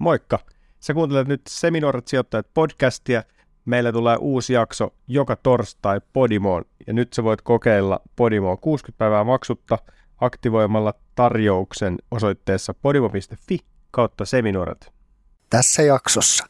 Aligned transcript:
Moikka! 0.00 0.38
Sä 0.80 0.94
kuuntelet 0.94 1.28
nyt 1.28 1.40
Seminoorat 1.48 2.08
sijoittajat 2.08 2.46
podcastia. 2.54 3.22
Meillä 3.64 3.92
tulee 3.92 4.16
uusi 4.16 4.52
jakso 4.52 4.94
joka 5.08 5.36
torstai 5.36 6.00
Podimoon 6.12 6.64
ja 6.86 6.92
nyt 6.92 7.12
sä 7.12 7.24
voit 7.24 7.42
kokeilla 7.42 8.00
Podimoa 8.16 8.56
60 8.56 8.98
päivää 8.98 9.24
maksutta 9.24 9.78
aktivoimalla 10.20 10.94
tarjouksen 11.14 11.98
osoitteessa 12.10 12.74
podimo.fi 12.74 13.58
kautta 13.90 14.24
seminoorat. 14.24 14.92
Tässä 15.50 15.82
jaksossa. 15.82 16.46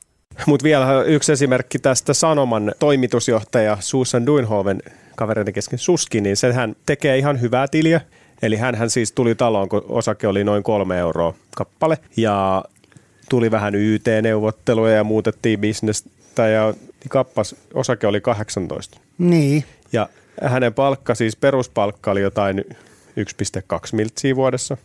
Mutta 0.46 0.64
vielä 0.64 1.02
yksi 1.02 1.32
esimerkki 1.32 1.78
tästä 1.78 2.14
Sanoman 2.14 2.72
toimitusjohtaja 2.78 3.76
Susan 3.80 4.26
Duinhoven 4.26 4.82
kavereiden 5.16 5.54
kesken 5.54 5.78
Suski, 5.78 6.20
niin 6.20 6.36
sehän 6.36 6.76
tekee 6.86 7.18
ihan 7.18 7.40
hyvää 7.40 7.68
tiliä. 7.68 8.00
Eli 8.42 8.56
hän 8.56 8.90
siis 8.90 9.12
tuli 9.12 9.34
taloon, 9.34 9.68
kun 9.68 9.84
osake 9.88 10.26
oli 10.26 10.44
noin 10.44 10.62
kolme 10.62 10.98
euroa 10.98 11.34
kappale. 11.56 11.98
Ja 12.16 12.64
tuli 13.30 13.50
vähän 13.50 13.74
YT-neuvotteluja 13.74 14.94
ja 14.94 15.04
muutettiin 15.04 15.60
bisnestä 15.60 16.48
ja 16.48 16.74
kappas 17.08 17.54
osake 17.74 18.06
oli 18.06 18.20
18. 18.20 19.00
Niin. 19.18 19.64
Ja 19.92 20.08
hänen 20.42 20.74
palkka, 20.74 21.14
siis 21.14 21.36
peruspalkka 21.36 22.10
oli 22.10 22.20
jotain 22.20 22.64
1,2 22.68 22.74
miltsiä 23.92 24.36
vuodessa. 24.36 24.76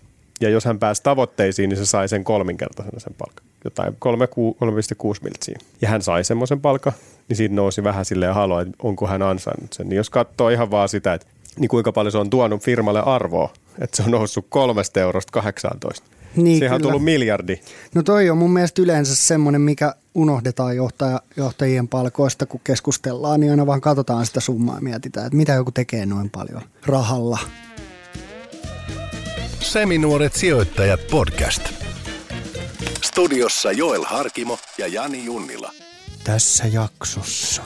Ja 0.41 0.49
jos 0.49 0.65
hän 0.65 0.79
pääsi 0.79 1.03
tavoitteisiin, 1.03 1.69
niin 1.69 1.77
se 1.77 1.85
sai 1.85 2.07
sen 2.07 2.23
kolminkertaisena 2.23 2.99
sen 2.99 3.15
palkan. 3.17 3.45
Jotain 3.63 3.93
3,6 3.93 5.19
miltsiä. 5.23 5.59
Ja 5.81 5.89
hän 5.89 6.01
sai 6.01 6.23
semmoisen 6.23 6.61
palkan, 6.61 6.93
niin 7.29 7.37
siinä 7.37 7.55
nousi 7.55 7.83
vähän 7.83 8.05
silleen 8.05 8.33
haloa, 8.33 8.61
että 8.61 8.73
onko 8.83 9.07
hän 9.07 9.21
ansainnut 9.21 9.73
sen. 9.73 9.89
Niin 9.89 9.97
jos 9.97 10.09
katsoo 10.09 10.49
ihan 10.49 10.71
vaan 10.71 10.89
sitä, 10.89 11.13
että 11.13 11.27
niin 11.59 11.69
kuinka 11.69 11.91
paljon 11.91 12.11
se 12.11 12.17
on 12.17 12.29
tuonut 12.29 12.63
firmalle 12.63 13.01
arvoa, 13.05 13.53
että 13.81 13.97
se 13.97 14.03
on 14.03 14.11
noussut 14.11 14.45
kolmesta 14.49 14.99
eurosta 14.99 15.31
18. 15.31 16.14
Niin, 16.35 16.59
Siihen 16.59 16.73
on 16.73 16.81
tullut 16.81 17.03
miljardi. 17.03 17.59
No 17.95 18.03
toi 18.03 18.29
on 18.29 18.37
mun 18.37 18.53
mielestä 18.53 18.81
yleensä 18.81 19.15
semmoinen, 19.15 19.61
mikä 19.61 19.95
unohdetaan 20.15 20.75
johtaja, 20.75 21.21
johtajien 21.37 21.87
palkoista, 21.87 22.45
kun 22.45 22.61
keskustellaan, 22.63 23.39
niin 23.39 23.51
aina 23.51 23.65
vaan 23.65 23.81
katsotaan 23.81 24.25
sitä 24.25 24.39
summaa 24.39 24.75
ja 24.75 24.81
mietitään, 24.81 25.25
että 25.25 25.37
mitä 25.37 25.53
joku 25.53 25.71
tekee 25.71 26.05
noin 26.05 26.29
paljon 26.29 26.61
rahalla. 26.85 27.39
Seminuoret 29.59 30.33
sijoittajat 30.33 30.99
podcast. 31.11 31.61
Studiossa 33.03 33.71
Joel 33.71 34.03
Harkimo 34.07 34.57
ja 34.77 34.87
Jani 34.87 35.25
Junnila. 35.25 35.71
Tässä 36.23 36.67
jaksossa. 36.67 37.61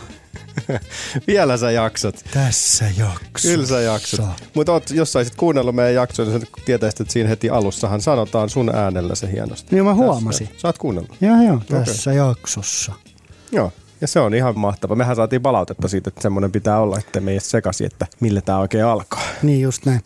Vielä 1.28 1.58
sä 1.58 1.72
jaksat. 1.72 2.26
Tässä 2.34 2.86
jaksossa. 2.98 3.50
Kyllä 3.50 3.66
sä 3.66 3.82
jaksat. 3.82 4.50
Mutta 4.54 4.82
jos 4.94 5.12
saisit 5.12 5.36
kuunnellut 5.36 5.76
meidän 5.76 5.94
jaksoa, 5.94 6.26
niin 6.26 6.48
tietäisit, 6.66 7.02
että 7.02 7.14
siinä 7.14 7.30
heti 7.30 7.50
alussahan 7.50 8.02
sanotaan 8.02 8.50
sun 8.50 8.76
äänellä 8.76 9.16
se 9.16 9.32
hienosti. 9.32 9.76
Niin 9.76 9.86
mä 9.86 9.94
huomasin. 9.94 10.48
Tässä. 10.48 10.62
Sä 10.62 10.68
oot 10.68 10.78
kuunnellut. 10.78 11.18
Joo, 11.22 11.42
joo, 11.42 11.62
tässä 11.70 12.14
jaksossa. 12.14 12.94
Joo. 13.52 13.72
Ja 14.02 14.08
se 14.08 14.20
on 14.20 14.34
ihan 14.34 14.60
mahtava. 14.60 14.96
Mehän 14.96 15.16
saatiin 15.16 15.42
palautetta 15.42 15.88
siitä, 15.88 16.08
että 16.08 16.22
semmoinen 16.22 16.52
pitää 16.52 16.80
olla, 16.80 16.98
että 16.98 17.20
me 17.20 17.32
ei 17.32 17.40
sekasi, 17.40 17.86
että 17.86 18.08
millä 18.20 18.42
tämä 18.42 18.60
oikein 18.60 18.86
alkaa. 18.86 19.22
Niin 19.44 19.62
just 19.62 19.86
näin. 19.86 20.02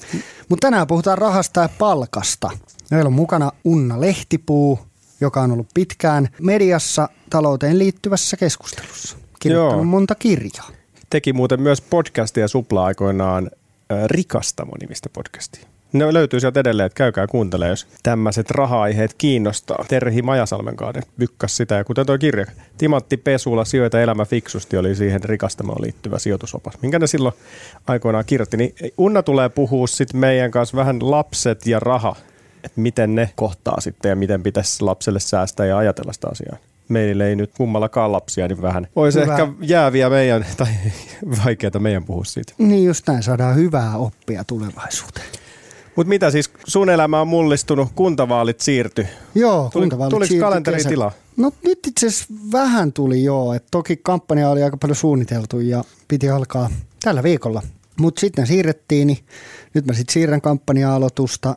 Mutta 0.50 0.68
tänään 0.68 0.88
puhutaan 0.88 1.18
rahasta 1.18 1.62
ja 1.62 1.70
palkasta. 1.80 2.50
Meillä 2.92 3.08
on 3.08 3.14
mukana 3.14 3.52
Unna 3.64 4.02
Lehtipuu, 4.02 4.80
joka 5.22 5.42
on 5.42 5.52
ollut 5.52 5.68
pitkään 5.74 6.30
mediassa 6.42 7.10
talouteen 7.30 7.80
liittyvässä 7.80 8.38
keskustelussa. 8.38 9.18
Kirjoittanut 9.44 9.86
Joo. 9.86 9.92
monta 9.92 10.16
kirjaa. 10.16 10.70
Teki 11.10 11.34
muuten 11.34 11.62
myös 11.62 11.82
podcastia 11.82 12.48
supla-aikoinaan 12.48 13.50
äh, 13.92 14.06
Rikastamo-nimistä 14.06 15.10
podcastia. 15.14 15.68
Ne 15.94 16.14
löytyy 16.14 16.40
sieltä 16.40 16.60
edelleen, 16.60 16.86
että 16.86 16.98
käykää 16.98 17.28
kuuntelemaan, 17.28 17.70
jos 17.70 17.88
tämmöiset 18.04 18.52
raha-aiheet 18.52 19.14
kiinnostaa. 19.14 19.86
Terhi 19.88 20.22
Majasalmen 20.22 20.76
kanssa 20.76 21.02
bykkäs 21.20 21.58
sitä, 21.58 21.76
ja 21.76 21.84
kuten 21.84 22.06
tuo 22.06 22.18
kirja, 22.18 22.46
Timantti 22.78 23.18
Pesula, 23.18 23.66
sijoita 23.66 24.02
elämä 24.02 24.26
fiksusti, 24.26 24.78
oli 24.78 24.96
siihen 24.96 25.24
rikastamoon 25.24 25.82
liittyvä 25.82 26.20
sijoitusopas, 26.20 26.74
minkä 26.82 27.00
ne 27.00 27.08
silloin 27.08 27.36
aikoinaan 27.88 28.26
kirjoitti. 28.26 28.58
Niin 28.58 28.76
Unna 28.98 29.24
tulee 29.24 29.50
puhua 29.50 29.88
sitten 29.88 30.20
meidän 30.20 30.52
kanssa 30.52 30.78
vähän 30.78 31.12
lapset 31.12 31.66
ja 31.66 31.80
raha, 31.80 32.16
että 32.64 32.82
miten 32.82 33.16
ne 33.16 33.30
kohtaa 33.36 33.82
sitten 33.82 34.10
ja 34.10 34.16
miten 34.16 34.44
pitäisi 34.44 34.84
lapselle 34.84 35.20
säästää 35.20 35.66
ja 35.66 35.78
ajatella 35.78 36.14
sitä 36.14 36.28
asiaa. 36.32 36.58
Meillä 36.90 37.26
ei 37.26 37.36
nyt 37.36 37.52
kummallakaan 37.58 38.12
lapsia, 38.12 38.48
niin 38.48 38.62
vähän 38.62 38.88
olisi 38.96 39.20
Hyvä. 39.22 39.32
ehkä 39.34 39.48
jääviä 39.62 40.10
meidän, 40.10 40.46
tai 40.58 40.68
vaikeaa 41.46 41.80
meidän 41.80 42.04
puhua 42.04 42.24
siitä. 42.24 42.54
Niin 42.58 42.84
just 42.86 43.08
näin, 43.08 43.24
saadaan 43.24 43.56
hyvää 43.56 43.98
oppia 43.98 44.44
tulevaisuuteen. 44.44 45.26
Mutta 45.96 46.10
mitä 46.10 46.32
siis, 46.32 46.52
sun 46.68 46.90
elämä 46.90 47.22
on 47.22 47.28
mullistunut, 47.28 47.90
kuntavaalit 47.96 48.60
siirty. 48.60 49.08
Joo, 49.36 49.70
Tuli, 49.74 49.84
kuntavaalit 49.84 50.10
tuliko 50.10 50.28
siirtyi 50.28 50.44
kalenteriin 50.44 50.78
kesällä. 50.78 50.94
tilaa? 50.94 51.12
No 51.38 51.52
nyt 51.64 51.80
itse 51.88 52.08
asiassa 52.08 52.26
vähän 52.52 52.94
tuli 52.94 53.24
joo, 53.24 53.54
että 53.54 53.68
toki 53.72 53.98
kampanja 54.04 54.50
oli 54.50 54.64
aika 54.64 54.78
paljon 54.78 54.96
suunniteltu 54.96 55.60
ja 55.60 55.84
piti 56.08 56.30
alkaa 56.30 56.70
tällä 57.04 57.24
viikolla. 57.24 57.62
Mutta 58.00 58.20
sitten 58.20 58.48
siirrettiin, 58.48 59.08
niin 59.08 59.18
nyt 59.74 59.86
mä 59.86 59.94
sitten 59.94 60.14
siirrän 60.14 60.42
kampanja-aloitusta 60.42 61.56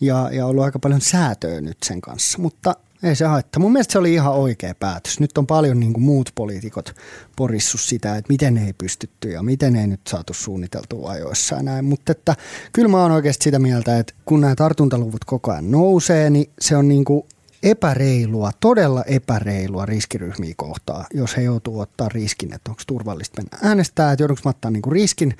ja, 0.00 0.30
ja 0.32 0.46
ollut 0.46 0.64
aika 0.64 0.78
paljon 0.78 1.00
säätöä 1.00 1.60
nyt 1.60 1.76
sen 1.84 2.00
kanssa. 2.00 2.38
Mutta 2.38 2.74
ei 3.02 3.16
se 3.16 3.24
haittaa. 3.24 3.60
Mun 3.60 3.72
mielestä 3.72 3.92
se 3.92 3.98
oli 3.98 4.14
ihan 4.14 4.32
oikea 4.32 4.74
päätös. 4.74 5.20
Nyt 5.20 5.38
on 5.38 5.46
paljon 5.46 5.80
niin 5.80 5.92
kuin 5.92 6.04
muut 6.04 6.32
poliitikot 6.34 6.94
porissu 7.36 7.78
sitä, 7.78 8.16
että 8.16 8.32
miten 8.32 8.58
ei 8.58 8.72
pystytty 8.72 9.30
ja 9.30 9.42
miten 9.42 9.76
ei 9.76 9.86
nyt 9.86 10.00
saatu 10.08 10.34
suunniteltua 10.34 11.10
ajoissa 11.10 11.56
ja 11.56 11.62
näin. 11.62 11.84
Mutta 11.84 12.12
että 12.12 12.36
kyllä 12.72 12.88
mä 12.88 13.02
oon 13.02 13.12
oikeasti 13.12 13.44
sitä 13.44 13.58
mieltä, 13.58 13.98
että 13.98 14.14
kun 14.24 14.40
nämä 14.40 14.54
tartuntaluvut 14.54 15.24
koko 15.24 15.52
ajan 15.52 15.70
nousee, 15.70 16.30
niin 16.30 16.50
se 16.60 16.76
on 16.76 16.88
niin 16.88 17.04
kuin 17.04 17.22
epäreilua, 17.62 18.50
todella 18.60 19.04
epäreilua 19.04 19.86
riskiryhmiä 19.86 20.54
kohtaa, 20.56 21.06
jos 21.14 21.36
he 21.36 21.42
joutuu 21.42 21.80
ottaa 21.80 22.08
riskin, 22.08 22.54
että 22.54 22.70
onko 22.70 22.82
turvallista 22.86 23.42
mennä 23.42 23.68
äänestää, 23.68 24.12
että 24.12 24.22
joudunko 24.22 24.40
mä 24.44 24.50
ottaa 24.50 24.70
niin 24.70 24.82
kuin 24.82 24.92
riskin 24.92 25.36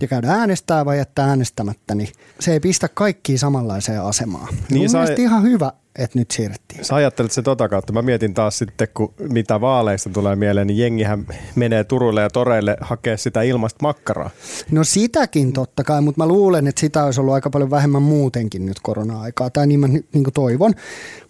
ja 0.00 0.08
käydä 0.08 0.32
äänestää 0.32 0.84
vai 0.84 0.98
jättää 0.98 1.26
äänestämättä, 1.28 1.94
niin 1.94 2.08
se 2.40 2.52
ei 2.52 2.60
pistä 2.60 2.88
kaikkia 2.88 3.38
samanlaiseen 3.38 4.02
asemaan. 4.02 4.48
Niin 4.54 4.64
Niin 4.70 4.82
Mun 4.82 4.88
sai- 4.90 5.00
mielestä 5.00 5.22
ihan 5.22 5.42
hyvä, 5.42 5.72
että 5.98 6.18
nyt 6.18 6.30
siirrettiin. 6.30 6.84
Sä 6.84 6.94
ajattelet 6.94 7.32
se 7.32 7.42
tota 7.42 7.68
kautta. 7.68 7.92
Mä 7.92 8.02
mietin 8.02 8.34
taas 8.34 8.58
sitten, 8.58 8.88
kun 8.94 9.14
mitä 9.18 9.60
vaaleista 9.60 10.10
tulee 10.10 10.36
mieleen, 10.36 10.66
niin 10.66 10.78
jengihän 10.78 11.26
menee 11.54 11.84
Turulle 11.84 12.22
ja 12.22 12.30
Toreille 12.30 12.76
hakea 12.80 13.16
sitä 13.16 13.42
ilmasta 13.42 13.78
makkaraa. 13.82 14.30
No 14.70 14.84
sitäkin 14.84 15.52
totta 15.52 15.84
kai, 15.84 16.00
mutta 16.00 16.22
mä 16.24 16.28
luulen, 16.28 16.66
että 16.66 16.80
sitä 16.80 17.04
olisi 17.04 17.20
ollut 17.20 17.34
aika 17.34 17.50
paljon 17.50 17.70
vähemmän 17.70 18.02
muutenkin 18.02 18.66
nyt 18.66 18.80
korona-aikaa, 18.82 19.50
tai 19.50 19.66
niin 19.66 19.80
mä 19.80 19.88
niin 19.88 20.24
kuin 20.24 20.34
toivon, 20.34 20.74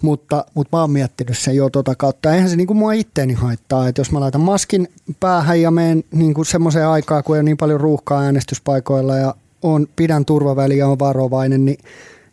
mutta, 0.03 0.45
mutta 0.55 0.77
mä 0.77 0.81
oon 0.81 0.91
miettinyt 0.91 1.39
sen 1.39 1.57
jo 1.57 1.71
tota 1.71 1.95
kautta. 1.95 2.35
Eihän 2.35 2.51
se 2.51 2.57
niin 2.57 2.67
kuin 2.67 2.77
mua 2.77 2.93
itteeni 2.93 3.35
haittaa, 3.35 3.89
että 3.89 4.01
jos 4.01 4.13
mä 4.13 4.21
laitan 4.21 4.41
maskin 4.41 4.89
päähän 5.21 5.61
ja 5.61 5.71
menen 5.71 6.05
niin 6.11 6.35
kuin 6.35 6.47
semmoiseen 6.47 6.87
aikaan, 6.87 7.25
kun 7.25 7.37
ei 7.37 7.41
ole 7.41 7.45
niin 7.45 7.57
paljon 7.57 7.81
ruuhkaa 7.81 8.21
äänestyspaikoilla 8.21 9.17
ja 9.17 9.35
on, 9.63 9.87
pidän 9.97 10.25
turvaväliä 10.25 10.79
ja 10.79 10.89
on 10.89 10.99
varovainen, 10.99 11.65
niin 11.65 11.79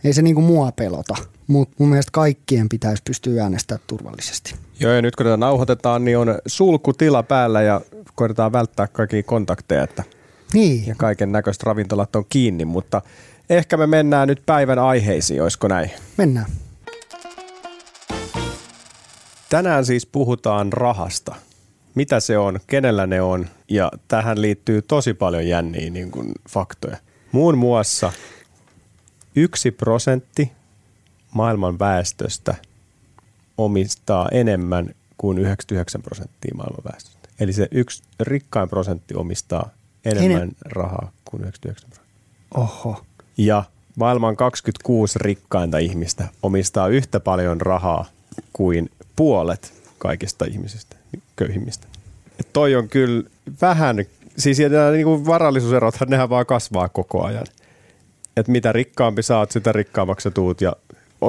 ei 0.03 0.13
se 0.13 0.21
niin 0.21 0.35
kuin 0.35 0.45
mua 0.45 0.71
pelota. 0.71 1.15
Mutta 1.47 1.75
mun 1.79 1.89
mielestä 1.89 2.11
kaikkien 2.11 2.69
pitäisi 2.69 3.03
pystyä 3.03 3.43
äänestämään 3.43 3.83
turvallisesti. 3.87 4.55
Joo, 4.79 4.91
ja 4.91 5.01
nyt 5.01 5.15
kun 5.15 5.25
tätä 5.25 5.37
nauhoitetaan, 5.37 6.05
niin 6.05 6.17
on 6.17 6.39
sulkutila 6.45 7.23
päällä 7.23 7.61
ja 7.61 7.81
koitetaan 8.15 8.51
välttää 8.51 8.87
kaikkia 8.87 9.23
kontakteja, 9.23 9.83
että 9.83 10.03
Niin, 10.53 10.87
ja 10.87 10.95
kaiken 10.97 11.31
näköiset 11.31 11.63
ravintolat 11.63 12.15
on 12.15 12.25
kiinni, 12.29 12.65
mutta 12.65 13.01
ehkä 13.49 13.77
me 13.77 13.87
mennään 13.87 14.27
nyt 14.27 14.41
päivän 14.45 14.79
aiheisiin, 14.79 15.43
olisiko 15.43 15.67
näin? 15.67 15.91
mennään. 16.17 16.45
Tänään 19.49 19.85
siis 19.85 20.05
puhutaan 20.05 20.73
rahasta. 20.73 21.35
Mitä 21.95 22.19
se 22.19 22.37
on, 22.37 22.59
kenellä 22.67 23.07
ne 23.07 23.21
on 23.21 23.47
ja 23.69 23.91
tähän 24.07 24.41
liittyy 24.41 24.81
tosi 24.81 25.13
paljon 25.13 25.47
jänniä 25.47 25.89
niin 25.89 26.11
kuin 26.11 26.31
faktoja. 26.49 26.97
Muun 27.31 27.57
muassa 27.57 28.11
yksi 29.35 29.71
prosentti 29.71 30.51
maailman 31.35 31.79
väestöstä 31.79 32.55
omistaa 33.57 34.29
enemmän 34.31 34.89
kuin 35.17 35.37
99 35.37 36.01
prosenttia 36.01 36.55
maailman 36.55 36.83
väestöstä. 36.91 37.29
Eli 37.39 37.53
se 37.53 37.67
yksi 37.71 38.03
rikkain 38.19 38.69
prosentti 38.69 39.15
omistaa 39.15 39.69
enemmän 40.05 40.41
Enem- 40.41 40.55
rahaa 40.65 41.11
kuin 41.25 41.41
99 41.41 41.89
prosenttia. 41.89 42.15
Oho. 42.55 43.01
Ja 43.37 43.63
maailman 43.95 44.35
26 44.35 45.19
rikkainta 45.19 45.77
ihmistä 45.77 46.27
omistaa 46.43 46.87
yhtä 46.87 47.19
paljon 47.19 47.61
rahaa 47.61 48.05
kuin 48.53 48.89
puolet 49.15 49.73
kaikista 49.97 50.45
ihmisistä, 50.45 50.95
köyhimmistä. 51.35 51.87
Et 52.39 52.47
toi 52.53 52.75
on 52.75 52.89
kyllä 52.89 53.23
vähän, 53.61 54.05
siis 54.37 54.59
nämä 54.59 54.91
niinku 54.91 55.25
varallisuuserothan 55.25 56.09
nehän 56.09 56.29
vaan 56.29 56.45
kasvaa 56.45 56.89
koko 56.89 57.23
ajan. 57.23 57.45
Et 58.37 58.47
mitä 58.47 58.71
rikkaampi 58.71 59.23
saat, 59.23 59.51
sitä 59.51 59.71
rikkaammaksi 59.71 60.31
tuut 60.31 60.61
ja 60.61 60.73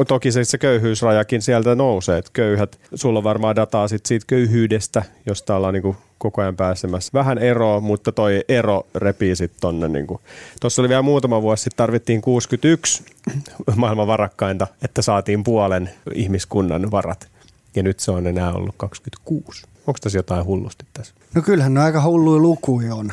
toki 0.09 0.33
se, 0.33 0.44
se 0.44 0.59
köyhyysrajakin 0.59 1.43
sieltä 1.43 1.75
nousee, 1.75 2.19
että 2.19 2.31
köyhät, 2.35 2.79
sulla 2.94 3.19
on 3.19 3.25
varmaan 3.25 3.56
dataa 3.56 3.88
sit 3.88 4.06
siitä 4.06 4.25
köyhyydestä, 4.27 5.03
josta 5.27 5.56
ollaan 5.56 5.75
niinku 5.75 5.97
koko 6.19 6.43
ajan 6.43 6.56
pääsemässä. 6.56 7.11
Vähän 7.15 7.38
eroa, 7.38 7.81
mutta 7.81 8.12
toi 8.12 8.44
ero 8.49 8.87
repii 8.94 9.37
sitten 9.37 9.61
tonne. 9.61 9.88
Niinku. 9.88 10.21
Tuossa 10.61 10.83
oli 10.83 10.88
vielä 10.88 11.03
muutama 11.03 11.43
vuosi 11.43 11.62
sitten, 11.62 11.77
tarvittiin 11.77 12.21
61 12.21 13.05
maailman 13.77 14.06
varakkainta, 14.06 14.67
että 14.83 15.03
saatiin 15.03 15.44
puolen 15.44 15.91
ihmiskunnan 16.15 16.91
varat. 16.91 17.29
ja 17.75 17.83
nyt 17.83 18.00
se 18.00 18.11
on 18.11 18.27
enää 18.27 18.53
ollut 18.53 18.75
26. 18.77 19.62
Onko 19.87 19.99
tässä 20.00 20.19
jotain 20.19 20.44
hullusti 20.44 20.85
tässä? 20.93 21.15
No 21.35 21.43
kyllähän 21.43 21.75
ne 21.75 21.81
aika 21.81 22.03
hulluja 22.03 22.43
lukuja 22.43 22.94
on. 22.94 23.11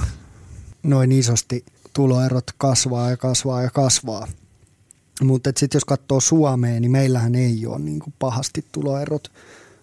Noin 0.83 1.11
isosti 1.11 1.65
tuloerot 1.93 2.43
kasvaa 2.57 3.09
ja 3.09 3.17
kasvaa 3.17 3.61
ja 3.61 3.69
kasvaa. 3.69 4.27
Mutta 5.21 5.51
sitten 5.57 5.75
jos 5.77 5.85
katsoo 5.85 6.19
Suomeen, 6.19 6.81
niin 6.81 6.91
meillähän 6.91 7.35
ei 7.35 7.65
ole 7.65 7.79
niin 7.79 7.99
kuin 7.99 8.13
pahasti 8.19 8.65
tuloerot. 8.71 9.31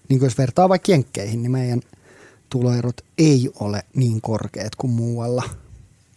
Niin 0.08 0.18
kuin 0.18 0.26
jos 0.26 0.38
vertaa 0.38 0.68
vaikka 0.68 0.92
Jenkkeihin, 0.92 1.42
niin 1.42 1.52
meidän 1.52 1.80
tuloerot 2.50 3.00
ei 3.18 3.50
ole 3.60 3.82
niin 3.94 4.20
korkeat 4.20 4.74
kuin 4.74 4.90
muualla. 4.90 5.42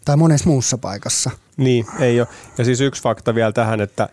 Tai 0.06 0.18
monessa 0.18 0.50
muussa 0.50 0.78
paikassa. 0.78 1.32
Niin, 1.58 1.86
ei 2.00 2.20
ole. 2.20 2.28
Ja 2.58 2.66
siis 2.66 2.82
yksi 2.82 3.02
fakta 3.02 3.36
vielä 3.36 3.52
tähän, 3.52 3.82
että 3.82 4.10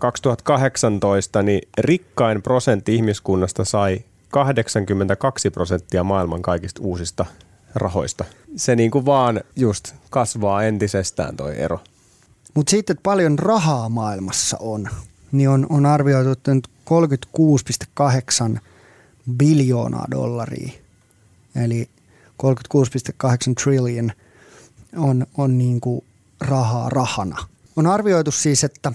2018 0.00 1.42
niin 1.42 1.68
rikkain 1.78 2.42
prosentti 2.42 2.94
ihmiskunnasta 2.94 3.64
sai 3.64 4.04
82 4.30 5.50
prosenttia 5.50 6.04
maailman 6.04 6.42
kaikista 6.42 6.82
uusista 6.82 7.26
rahoista. 7.74 8.24
Se 8.56 8.76
niin 8.76 8.90
kuin 8.90 9.06
vaan 9.06 9.40
just 9.56 9.94
kasvaa 10.10 10.62
entisestään 10.62 11.36
toi 11.36 11.60
ero. 11.60 11.80
Mutta 12.54 12.70
sitten, 12.70 12.94
että 12.94 13.02
paljon 13.02 13.38
rahaa 13.38 13.88
maailmassa 13.88 14.56
on, 14.60 14.88
niin 15.32 15.48
on, 15.48 15.66
on 15.68 15.86
arvioitu, 15.86 16.30
että 16.30 16.54
nyt 16.54 16.68
36,8 18.54 18.60
biljoonaa 19.36 20.06
dollaria, 20.10 20.72
eli 21.54 21.88
36,8 22.42 23.54
trillion 23.62 24.12
on, 24.96 25.26
on 25.36 25.58
niin 25.58 25.80
kuin 25.80 26.04
rahaa 26.40 26.88
rahana. 26.88 27.46
On 27.76 27.86
arvioitu 27.86 28.30
siis, 28.30 28.64
että 28.64 28.92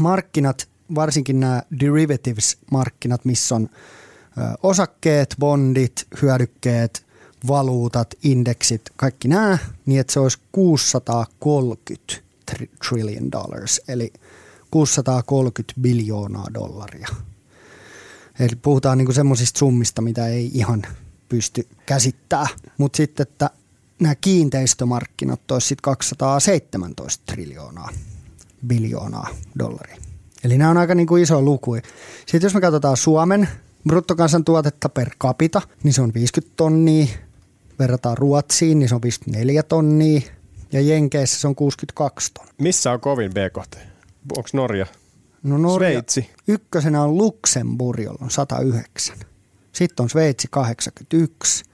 markkinat, 0.00 0.68
varsinkin 0.94 1.40
nämä 1.40 1.62
derivatives-markkinat, 1.80 3.24
missä 3.24 3.54
on 3.54 3.68
osakkeet, 4.62 5.34
bondit, 5.38 6.06
hyödykkeet, 6.22 7.06
valuutat, 7.46 8.14
indeksit, 8.22 8.82
kaikki 8.96 9.28
nämä, 9.28 9.58
niin 9.86 10.00
että 10.00 10.12
se 10.12 10.20
olisi 10.20 10.38
630 10.52 12.23
trillion 12.88 13.32
dollars, 13.32 13.80
eli 13.88 14.12
630 14.70 15.80
biljoonaa 15.80 16.46
dollaria. 16.54 17.08
Eli 18.40 18.56
puhutaan 18.62 18.98
niinku 18.98 19.12
semmoisista 19.12 19.58
summista, 19.58 20.02
mitä 20.02 20.26
ei 20.26 20.50
ihan 20.54 20.82
pysty 21.28 21.68
käsittää. 21.86 22.46
Mutta 22.78 22.96
sitten, 22.96 23.26
että 23.30 23.50
nämä 24.00 24.14
kiinteistömarkkinat 24.14 25.50
olisi 25.50 25.66
sitten 25.68 25.82
217 25.82 27.32
triljoonaa 27.32 27.88
biljoonaa 28.66 29.28
dollaria. 29.58 29.96
Eli 30.44 30.58
nämä 30.58 30.70
on 30.70 30.76
aika 30.76 30.94
niin 30.94 31.06
kuin 31.06 31.22
iso 31.22 31.42
luku. 31.42 31.76
Sitten 32.26 32.42
jos 32.42 32.54
me 32.54 32.60
katsotaan 32.60 32.96
Suomen 32.96 33.48
bruttokansantuotetta 33.88 34.88
per 34.88 35.10
capita, 35.20 35.62
niin 35.82 35.92
se 35.92 36.02
on 36.02 36.14
50 36.14 36.56
tonnia. 36.56 37.06
Verrataan 37.78 38.18
Ruotsiin, 38.18 38.78
niin 38.78 38.88
se 38.88 38.94
on 38.94 39.02
54 39.02 39.62
tonnia. 39.62 40.20
Ja 40.74 40.80
Jenkeissä 40.80 41.40
se 41.40 41.48
on 41.48 41.54
62 41.54 42.30
tonnia. 42.34 42.54
Missä 42.58 42.92
on 42.92 43.00
kovin 43.00 43.30
BKT? 43.30 43.76
Onko 44.36 44.48
Norja? 44.52 44.86
No 45.42 45.58
Norja, 45.58 45.90
Sveitsi. 45.90 46.30
Ykkösenä 46.48 47.02
on 47.02 47.18
Luxemburg, 47.18 48.00
jolla 48.00 48.18
on 48.20 48.30
109. 48.30 49.16
Sitten 49.72 50.02
on 50.02 50.10
Sveitsi 50.10 50.48
81. 50.50 51.64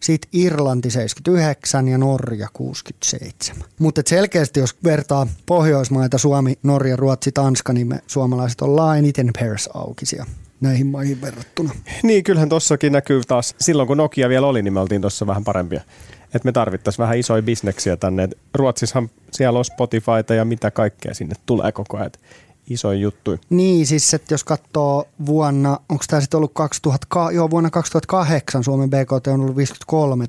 Sitten 0.00 0.30
Irlanti 0.32 0.90
79 0.90 1.88
ja 1.88 1.98
Norja 1.98 2.48
67. 2.52 3.64
Mutta 3.78 4.02
selkeästi 4.06 4.60
jos 4.60 4.76
vertaa 4.84 5.26
Pohjoismaita, 5.46 6.18
Suomi, 6.18 6.58
Norja, 6.62 6.96
Ruotsi, 6.96 7.32
Tanska, 7.32 7.72
niin 7.72 7.88
me 7.88 7.98
suomalaiset 8.06 8.60
ollaan 8.60 8.98
eniten 8.98 9.30
pairs 9.38 9.68
aukisia 9.74 10.26
näihin 10.60 10.86
maihin 10.86 11.20
verrattuna. 11.20 11.72
Niin, 12.02 12.24
kyllähän 12.24 12.48
tossakin 12.48 12.92
näkyy 12.92 13.20
taas, 13.28 13.54
silloin 13.60 13.86
kun 13.86 13.96
Nokia 13.96 14.28
vielä 14.28 14.46
oli, 14.46 14.62
niin 14.62 14.72
me 14.72 14.80
oltiin 14.80 15.00
tuossa 15.00 15.26
vähän 15.26 15.44
parempia. 15.44 15.82
Että 16.34 16.46
me 16.46 16.52
tarvittaisiin 16.52 17.02
vähän 17.02 17.18
isoja 17.18 17.42
bisneksiä 17.42 17.96
tänne. 17.96 18.22
Et 18.22 18.38
Ruotsissahan 18.54 19.10
siellä 19.32 19.58
on 19.58 19.64
Spotifyta 19.64 20.34
ja 20.34 20.44
mitä 20.44 20.70
kaikkea 20.70 21.14
sinne 21.14 21.34
tulee 21.46 21.72
koko 21.72 21.96
ajan. 21.96 22.06
Et 22.06 22.20
isoja 22.70 22.98
juttuja. 22.98 23.38
Niin, 23.50 23.86
siis 23.86 24.14
että 24.14 24.34
jos 24.34 24.44
katsoo 24.44 25.08
vuonna, 25.26 25.80
onko 25.88 26.04
tämä 26.08 26.20
sitten 26.20 26.38
ollut 26.38 26.52
2000, 26.54 27.06
joo, 27.32 27.50
vuonna 27.50 27.70
2008 27.70 28.64
Suomen 28.64 28.90
BKT 28.90 29.26
on 29.26 29.40
ollut 29.40 29.56
53 29.56 30.24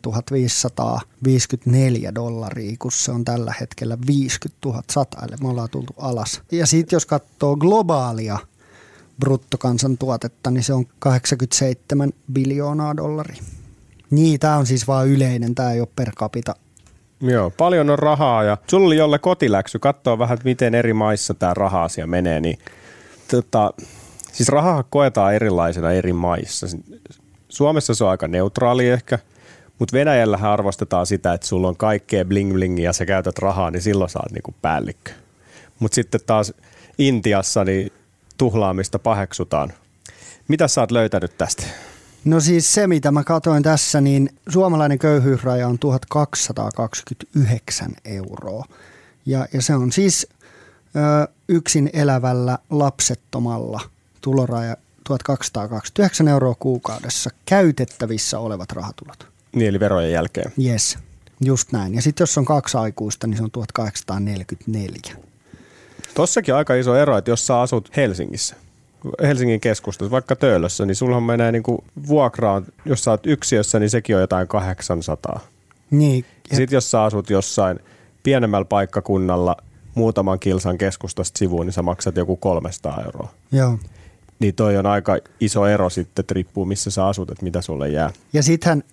554 1.23 2.15
dollaria, 2.15 2.75
kun 2.79 2.91
se 2.91 3.11
on 3.11 3.25
tällä 3.25 3.53
hetkellä 3.59 3.97
50 4.07 4.83
100, 4.91 5.17
eli 5.25 5.35
me 5.41 5.49
ollaan 5.49 5.69
tultu 5.69 5.93
alas. 5.97 6.41
Ja 6.51 6.65
sitten 6.65 6.95
jos 6.95 7.05
katsoo 7.05 7.55
globaalia 7.55 8.39
bruttokansantuotetta, 9.19 10.51
niin 10.51 10.63
se 10.63 10.73
on 10.73 10.85
87 10.99 12.13
biljoonaa 12.33 12.97
dollaria. 12.97 13.43
Niin, 14.11 14.39
tämä 14.39 14.57
on 14.57 14.65
siis 14.65 14.87
vain 14.87 15.09
yleinen, 15.09 15.55
tämä 15.55 15.71
ei 15.71 15.79
ole 15.79 15.87
per 15.95 16.11
capita 16.11 16.55
Joo, 17.21 17.49
paljon 17.49 17.89
on 17.89 17.99
rahaa 17.99 18.43
ja 18.43 18.57
sulla 18.67 18.87
oli 18.87 18.97
jolle 18.97 19.19
kotiläksy 19.19 19.79
katsoa 19.79 20.19
vähän, 20.19 20.37
miten 20.43 20.75
eri 20.75 20.93
maissa 20.93 21.33
tämä 21.33 21.53
raha-asia 21.53 22.07
menee, 22.07 22.41
niin 22.41 22.59
tota, 23.31 23.73
siis 24.31 24.49
rahaa 24.49 24.83
koetaan 24.83 25.33
erilaisena 25.33 25.91
eri 25.91 26.13
maissa. 26.13 26.67
Suomessa 27.49 27.95
se 27.95 28.03
on 28.03 28.09
aika 28.09 28.27
neutraali 28.27 28.89
ehkä, 28.89 29.19
mutta 29.79 29.97
Venäjällähän 29.97 30.51
arvostetaan 30.51 31.05
sitä, 31.05 31.33
että 31.33 31.47
sulla 31.47 31.67
on 31.67 31.77
kaikkea 31.77 32.25
bling 32.25 32.53
blingia 32.53 32.85
ja 32.85 32.93
sä 32.93 33.05
käytät 33.05 33.39
rahaa, 33.39 33.71
niin 33.71 33.81
silloin 33.81 34.09
saat 34.09 34.31
niinku 34.31 34.55
päällikkö. 34.61 35.11
Mutta 35.79 35.95
sitten 35.95 36.21
taas 36.25 36.53
Intiassa 36.97 37.63
niin 37.63 37.91
tuhlaamista 38.37 38.99
paheksutaan. 38.99 39.73
Mitä 40.47 40.67
sä 40.67 40.81
oot 40.81 40.91
löytänyt 40.91 41.37
tästä? 41.37 41.63
No 42.25 42.39
siis 42.39 42.73
se, 42.73 42.87
mitä 42.87 43.11
mä 43.11 43.23
katsoin 43.23 43.63
tässä, 43.63 44.01
niin 44.01 44.29
suomalainen 44.49 44.99
köyhyysraja 44.99 45.67
on 45.67 45.79
1229 45.79 47.91
euroa. 48.05 48.65
Ja, 49.25 49.47
ja 49.53 49.61
se 49.61 49.75
on 49.75 49.91
siis 49.91 50.27
ö, 50.95 50.99
yksin 51.47 51.89
elävällä 51.93 52.57
lapsettomalla 52.69 53.81
tuloraja 54.21 54.77
1229 55.03 56.27
euroa 56.27 56.55
kuukaudessa 56.59 57.29
käytettävissä 57.45 58.39
olevat 58.39 58.71
rahatulot. 58.71 59.27
Niin, 59.55 59.67
eli 59.67 59.79
verojen 59.79 60.11
jälkeen. 60.11 60.51
Yes, 60.65 60.97
just 61.45 61.71
näin. 61.71 61.95
Ja 61.95 62.01
sitten 62.01 62.21
jos 62.21 62.37
on 62.37 62.45
kaksi 62.45 62.77
aikuista, 62.77 63.27
niin 63.27 63.37
se 63.37 63.43
on 63.43 63.51
1844. 63.51 65.15
Tossakin 66.13 66.55
aika 66.55 66.75
iso 66.75 66.95
ero, 66.95 67.17
että 67.17 67.31
jos 67.31 67.47
sä 67.47 67.61
asut 67.61 67.91
Helsingissä, 67.95 68.55
Helsingin 69.23 69.61
keskustassa, 69.61 70.11
vaikka 70.11 70.35
Töölössä, 70.35 70.85
niin 70.85 70.95
sullahan 70.95 71.23
menee 71.23 71.51
niin 71.51 71.63
kuin 71.63 71.83
vuokraan, 72.07 72.65
jos 72.85 73.03
sä 73.03 73.11
oot 73.11 73.25
yksiössä, 73.25 73.79
niin 73.79 73.89
sekin 73.89 74.15
on 74.15 74.21
jotain 74.21 74.47
800. 74.47 75.39
Niin. 75.91 76.25
Sitten 76.53 76.77
jos 76.77 76.91
sä 76.91 77.03
asut 77.03 77.29
jossain 77.29 77.79
pienemmällä 78.23 78.65
paikkakunnalla 78.65 79.57
muutaman 79.95 80.39
kilsan 80.39 80.77
keskustasta 80.77 81.37
sivuun, 81.37 81.65
niin 81.65 81.73
sä 81.73 81.81
maksat 81.81 82.15
joku 82.15 82.37
300 82.37 83.01
euroa. 83.05 83.29
Joo. 83.51 83.77
Niin 84.39 84.55
toi 84.55 84.77
on 84.77 84.85
aika 84.85 85.17
iso 85.39 85.67
ero 85.67 85.89
sitten, 85.89 86.23
että 86.23 86.33
riippuu 86.33 86.65
missä 86.65 86.91
sä 86.91 87.07
asut, 87.07 87.31
että 87.31 87.43
mitä 87.43 87.61
sulle 87.61 87.89
jää. 87.89 88.09
Ja 88.33 88.43
sittenhän, 88.43 88.83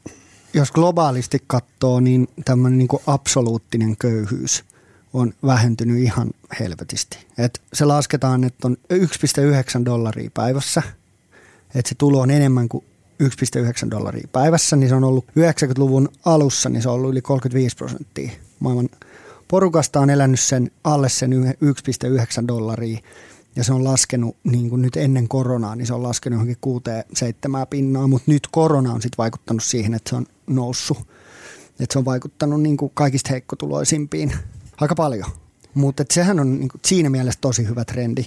jos 0.55 0.73
globaalisti 0.73 1.39
katsoo, 1.47 2.01
niin 2.01 2.29
tämmöinen 2.45 2.79
niin 2.79 2.89
absoluuttinen 3.07 3.97
köyhyys 3.97 4.65
on 5.13 5.33
vähentynyt 5.47 5.99
ihan 5.99 6.31
helvetisti. 6.61 7.19
Et 7.39 7.63
se 7.73 7.85
lasketaan, 7.85 8.45
että 8.45 8.69
on 8.69 8.77
1,9 8.93 9.85
dollaria 9.85 10.31
päivässä, 10.35 10.83
että 11.75 11.89
se 11.89 11.95
tulo 11.95 12.21
on 12.21 12.31
enemmän 12.31 12.69
kuin 12.69 12.85
1,9 13.23 13.91
dollaria 13.91 14.29
päivässä, 14.33 14.77
niin 14.77 14.89
se 14.89 14.95
on 14.95 15.05
ollut 15.05 15.27
90-luvun 15.27 16.09
alussa, 16.25 16.69
niin 16.69 16.83
se 16.83 16.89
on 16.89 16.95
ollut 16.95 17.11
yli 17.11 17.23
35 17.23 17.77
prosenttia. 17.77 18.31
Maailman 18.61 18.89
porukasta 19.49 20.01
on 20.01 20.11
elänyt 20.11 20.41
sen 20.41 20.71
alle 20.85 21.09
sen 21.09 21.33
1,9 21.33 22.49
dollaria 22.49 22.99
ja 23.57 23.65
se 23.65 23.73
on 23.73 23.85
laskenut 23.85 24.37
niin 24.45 24.71
kuin 24.71 24.83
nyt 24.83 24.97
ennen 24.97 25.29
koronaa, 25.29 25.77
niin 25.77 25.87
se 25.87 25.95
on 25.95 26.03
laskenut 26.03 26.35
johonkin 26.35 26.57
kuuteen 26.61 27.05
seitsemää 27.15 27.67
pinnaa, 27.67 28.07
mutta 28.07 28.31
nyt 28.31 28.49
korona 28.51 28.93
on 28.93 29.03
sitten 29.03 29.19
vaikuttanut 29.19 29.63
siihen, 29.63 29.95
että 29.95 30.11
se 30.11 30.17
on 30.17 30.27
noussut. 30.47 30.99
Että 31.81 31.93
se 31.93 31.99
on 31.99 32.05
vaikuttanut 32.05 32.63
niin 32.63 32.77
kuin 32.77 32.93
kaikista 32.95 33.31
heikkotuloisimpiin 33.31 34.33
aika 34.81 34.95
paljon. 34.95 35.31
Mutta 35.75 36.05
sehän 36.11 36.41
on 36.41 36.59
niin 36.59 36.69
kuin, 36.69 36.81
siinä 36.85 37.11
mielessä 37.11 37.41
tosi 37.41 37.69
hyvä 37.69 37.85
trendi, 37.85 38.25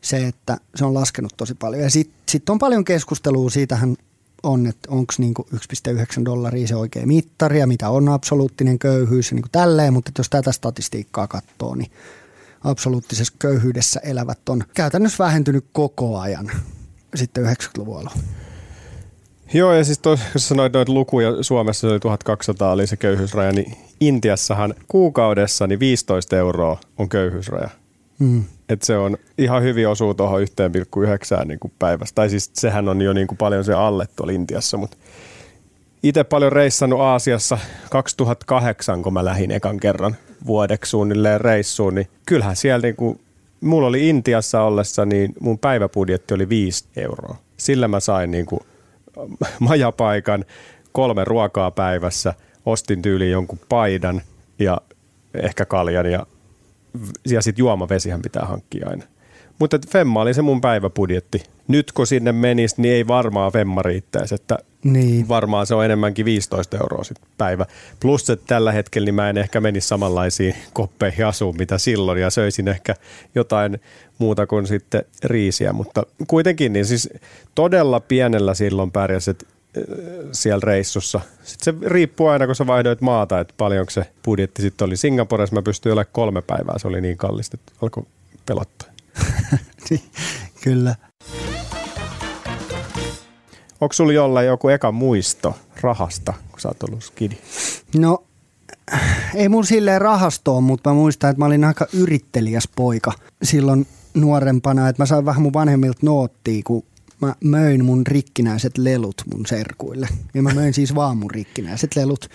se, 0.00 0.26
että 0.26 0.58
se 0.74 0.84
on 0.84 0.94
laskenut 0.94 1.32
tosi 1.36 1.54
paljon. 1.54 1.82
Ja 1.82 1.90
sitten 1.90 2.22
sit 2.28 2.50
on 2.50 2.58
paljon 2.58 2.84
keskustelua, 2.84 3.50
siitähän 3.50 3.96
on, 4.42 4.66
että 4.66 4.90
onko 4.90 5.12
niin 5.18 5.34
1,9 5.54 6.24
dollaria 6.24 6.66
se 6.66 6.76
oikea 6.76 7.06
mittari 7.06 7.58
ja 7.58 7.66
mitä 7.66 7.90
on 7.90 8.08
absoluuttinen 8.08 8.78
köyhyys 8.78 9.30
ja 9.30 9.34
niin 9.34 9.42
kuin 9.42 9.52
tälleen, 9.52 9.92
mutta 9.92 10.12
jos 10.18 10.30
tätä 10.30 10.52
statistiikkaa 10.52 11.28
katsoo, 11.28 11.74
niin 11.74 11.90
absoluuttisessa 12.64 13.34
köyhyydessä 13.38 14.00
elävät 14.00 14.48
on 14.48 14.64
käytännössä 14.74 15.24
vähentynyt 15.24 15.64
koko 15.72 16.18
ajan 16.18 16.50
sitten 17.14 17.44
90-luvulla. 17.44 18.10
Joo, 19.54 19.72
ja 19.72 19.84
siis 19.84 19.98
tos, 19.98 20.20
jos 20.34 20.48
sanoit 20.48 20.72
noita 20.72 20.92
lukuja, 20.92 21.42
Suomessa 21.42 21.80
se 21.80 21.86
oli 21.86 22.00
1200 22.00 22.72
oli 22.72 22.86
se 22.86 22.96
köyhyysraja, 22.96 23.52
niin 23.52 23.76
Intiassahan 24.00 24.74
kuukaudessa 24.88 25.66
niin 25.66 25.80
15 25.80 26.36
euroa 26.36 26.80
on 26.98 27.08
köyhyysraja. 27.08 27.70
Mm. 28.18 28.44
että 28.68 28.86
se 28.86 28.96
on 28.96 29.16
ihan 29.38 29.62
hyvin 29.62 29.88
osuu 29.88 30.14
tuohon 30.14 30.40
1,9 30.40 31.44
niin 31.44 31.60
kuin 31.60 31.72
päivässä. 31.78 32.14
Tai 32.14 32.30
siis 32.30 32.50
sehän 32.54 32.88
on 32.88 33.02
jo 33.02 33.12
niin 33.12 33.26
kuin 33.26 33.38
paljon 33.38 33.64
se 33.64 33.72
alle 33.72 34.06
tuolla 34.16 34.32
Intiassa, 34.32 34.76
mutta 34.76 34.96
itse 36.02 36.24
paljon 36.24 36.52
reissannut 36.52 37.00
Aasiassa 37.00 37.58
2008, 37.90 39.02
kun 39.02 39.12
mä 39.12 39.24
lähdin 39.24 39.50
ekan 39.50 39.80
kerran 39.80 40.16
vuodeksi 40.46 40.90
suunnilleen 40.90 41.40
reissuun, 41.40 41.94
niin 41.94 42.08
kyllähän 42.26 42.56
siellä 42.56 42.82
niin 42.82 42.96
kuin, 42.96 43.20
mulla 43.60 43.88
oli 43.88 44.08
Intiassa 44.08 44.62
ollessa, 44.62 45.04
niin 45.04 45.34
mun 45.40 45.58
päiväbudjetti 45.58 46.34
oli 46.34 46.48
5 46.48 46.84
euroa. 46.96 47.36
Sillä 47.56 47.88
mä 47.88 48.00
sain 48.00 48.30
niin 48.30 48.46
kuin 48.46 48.60
majapaikan, 49.60 50.44
kolme 50.92 51.24
ruokaa 51.24 51.70
päivässä, 51.70 52.34
ostin 52.66 53.02
tyyliin 53.02 53.32
jonkun 53.32 53.60
paidan 53.68 54.22
ja 54.58 54.80
ehkä 55.34 55.64
kaljan 55.64 56.12
ja, 56.12 56.26
ja 57.28 57.42
sitten 57.42 57.62
juomavesihän 57.62 58.22
pitää 58.22 58.44
hankkia 58.44 58.88
aina. 58.88 59.04
Mutta 59.60 59.78
Femma 59.90 60.20
oli 60.20 60.34
se 60.34 60.42
mun 60.42 60.60
päiväbudjetti. 60.60 61.42
Nyt 61.68 61.92
kun 61.92 62.06
sinne 62.06 62.32
menisi, 62.32 62.74
niin 62.78 62.94
ei 62.94 63.06
varmaan 63.06 63.52
Femma 63.52 63.82
riittäisi, 63.82 64.34
että 64.34 64.58
Niin. 64.84 65.28
varmaan 65.28 65.66
se 65.66 65.74
on 65.74 65.84
enemmänkin 65.84 66.24
15 66.24 66.76
euroa 66.76 67.04
sit 67.04 67.18
päivä. 67.38 67.66
Plus, 68.00 68.30
että 68.30 68.46
tällä 68.46 68.72
hetkellä 68.72 69.04
niin 69.04 69.14
mä 69.14 69.30
en 69.30 69.38
ehkä 69.38 69.60
menisi 69.60 69.88
samanlaisiin 69.88 70.54
koppeihin 70.72 71.26
asuun, 71.26 71.56
mitä 71.58 71.78
silloin, 71.78 72.20
ja 72.20 72.30
söisin 72.30 72.68
ehkä 72.68 72.94
jotain 73.34 73.80
muuta 74.18 74.46
kuin 74.46 74.66
sitten 74.66 75.04
riisiä, 75.24 75.72
mutta 75.72 76.02
kuitenkin 76.26 76.72
niin 76.72 76.86
siis 76.86 77.08
todella 77.54 78.00
pienellä 78.00 78.54
silloin 78.54 78.90
pärjäsit 78.90 79.42
äh, 79.44 79.82
siellä 80.32 80.62
reissussa. 80.64 81.20
Sitten 81.42 81.74
se 81.80 81.88
riippuu 81.88 82.26
aina, 82.26 82.46
kun 82.46 82.54
sä 82.54 82.66
vaihdoit 82.66 83.00
maata, 83.00 83.40
että 83.40 83.54
paljonko 83.56 83.90
se 83.90 84.06
budjetti 84.24 84.62
sitten 84.62 84.86
oli. 84.86 84.96
Singaporessa 84.96 85.56
mä 85.56 85.62
pystyin 85.62 85.92
olemaan 85.92 86.12
kolme 86.12 86.42
päivää, 86.42 86.78
se 86.78 86.88
oli 86.88 87.00
niin 87.00 87.16
kallista, 87.16 87.56
että 87.60 87.72
alkoi 87.82 88.04
pelottaa. 88.46 88.89
Kyllä. 90.64 90.96
Onko 93.80 93.92
sulla 93.92 94.12
jollain 94.12 94.46
joku 94.46 94.68
eka 94.68 94.92
muisto 94.92 95.56
rahasta, 95.80 96.32
kun 96.50 96.60
sä 96.60 96.68
oot 96.68 96.82
ollut 96.82 97.04
skidi? 97.04 97.36
No, 97.96 98.24
ei 99.34 99.48
mun 99.48 99.66
silleen 99.66 100.00
rahastoon, 100.00 100.64
mutta 100.64 100.90
mä 100.90 100.94
muistan, 100.94 101.30
että 101.30 101.38
mä 101.38 101.44
olin 101.46 101.64
aika 101.64 101.86
yrittelijäs 101.92 102.68
poika 102.76 103.12
silloin 103.42 103.86
nuorempana, 104.14 104.88
että 104.88 105.02
mä 105.02 105.06
sain 105.06 105.24
vähän 105.24 105.42
mun 105.42 105.52
vanhemmilta 105.52 105.98
noottia, 106.02 106.62
kun 106.64 106.82
mä 107.20 107.34
möin 107.44 107.84
mun 107.84 108.06
rikkinäiset 108.06 108.78
lelut 108.78 109.22
mun 109.32 109.46
serkuille. 109.46 110.08
Ja 110.34 110.42
mä 110.42 110.54
möin 110.54 110.74
siis 110.74 110.94
vaan 110.94 111.16
mun 111.16 111.30
rikkinäiset 111.30 111.96
lelut. 111.96 112.28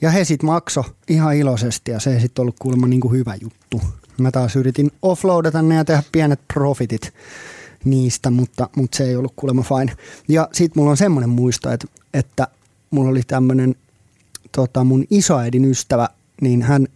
Ja 0.00 0.10
he 0.10 0.24
sit 0.24 0.42
makso 0.42 0.84
ihan 1.08 1.36
iloisesti 1.36 1.90
ja 1.90 2.00
se 2.00 2.14
ei 2.14 2.20
sit 2.20 2.38
ollut 2.38 2.56
kuulemma 2.58 2.86
niinku 2.86 3.08
hyvä 3.08 3.34
juttu. 3.40 3.80
Mä 4.20 4.30
taas 4.30 4.56
yritin 4.56 4.90
offloadata 5.02 5.62
ne 5.62 5.74
ja 5.74 5.84
tehdä 5.84 6.02
pienet 6.12 6.40
profitit 6.54 7.12
niistä, 7.84 8.30
mutta, 8.30 8.68
mutta 8.76 8.96
se 8.96 9.04
ei 9.04 9.16
ollut 9.16 9.32
kuulemma 9.36 9.62
fine. 9.62 9.92
Ja 10.28 10.48
sit 10.52 10.76
mulla 10.76 10.90
on 10.90 10.96
semmoinen 10.96 11.30
muisto, 11.30 11.70
että, 11.70 11.86
että 12.14 12.48
mulla 12.90 13.10
oli 13.10 13.22
tämmöinen 13.26 13.74
tota, 14.52 14.84
mun 14.84 15.04
isoäidin 15.10 15.64
ystävä, 15.64 16.08
niin 16.40 16.62
hän, 16.62 16.86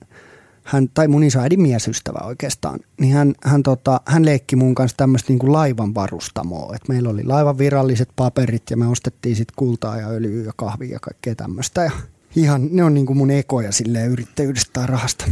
hän 0.65 0.89
tai 0.95 1.09
mun 1.09 1.23
isoäidin 1.23 1.61
miesystävä 1.61 2.27
oikeastaan, 2.27 2.81
niin 3.01 3.13
hän, 3.13 3.35
hän, 3.45 3.63
tota, 3.63 4.01
hän 4.05 4.25
leikki 4.25 4.57
mun 4.57 4.75
kanssa 4.75 4.97
tämmöistä 4.97 5.33
niinku 5.33 5.53
laivan 5.53 5.95
varustamoa. 5.95 6.77
Et 6.77 6.89
meillä 6.89 7.11
oli 7.11 7.25
laivan 7.25 7.59
viralliset 7.59 8.09
paperit 8.17 8.63
ja 8.71 8.77
me 8.77 8.87
ostettiin 8.87 9.37
sitten 9.37 9.55
kultaa 9.57 9.97
ja 9.97 10.09
öljyä 10.09 10.45
ja 10.45 10.53
kahvia 10.57 10.93
ja 10.93 11.01
kaikkea 11.01 11.35
tämmöistä. 11.35 11.85
Ja 11.85 11.91
ihan, 12.37 12.69
ne 12.71 12.85
on 12.85 12.95
niinku 12.95 13.15
mun 13.15 13.31
ekoja 13.31 13.73
silleen 13.73 14.11
yrittäjyydestä 14.11 14.71
tai 14.73 14.87
rahasta. 14.87 15.25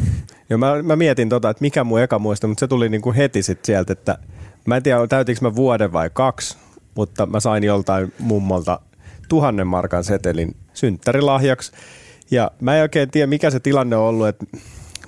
Joo, 0.50 0.58
mä, 0.58 0.82
mä 0.82 0.96
mietin 0.96 1.28
tota, 1.28 1.50
että 1.50 1.60
mikä 1.60 1.84
mun 1.84 2.00
eka 2.00 2.18
muisto, 2.18 2.48
mutta 2.48 2.60
se 2.60 2.68
tuli 2.68 2.88
niinku 2.88 3.12
heti 3.16 3.42
sit 3.42 3.64
sieltä, 3.64 3.92
että 3.92 4.18
mä 4.66 4.76
en 4.76 4.82
tiedä 4.82 5.06
täytinkö 5.06 5.40
mä 5.42 5.54
vuoden 5.54 5.92
vai 5.92 6.10
kaksi, 6.12 6.56
mutta 6.94 7.26
mä 7.26 7.40
sain 7.40 7.64
joltain 7.64 8.12
mummolta 8.18 8.80
tuhannen 9.28 9.66
markan 9.66 10.04
setelin 10.04 10.56
synttärilahjaksi. 10.74 11.72
Ja 12.30 12.50
mä 12.60 12.76
en 12.76 12.82
oikein 12.82 13.10
tiedä, 13.10 13.26
mikä 13.26 13.50
se 13.50 13.60
tilanne 13.60 13.96
on 13.96 14.04
ollut, 14.04 14.28
että 14.28 14.46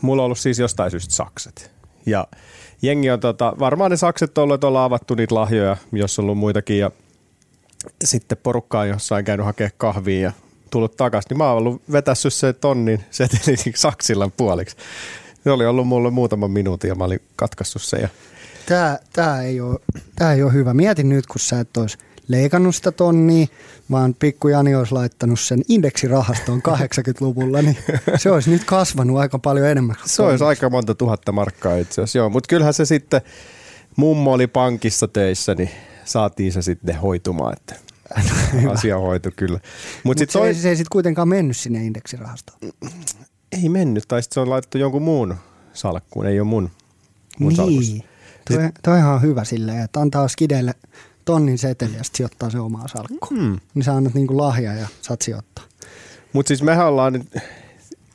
mulla 0.00 0.22
on 0.22 0.25
ollut 0.25 0.38
siis 0.38 0.58
jostain 0.58 0.90
syystä 0.90 1.14
sakset. 1.14 1.70
Ja 2.06 2.28
jengi 2.82 3.11
on 3.11 3.20
tota, 3.20 3.54
varmaan 3.58 3.90
ne 3.90 3.96
sakset 3.96 4.38
on 4.38 4.44
ollut, 4.44 4.54
että 4.54 4.66
ollaan 4.66 4.84
avattu 4.84 5.14
niitä 5.14 5.34
lahjoja, 5.34 5.76
jos 5.92 6.18
on 6.18 6.22
ollut 6.22 6.38
muitakin. 6.38 6.78
Ja 6.78 6.90
sitten 8.04 8.38
porukka 8.42 8.80
on 8.80 8.88
jossain 8.88 9.25
käynyt 9.25 9.46
hakea 9.46 9.70
kahvia 9.76 10.20
ja 10.20 10.32
tullut 10.73 10.97
takaisin, 10.97 11.29
niin 11.29 11.38
mä 11.38 11.49
oon 11.49 11.59
ollut 11.59 11.83
vetässyt 11.93 12.35
se 12.35 12.52
tonnin 12.52 13.05
setelin 13.11 13.59
saksilla 13.75 14.31
puoliksi. 14.37 14.76
Se 15.45 15.50
oli 15.50 15.67
ollut 15.67 15.88
mulle 15.88 16.11
muutaman 16.11 16.50
minuutin 16.50 16.88
ja 16.88 16.95
mä 16.95 17.05
olin 17.05 17.21
katkaissut 17.37 17.83
sen. 17.83 18.00
Ja 18.00 18.09
Tää, 18.67 18.99
tää, 19.12 19.43
ei 19.43 19.61
ole, 19.61 19.79
tää 20.17 20.33
ei 20.33 20.43
ole 20.43 20.52
hyvä. 20.52 20.75
Mietin 20.75 21.09
nyt, 21.09 21.26
kun 21.26 21.41
sä 21.41 21.61
et 21.61 21.76
olisi 21.76 21.99
leikannut 22.29 22.76
sitä 22.76 22.93
tonnia, 22.93 23.47
vaan 23.91 24.14
pikku 24.14 24.49
Jani 24.49 24.75
olisi 24.75 24.93
laittanut 24.93 25.41
sen 25.41 25.62
indeksirahastoon 25.69 26.62
80-luvulla, 26.69 27.62
niin 27.62 27.76
se 28.17 28.31
olisi 28.31 28.50
nyt 28.50 28.64
kasvanut 28.64 29.19
aika 29.19 29.38
paljon 29.38 29.67
enemmän. 29.67 29.97
se 30.05 30.23
olisi 30.23 30.45
aika 30.45 30.71
monta 30.71 30.95
tuhatta 30.95 31.33
markkaa 31.33 31.76
itse 31.76 31.93
asiassa. 32.00 32.19
Joo, 32.19 32.31
mutta 32.31 32.49
kyllähän 32.49 32.75
se 32.75 32.85
sitten, 32.85 33.21
mummo 33.97 34.33
oli 34.33 34.47
pankissa 34.47 35.09
töissä, 35.09 35.55
niin 35.55 35.71
saatiin 36.05 36.52
se 36.52 36.62
sitten 36.62 36.97
hoitumaan, 37.00 37.52
että 37.52 37.75
asia 38.73 38.99
hoitu 38.99 39.28
kyllä. 39.37 39.59
Mutta 39.59 39.69
Mutta 40.04 40.19
sitten 40.19 40.33
se, 40.33 40.38
toi, 40.38 40.49
ei, 40.49 40.54
se 40.54 40.69
ei 40.69 40.76
sitten 40.76 40.92
kuitenkaan 40.92 41.28
mennyt 41.28 41.57
sinne 41.57 41.85
indeksirahastoon. 41.87 42.59
ei 43.62 43.69
mennyt, 43.69 44.04
tai 44.09 44.23
sitten 44.23 44.35
se 44.35 44.40
on 44.40 44.50
laitettu 44.50 44.78
jonkun 44.78 45.02
muun 45.02 45.35
salkkuun, 45.73 46.26
ei 46.26 46.40
ole 46.40 46.49
mun, 46.49 46.71
mun 47.38 47.57
salkussa. 47.57 47.92
niin. 47.92 48.04
Toi, 48.50 48.71
toihan 48.83 49.14
on 49.14 49.23
hyvä 49.23 49.45
silleen, 49.45 49.83
että 49.83 50.00
antaa 50.00 50.28
skideille 50.28 50.75
tonnin 51.25 51.59
seteli 51.59 51.97
ja 51.97 52.04
sitten 52.04 52.16
sijoittaa 52.16 52.50
se 52.50 52.59
omaa 52.59 52.88
salkkuun. 52.88 53.40
Hmm. 53.40 53.61
Niin 53.75 53.83
sä 53.83 53.95
annat 53.95 54.14
niinku 54.14 54.37
lahja 54.38 54.75
ja 54.75 54.87
saat 55.02 55.23
sijoittaa. 55.23 55.64
Mutta 56.33 56.49
siis 56.49 56.62
mehän 56.62 56.87
ollaan 56.87 57.12
nyt 57.12 57.35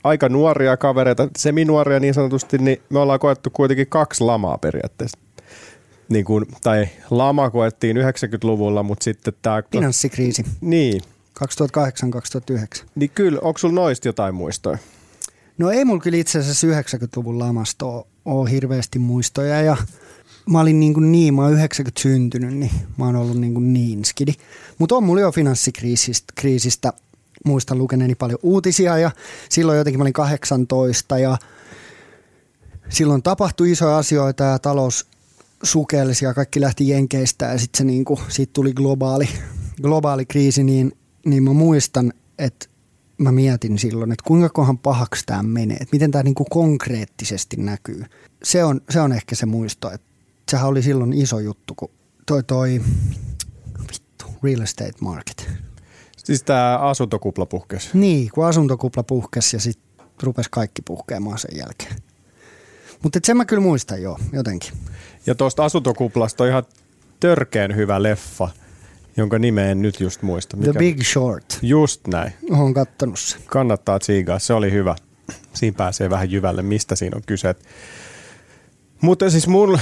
aika 0.04 0.30
nuoria 0.30 0.78
kavereita, 0.78 1.28
seminuoria 1.38 2.00
niin 2.00 2.14
sanotusti, 2.14 2.58
niin 2.58 2.82
me 2.90 3.00
ollaan 3.00 3.20
koettu 3.20 3.50
kuitenkin 3.50 3.88
kaksi 3.88 4.24
lamaa 4.24 4.58
periaatteessa. 4.58 5.20
Niin 6.10 6.26
kun, 6.26 6.46
tai 6.64 6.88
lama 7.10 7.50
koettiin 7.50 7.98
90-luvulla, 7.98 8.84
mutta 8.84 9.04
sitten 9.04 9.34
tämä... 9.42 9.64
Finanssikriisi 9.72 10.46
Niin, 10.62 11.02
2008-2009. 11.44 12.86
niin 12.96 13.10
kyllä, 13.10 13.40
onko 13.42 13.58
sulla 13.58 13.76
noista 13.76 14.08
jotain 14.08 14.36
muistoja? 14.36 14.78
No 15.58 15.72
ei 15.72 15.86
mulla 15.86 16.02
kyllä 16.02 16.18
itse 16.18 16.40
asiassa 16.40 16.68
90-luvun 16.68 17.40
lamasta 17.40 17.86
ole 18.26 18.52
hirveästi 18.52 19.00
muistoja 19.00 19.62
ja 19.62 19.78
mä 20.50 20.60
olin 20.60 20.80
niin, 20.80 20.94
kuin 20.94 21.12
niin 21.12 21.34
mä 21.34 21.42
oon 21.42 21.54
90 21.54 22.02
syntynyt, 22.02 22.54
niin 22.54 22.72
mä 22.98 23.06
oon 23.06 23.16
ollut 23.16 23.38
niin, 23.38 23.54
kuin 23.54 23.74
niin 23.74 24.06
skidi. 24.06 24.34
Mutta 24.78 24.96
on 24.96 25.04
mulla 25.04 25.22
jo 25.22 25.32
finanssikriisistä, 25.32 26.34
kriisistä, 26.36 26.94
muistan 27.46 27.78
lukeneeni 27.78 28.16
paljon 28.16 28.40
uutisia 28.44 28.98
ja 28.98 29.12
silloin 29.50 29.78
jotenkin 29.78 30.00
mä 30.00 30.04
olin 30.04 30.14
18 30.14 31.20
ja 31.20 31.38
silloin 32.90 33.24
tapahtui 33.24 33.72
isoja 33.72 33.98
asioita 33.98 34.44
ja 34.44 34.60
talous 34.60 35.08
sukelsi 35.64 36.26
ja 36.26 36.34
kaikki 36.34 36.62
lähti 36.62 36.88
jenkeistä 36.88 37.46
ja 37.46 37.58
sitten 37.58 37.78
se 37.78 37.84
niinku, 37.84 38.20
siitä 38.28 38.54
tuli 38.54 38.74
globaali, 38.74 39.30
globaali 39.82 40.26
kriisi, 40.26 40.64
niin, 40.64 40.92
niin 41.26 41.44
mä 41.44 41.54
muistan, 41.54 42.14
että 42.38 42.68
mä 43.18 43.32
mietin 43.32 43.80
silloin, 43.80 44.12
että 44.12 44.24
kuinka 44.28 44.50
kohan 44.50 44.78
pahaksi 44.78 45.24
tämä 45.26 45.44
menee, 45.44 45.78
että 45.78 45.96
miten 45.96 46.12
tämä 46.12 46.24
niinku 46.24 46.46
konkreettisesti 46.46 47.58
näkyy. 47.58 48.06
Se 48.44 48.64
on, 48.64 48.82
se 48.90 49.02
on 49.02 49.14
ehkä 49.14 49.36
se 49.36 49.46
muisto, 49.46 49.92
että 49.92 50.08
sehän 50.52 50.68
oli 50.68 50.82
silloin 50.82 51.14
iso 51.14 51.40
juttu, 51.40 51.76
kun 51.76 51.90
toi 52.26 52.44
toi, 52.44 52.82
vittu, 53.80 54.26
real 54.44 54.62
estate 54.62 54.94
market. 55.02 55.50
Siis 56.18 56.44
tämä 56.44 56.78
asuntokupla 56.78 57.46
puhkesi. 57.46 57.90
Niin, 57.94 58.30
kun 58.34 58.46
asuntokupla 58.46 59.04
puhkesi 59.04 59.56
ja 59.56 59.60
sitten 59.60 60.06
rupesi 60.24 60.50
kaikki 60.52 60.82
puhkeamaan 60.82 61.38
sen 61.38 61.58
jälkeen. 61.58 61.96
Mutta 63.04 63.20
sen 63.24 63.38
mä 63.38 63.46
kyllä 63.46 63.62
muistan 63.62 64.02
jo, 64.02 64.18
jotenkin. 64.34 64.72
Ja 65.26 65.36
tuosta 65.36 65.66
asuntokuplasta 65.66 66.44
on 66.44 66.50
ihan 66.50 66.64
törkeen 67.20 67.76
hyvä 67.76 68.04
leffa, 68.04 68.50
jonka 69.18 69.40
nimeä 69.40 69.72
en 69.72 69.82
nyt 69.82 70.00
just 70.00 70.22
muista. 70.22 70.58
The 70.58 70.74
Big 70.74 71.02
Short. 71.04 71.60
Just 71.62 72.08
näin. 72.08 72.34
Oon 72.52 72.74
kattonut 72.74 73.20
sen. 73.20 73.42
Kannattaa 73.46 74.00
tsiigaa, 74.00 74.40
se 74.40 74.54
oli 74.54 74.72
hyvä. 74.72 74.96
Siinä 75.54 75.78
pääsee 75.78 76.10
vähän 76.10 76.32
jyvälle, 76.32 76.62
mistä 76.62 76.96
siinä 76.96 77.16
on 77.16 77.24
kyse. 77.26 77.56
Mutta 79.02 79.30
siis 79.30 79.48
mun, 79.48 79.80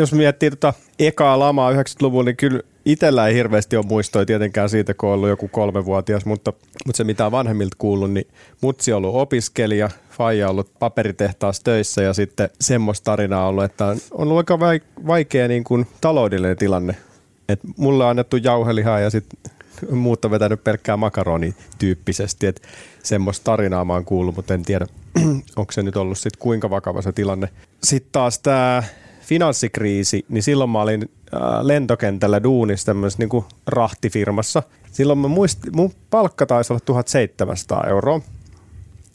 jos 0.00 0.12
miettii 0.12 0.50
tota 0.50 0.74
ekaa 0.98 1.38
lamaa 1.38 1.72
90-luvulla, 1.72 2.24
niin 2.24 2.36
kyllä 2.36 2.60
itsellä 2.84 3.26
ei 3.26 3.34
hirveästi 3.34 3.76
ole 3.76 3.86
muistoja 3.86 4.26
tietenkään 4.26 4.68
siitä, 4.68 4.94
kun 4.94 5.08
on 5.08 5.14
ollut 5.14 5.28
joku 5.28 5.48
kolmevuotias, 5.48 6.26
mutta, 6.26 6.52
mutta 6.86 6.96
se 6.96 7.04
mitä 7.04 7.30
vanhemmilta 7.30 7.76
kuullut, 7.78 8.12
niin 8.12 8.26
mutsi 8.60 8.92
on 8.92 8.96
ollut 8.96 9.20
opiskelija, 9.20 9.90
faija 10.10 10.46
on 10.46 10.50
ollut 10.50 10.78
paperitehtaassa 10.78 11.62
töissä 11.64 12.02
ja 12.02 12.14
sitten 12.14 12.50
semmoista 12.60 13.04
tarinaa 13.04 13.48
ollut, 13.48 13.64
että 13.64 13.86
on 13.86 13.98
ollut 14.10 14.36
aika 14.36 14.56
vaik- 14.56 15.06
vaikea 15.06 15.48
niin 15.48 15.64
kuin 15.64 15.86
taloudellinen 16.00 16.56
tilanne. 16.56 16.96
Et 17.48 17.60
mulle 17.76 18.04
on 18.04 18.10
annettu 18.10 18.36
jauhelihaa 18.36 19.00
ja 19.00 19.10
sitten 19.10 19.38
muut 19.90 20.24
on 20.24 20.30
vetänyt 20.30 20.64
pelkkää 20.64 20.96
makaroni 20.96 21.54
tyyppisesti, 21.78 22.46
että 22.46 22.68
semmoista 23.02 23.44
tarinaa 23.44 23.84
mä 23.84 23.92
oon 23.92 24.04
kuullut, 24.04 24.36
mutta 24.36 24.54
en 24.54 24.62
tiedä, 24.62 24.86
onko 25.56 25.72
se 25.72 25.82
nyt 25.82 25.96
ollut 25.96 26.18
sitten 26.18 26.40
kuinka 26.40 26.70
vakava 26.70 27.02
se 27.02 27.12
tilanne. 27.12 27.48
Sitten 27.82 28.12
taas 28.12 28.38
tämä 28.38 28.82
finanssikriisi, 29.30 30.24
niin 30.28 30.42
silloin 30.42 30.70
mä 30.70 30.82
olin 30.82 31.10
äh, 31.34 31.40
lentokentällä 31.62 32.42
duunissa 32.42 32.86
tämmöisessä 32.86 33.22
niin 33.22 33.28
kuin 33.28 33.44
rahtifirmassa. 33.66 34.62
Silloin 34.92 35.18
mä 35.18 35.28
muistin, 35.28 35.76
mun 35.76 35.92
palkka 36.10 36.46
taisi 36.46 36.72
olla 36.72 36.80
1700 36.84 37.84
euroa. 37.88 38.20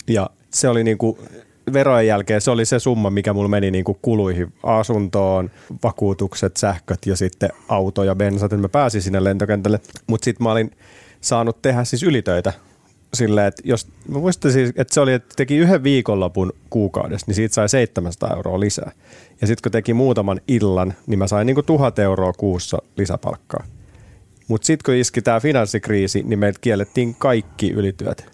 Ja 0.07 0.29
se 0.53 0.69
oli 0.69 0.83
niin 0.83 0.97
kuin 0.97 1.17
verojen 1.73 2.07
jälkeen 2.07 2.41
se 2.41 2.51
oli 2.51 2.65
se 2.65 2.79
summa, 2.79 3.09
mikä 3.09 3.33
mulla 3.33 3.47
meni 3.49 3.71
niin 3.71 3.85
kuin 3.85 3.97
kuluihin 4.01 4.53
asuntoon, 4.63 5.51
vakuutukset, 5.83 6.57
sähköt 6.57 7.05
ja 7.05 7.15
sitten 7.17 7.49
auto 7.67 8.03
ja 8.03 8.15
bensat, 8.15 8.53
että 8.53 8.61
mä 8.61 8.69
pääsin 8.69 9.01
sinne 9.01 9.23
lentokentälle. 9.23 9.79
Mutta 10.07 10.25
sitten 10.25 10.43
mä 10.43 10.51
olin 10.51 10.71
saanut 11.21 11.61
tehdä 11.61 11.83
siis 11.83 12.03
ylitöitä 12.03 12.53
silleen, 13.15 13.47
että 13.47 13.61
jos, 13.65 13.87
mä 14.07 14.19
muistan 14.19 14.51
siis, 14.51 14.69
että 14.75 14.93
se 14.93 14.99
oli, 14.99 15.13
että 15.13 15.33
teki 15.35 15.57
yhden 15.57 15.83
viikonlopun 15.83 16.53
kuukaudessa, 16.69 17.25
niin 17.27 17.35
siitä 17.35 17.53
sai 17.53 17.69
700 17.69 18.35
euroa 18.35 18.59
lisää. 18.59 18.91
Ja 19.41 19.47
sitten 19.47 19.63
kun 19.63 19.71
teki 19.71 19.93
muutaman 19.93 20.41
illan, 20.47 20.93
niin 21.07 21.19
mä 21.19 21.27
sain 21.27 21.45
niinku 21.45 21.63
1000 21.63 21.99
euroa 21.99 22.33
kuussa 22.33 22.77
lisäpalkkaa. 22.97 23.63
Mutta 24.47 24.65
sitten 24.65 24.85
kun 24.85 24.93
iski 24.93 25.21
tämä 25.21 25.39
finanssikriisi, 25.39 26.23
niin 26.23 26.39
meiltä 26.39 26.59
kiellettiin 26.61 27.15
kaikki 27.15 27.71
ylityöt. 27.71 28.25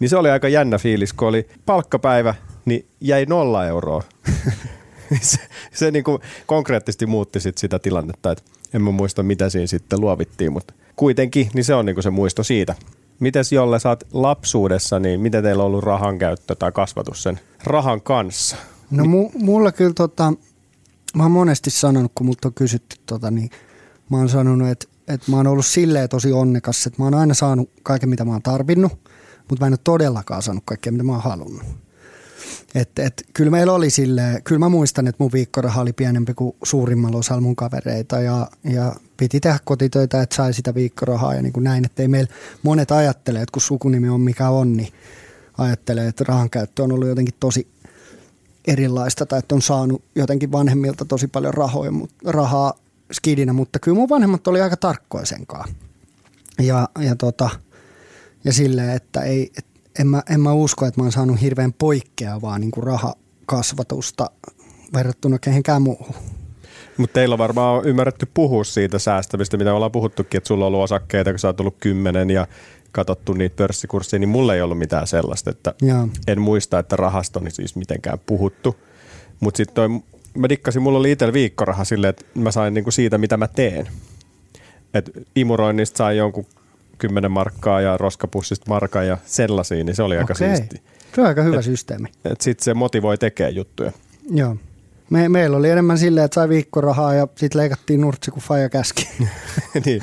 Niin 0.00 0.08
se 0.08 0.16
oli 0.16 0.30
aika 0.30 0.48
jännä 0.48 0.78
fiilis, 0.78 1.12
kun 1.12 1.28
oli 1.28 1.48
palkkapäivä, 1.66 2.34
niin 2.64 2.86
jäi 3.00 3.26
nolla 3.26 3.66
euroa. 3.66 4.02
se 5.20 5.38
se 5.72 5.90
niinku 5.90 6.20
konkreettisesti 6.46 7.06
muutti 7.06 7.40
sit 7.40 7.58
sitä 7.58 7.78
tilannetta, 7.78 8.32
että 8.32 8.44
en 8.74 8.82
mä 8.82 8.90
muista 8.90 9.22
mitä 9.22 9.48
siinä 9.48 9.66
sitten 9.66 10.00
luovittiin, 10.00 10.52
mutta 10.52 10.74
kuitenkin 10.96 11.50
niin 11.54 11.64
se 11.64 11.74
on 11.74 11.86
niinku 11.86 12.02
se 12.02 12.10
muisto 12.10 12.42
siitä. 12.42 12.74
Mites 13.20 13.52
Jolle, 13.52 13.78
sä 13.78 13.88
oot 13.88 14.04
lapsuudessa, 14.12 15.00
niin 15.00 15.20
miten 15.20 15.42
teillä 15.42 15.62
on 15.62 15.66
ollut 15.66 15.84
rahan 15.84 16.18
käyttö 16.18 16.54
tai 16.54 16.72
kasvatus 16.72 17.22
sen 17.22 17.40
rahan 17.64 18.00
kanssa? 18.00 18.56
No 18.90 19.04
mu, 19.04 19.30
mulla 19.34 19.72
kyllä 19.72 19.94
tota, 19.94 20.32
mä 21.14 21.22
oon 21.22 21.32
monesti 21.32 21.70
sanonut, 21.70 22.12
kun 22.14 22.26
multa 22.26 22.48
on 22.48 22.54
kysytty 22.54 22.96
tota, 23.06 23.30
niin 23.30 23.50
mä 24.10 24.16
oon 24.16 24.28
sanonut, 24.28 24.68
että, 24.68 24.86
että 25.08 25.30
mä 25.30 25.36
oon 25.36 25.46
ollut 25.46 25.66
silleen 25.66 26.08
tosi 26.08 26.32
onnekas, 26.32 26.86
että 26.86 27.02
mä 27.02 27.04
oon 27.04 27.14
aina 27.14 27.34
saanut 27.34 27.70
kaiken, 27.82 28.08
mitä 28.08 28.24
mä 28.24 28.32
oon 28.32 28.42
tarvinnut, 28.42 28.92
mutta 29.48 29.64
mä 29.64 29.66
en 29.66 29.72
ole 29.72 29.78
todellakaan 29.84 30.42
saanut 30.42 30.64
kaikkea, 30.66 30.92
mitä 30.92 31.04
mä 31.04 31.12
oon 31.12 31.22
halunnut. 31.22 31.62
Et, 32.74 32.98
et, 32.98 33.26
kyllä 33.32 33.50
meillä 33.50 33.72
oli 33.72 33.90
silleen, 33.90 34.42
kyllä 34.42 34.58
mä 34.58 34.68
muistan, 34.68 35.06
että 35.06 35.24
mun 35.24 35.32
viikkoraha 35.32 35.80
oli 35.80 35.92
pienempi 35.92 36.34
kuin 36.34 36.56
suurimmalla 36.62 37.18
osalla 37.18 37.40
mun 37.40 37.56
kavereita 37.56 38.20
ja, 38.20 38.46
ja 38.64 38.92
piti 39.20 39.40
tehdä 39.40 39.58
kotitöitä, 39.64 40.22
että 40.22 40.36
sai 40.36 40.54
sitä 40.54 40.74
viikkorahaa 40.74 41.34
ja 41.34 41.42
niin 41.42 41.52
kuin 41.52 41.64
näin, 41.64 41.84
että 41.84 42.02
ei 42.02 42.08
meillä 42.08 42.30
monet 42.62 42.90
ajattelee, 42.90 43.42
että 43.42 43.52
kun 43.52 43.62
sukunimi 43.62 44.08
on 44.08 44.20
mikä 44.20 44.48
on, 44.48 44.76
niin 44.76 44.92
ajattelee, 45.58 46.08
että 46.08 46.24
rahan 46.28 46.50
käyttö 46.50 46.82
on 46.82 46.92
ollut 46.92 47.08
jotenkin 47.08 47.34
tosi 47.40 47.66
erilaista 48.66 49.26
tai 49.26 49.38
että 49.38 49.54
on 49.54 49.62
saanut 49.62 50.02
jotenkin 50.14 50.52
vanhemmilta 50.52 51.04
tosi 51.04 51.26
paljon 51.26 51.54
rahoja, 51.54 51.92
rahaa 52.24 52.74
skidinä, 53.12 53.52
mutta 53.52 53.78
kyllä 53.78 53.94
mun 53.94 54.08
vanhemmat 54.08 54.46
oli 54.46 54.60
aika 54.60 54.76
tarkkoja 54.76 55.26
senkaan. 55.26 55.74
Ja, 56.58 56.88
ja, 56.98 57.16
tota, 57.16 57.50
ja 58.44 58.52
silleen, 58.52 58.90
että 58.90 59.20
ei, 59.20 59.52
et 59.58 59.66
en, 59.98 60.06
mä, 60.06 60.22
en 60.30 60.40
mä 60.40 60.52
usko, 60.52 60.86
että 60.86 61.00
mä 61.00 61.04
oon 61.04 61.12
saanut 61.12 61.40
hirveän 61.40 61.72
poikkeavaa 61.72 62.58
niin 62.58 62.70
kuin 62.70 62.84
rahakasvatusta 62.84 64.30
verrattuna 64.94 65.38
kehenkään 65.38 65.82
muuhun. 65.82 66.14
Mutta 67.00 67.14
teillä 67.14 67.32
on 67.32 67.38
varmaan 67.38 67.84
ymmärretty 67.84 68.28
puhua 68.34 68.64
siitä 68.64 68.98
säästämistä, 68.98 69.56
mitä 69.56 69.74
ollaan 69.74 69.92
puhuttukin, 69.92 70.38
että 70.38 70.48
sulla 70.48 70.64
on 70.64 70.66
ollut 70.66 70.84
osakkeita, 70.84 71.30
kun 71.30 71.38
sä 71.38 71.48
oot 71.48 71.56
tullut 71.56 71.76
kymmenen 71.80 72.30
ja 72.30 72.46
katsottu 72.92 73.32
niitä 73.32 73.56
pörssikursseja, 73.56 74.18
niin 74.18 74.28
mulla 74.28 74.54
ei 74.54 74.62
ollut 74.62 74.78
mitään 74.78 75.06
sellaista, 75.06 75.50
että 75.50 75.74
en 76.26 76.40
muista, 76.40 76.78
että 76.78 76.96
rahasta 76.96 77.40
on 77.40 77.50
siis 77.50 77.76
mitenkään 77.76 78.18
puhuttu. 78.26 78.76
Mutta 79.40 79.56
sitten 79.56 79.74
toi, 79.74 79.88
mä 80.36 80.48
dikkasin, 80.48 80.82
mulla 80.82 80.98
oli 80.98 81.12
itsellä 81.12 81.32
viikkoraha 81.32 81.84
silleen, 81.84 82.10
että 82.10 82.24
mä 82.34 82.50
sain 82.50 82.74
niinku 82.74 82.90
siitä, 82.90 83.18
mitä 83.18 83.36
mä 83.36 83.48
teen. 83.48 83.88
Et 84.94 85.10
imuroinnista 85.36 85.96
sain 85.96 86.16
jonkun 86.16 86.46
10 86.98 87.30
markkaa 87.30 87.80
ja 87.80 87.96
roskapussista 87.96 88.66
markan 88.68 89.06
ja 89.06 89.18
sellaisia, 89.24 89.84
niin 89.84 89.96
se 89.96 90.02
oli 90.02 90.18
aika 90.18 90.32
Okei. 90.32 90.56
siisti. 90.56 90.82
Se 91.14 91.20
on 91.20 91.26
aika 91.26 91.42
hyvä 91.42 91.62
systeemi. 91.62 92.08
Sitten 92.40 92.64
se 92.64 92.74
motivoi 92.74 93.18
tekemään 93.18 93.54
juttuja. 93.54 93.92
Joo. 94.30 94.56
Me, 95.10 95.28
meillä 95.28 95.56
oli 95.56 95.70
enemmän 95.70 95.98
silleen, 95.98 96.24
että 96.24 96.34
sai 96.34 96.48
viikkorahaa 96.48 97.14
ja 97.14 97.28
sitten 97.36 97.60
leikattiin 97.60 98.00
nurtsi, 98.00 98.30
kun 98.30 98.42
faija 98.42 98.68
käski. 98.68 99.08
niin. 99.84 100.02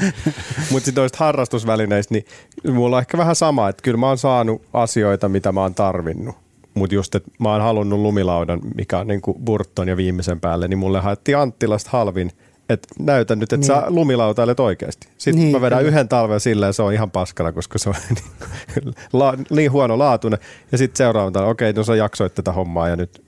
Mutta 0.72 0.86
sitten 0.86 1.02
noista 1.02 1.18
harrastusvälineistä, 1.20 2.14
niin 2.14 2.26
mulla 2.74 2.96
on 2.96 3.02
ehkä 3.02 3.18
vähän 3.18 3.36
sama, 3.36 3.70
että 3.70 3.84
kyllä 3.84 3.98
mä 3.98 4.08
oon 4.08 4.18
saanut 4.18 4.62
asioita, 4.74 5.30
mitä 5.30 5.52
mä 5.52 5.62
oon 5.62 5.76
tarvinnut. 5.76 6.36
Mutta 6.74 6.96
just, 6.96 7.16
että 7.16 7.32
mä 7.40 7.52
oon 7.52 7.62
halunnut 7.62 8.00
lumilaudan, 8.00 8.60
mikä 8.76 9.00
on 9.00 9.08
niinku 9.08 9.34
Burton 9.34 9.88
ja 9.88 9.98
viimeisen 9.98 10.40
päälle, 10.40 10.68
niin 10.68 10.78
mulle 10.78 11.00
haettiin 11.00 11.38
Anttilasta 11.38 11.90
halvin, 11.94 12.32
että 12.70 12.88
näytä 13.00 13.36
nyt, 13.36 13.44
että 13.44 13.58
niin. 13.58 13.82
sä 13.82 13.84
lumilautailet 13.88 14.60
oikeasti. 14.60 15.08
Sitten 15.18 15.36
Niin, 15.36 15.46
niin, 15.46 15.56
mä 15.56 15.62
vedän 15.62 15.80
kyllä. 15.80 15.90
yhden 15.90 16.08
talven 16.08 16.40
silleen, 16.40 16.74
se 16.74 16.82
on 16.82 16.94
ihan 16.94 17.12
paskana, 17.12 17.52
koska 17.52 17.78
se 17.78 17.90
on 17.90 17.96
niin, 18.10 18.94
la, 19.14 19.34
niin 19.50 19.72
huono 19.72 19.98
laatuinen. 19.98 20.40
Ja 20.72 20.78
sitten 20.78 20.98
seuraavan 20.98 21.34
talven, 21.34 21.52
okei, 21.52 21.74
no 21.74 21.84
sä 21.84 21.96
jaksoit 21.96 22.36
tätä 22.36 22.52
hommaa 22.52 22.90
ja 22.90 22.96
nyt 22.96 23.27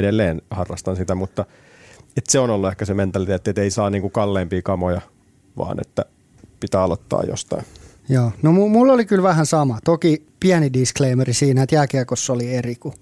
edelleen 0.00 0.42
harrastan 0.50 0.96
sitä, 0.96 1.14
mutta 1.14 1.44
et 2.16 2.26
se 2.28 2.38
on 2.38 2.50
ollut 2.50 2.70
ehkä 2.70 2.84
se 2.84 2.94
mentaliteetti, 2.94 3.50
että 3.50 3.62
ei 3.62 3.70
saa 3.70 3.90
niinku 3.90 4.10
kalleimpia 4.10 4.62
kamoja, 4.62 5.00
vaan 5.58 5.80
että 5.80 6.04
pitää 6.60 6.82
aloittaa 6.82 7.22
jostain. 7.22 7.64
Joo, 8.08 8.32
no 8.42 8.50
mu- 8.50 8.68
mulla 8.68 8.92
oli 8.92 9.04
kyllä 9.04 9.22
vähän 9.22 9.46
sama. 9.46 9.78
Toki 9.84 10.26
pieni 10.40 10.72
disclaimeri 10.72 11.34
siinä, 11.34 11.62
että 11.62 11.74
jääkiekossa 11.74 12.32
oli 12.32 12.54
eri, 12.54 12.74
kun 12.74 12.94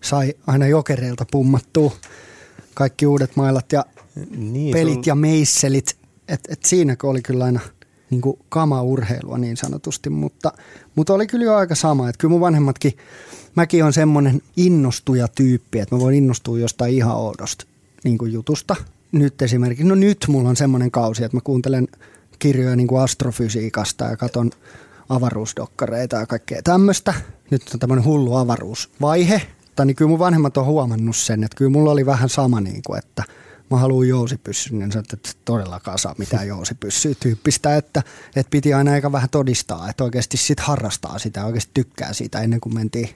sai 0.00 0.34
aina 0.46 0.66
jokereilta 0.66 1.26
pummattua 1.30 1.92
kaikki 2.74 3.06
uudet 3.06 3.36
mailat 3.36 3.72
ja 3.72 3.84
Niin, 4.36 4.72
pelit 4.72 5.06
ja 5.06 5.14
meisselit. 5.14 5.96
Et, 6.28 6.40
et 6.48 6.64
siinäkö 6.64 7.06
oli 7.08 7.22
kyllä 7.22 7.44
aina 7.44 7.60
niin 8.10 8.20
kuin 8.20 8.38
kama-urheilua 8.48 9.38
niin 9.38 9.56
sanotusti, 9.56 10.10
mutta, 10.10 10.52
mutta 10.94 11.14
oli 11.14 11.26
kyllä 11.26 11.44
jo 11.44 11.54
aika 11.54 11.74
sama. 11.74 12.08
Että 12.08 12.18
kyllä 12.20 12.32
mun 12.32 12.40
vanhemmatkin, 12.40 12.92
mäkin 13.58 13.84
on 13.84 13.92
semmoinen 13.92 14.42
innostuja 14.56 15.28
tyyppi, 15.28 15.78
että 15.78 15.94
mä 15.94 16.00
voin 16.00 16.14
innostua 16.16 16.58
jostain 16.58 16.94
ihan 16.94 17.16
oudosta 17.16 17.66
niin 18.04 18.18
kuin 18.18 18.32
jutusta. 18.32 18.76
Nyt 19.12 19.42
esimerkiksi, 19.42 19.84
no 19.84 19.94
nyt 19.94 20.24
mulla 20.28 20.48
on 20.48 20.56
semmoinen 20.56 20.90
kausi, 20.90 21.24
että 21.24 21.36
mä 21.36 21.40
kuuntelen 21.44 21.88
kirjoja 22.38 22.76
niin 22.76 22.86
kuin 22.86 23.02
astrofysiikasta 23.02 24.04
ja 24.04 24.16
katon 24.16 24.50
avaruusdokkareita 25.08 26.16
ja 26.16 26.26
kaikkea 26.26 26.62
tämmöistä. 26.62 27.14
Nyt 27.50 27.62
on 27.74 27.80
tämmöinen 27.80 28.04
hullu 28.04 28.36
avaruusvaihe. 28.36 29.42
Tai 29.76 29.86
niin 29.86 29.96
kyllä 29.96 30.08
mun 30.08 30.18
vanhemmat 30.18 30.56
on 30.56 30.64
huomannut 30.64 31.16
sen, 31.16 31.44
että 31.44 31.56
kyllä 31.56 31.70
mulla 31.70 31.90
oli 31.90 32.06
vähän 32.06 32.28
sama, 32.28 32.60
niin 32.60 32.82
kuin, 32.86 32.98
että 32.98 33.24
mä 33.70 33.78
haluan 33.78 34.08
jousipyssyn, 34.08 34.78
niin 34.78 34.92
sanoin, 34.92 35.06
että 35.12 35.30
todellakaan 35.44 35.98
saa 35.98 36.14
mitään 36.18 36.48
jousipyssyä 36.48 37.14
tyyppistä, 37.20 37.76
että, 37.76 38.02
että 38.36 38.50
piti 38.50 38.74
aina 38.74 38.92
aika 38.92 39.12
vähän 39.12 39.30
todistaa, 39.30 39.90
että 39.90 40.04
oikeasti 40.04 40.36
sit 40.36 40.60
harrastaa 40.60 41.18
sitä, 41.18 41.44
oikeasti 41.44 41.70
tykkää 41.74 42.12
siitä 42.12 42.40
ennen 42.40 42.60
kuin 42.60 42.74
mentiin 42.74 43.08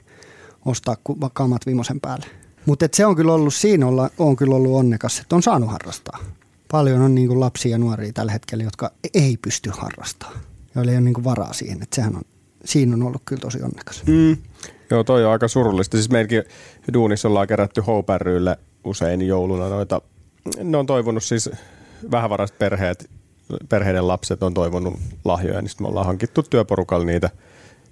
ostaa 0.65 0.95
kamat 1.33 1.65
viimeisen 1.65 2.01
päälle. 2.01 2.25
Mutta 2.65 2.87
se 2.93 3.05
on 3.05 3.15
kyllä 3.15 3.33
ollut, 3.33 3.53
siinä 3.53 3.87
olla, 3.87 4.09
on 4.17 4.35
kyllä 4.35 4.55
ollut 4.55 4.75
onnekas, 4.75 5.19
että 5.19 5.35
on 5.35 5.43
saanut 5.43 5.71
harrastaa. 5.71 6.19
Paljon 6.71 7.01
on 7.01 7.15
niin 7.15 7.27
kuin 7.27 7.39
lapsia 7.39 7.71
ja 7.71 7.77
nuoria 7.77 8.13
tällä 8.13 8.31
hetkellä, 8.31 8.63
jotka 8.63 8.91
ei 9.13 9.37
pysty 9.41 9.69
harrastamaan, 9.73 10.39
joilla 10.75 10.91
ei 10.91 10.97
ole 10.97 11.03
niin 11.03 11.13
kuin 11.13 11.23
varaa 11.23 11.53
siihen, 11.53 11.83
että 11.83 11.95
sehän 11.95 12.15
on, 12.15 12.21
siinä 12.65 12.95
on 12.95 13.03
ollut 13.03 13.21
kyllä 13.25 13.39
tosi 13.39 13.63
onnekas. 13.63 14.03
Mm. 14.07 14.37
Joo, 14.89 15.03
toi 15.03 15.25
on 15.25 15.31
aika 15.31 15.47
surullista. 15.47 15.97
Siis 15.97 16.09
meilläkin 16.09 16.43
duunissa 16.93 17.27
ollaan 17.27 17.47
kerätty 17.47 17.81
Houpärryille 17.81 18.57
usein 18.83 19.27
jouluna 19.27 19.69
noita. 19.69 20.01
Ne 20.63 20.77
on 20.77 20.85
toivonut 20.85 21.23
siis 21.23 21.49
vähävaraiset 22.11 22.59
perheet, 22.59 23.09
perheiden 23.69 24.07
lapset 24.07 24.43
on 24.43 24.53
toivonut 24.53 24.93
lahjoja, 25.25 25.61
niin 25.61 25.69
sitten 25.69 25.85
me 25.85 25.89
ollaan 25.89 26.05
hankittu 26.05 26.43
työporukalla 26.43 27.05
niitä 27.05 27.29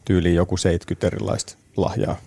tyyliin 0.05 0.35
joku 0.35 0.57
70 0.57 1.07
erilaista 1.07 1.57
lahjaa. 1.77 2.17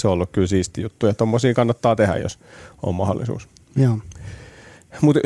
Se 0.00 0.08
on 0.08 0.12
ollut 0.14 0.30
kyllä 0.32 0.46
siisti 0.46 0.82
juttu 0.82 1.06
ja 1.06 1.14
tommosia 1.14 1.54
kannattaa 1.54 1.96
tehdä, 1.96 2.16
jos 2.16 2.38
on 2.82 2.94
mahdollisuus. 2.94 3.48
Joo. 3.76 3.98
Mutta 5.00 5.20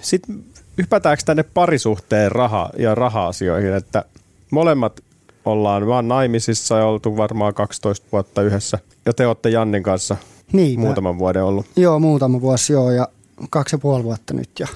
sitten 0.00 0.44
hypätäänkö 0.78 1.22
tänne 1.26 1.42
parisuhteen 1.42 2.32
raha- 2.32 2.70
ja 2.78 2.94
raha-asioihin, 2.94 3.74
että 3.74 4.04
molemmat 4.50 5.00
ollaan 5.44 5.86
vaan 5.86 6.08
naimisissa 6.08 6.78
ja 6.78 6.86
oltu 6.86 7.16
varmaan 7.16 7.54
12 7.54 8.06
vuotta 8.12 8.42
yhdessä. 8.42 8.78
Ja 9.06 9.12
te 9.12 9.26
olette 9.26 9.50
Jannin 9.50 9.82
kanssa 9.82 10.16
Niin, 10.52 10.80
mä- 10.80 10.86
muutaman 10.86 11.18
vuoden 11.18 11.44
ollut. 11.44 11.66
Joo, 11.76 11.98
muutama 11.98 12.40
vuosi 12.40 12.72
joo 12.72 12.90
ja 12.90 13.08
kaksi 13.50 13.74
ja 13.74 13.78
puoli 13.78 14.04
vuotta 14.04 14.34
nyt 14.34 14.50
ja 14.58 14.66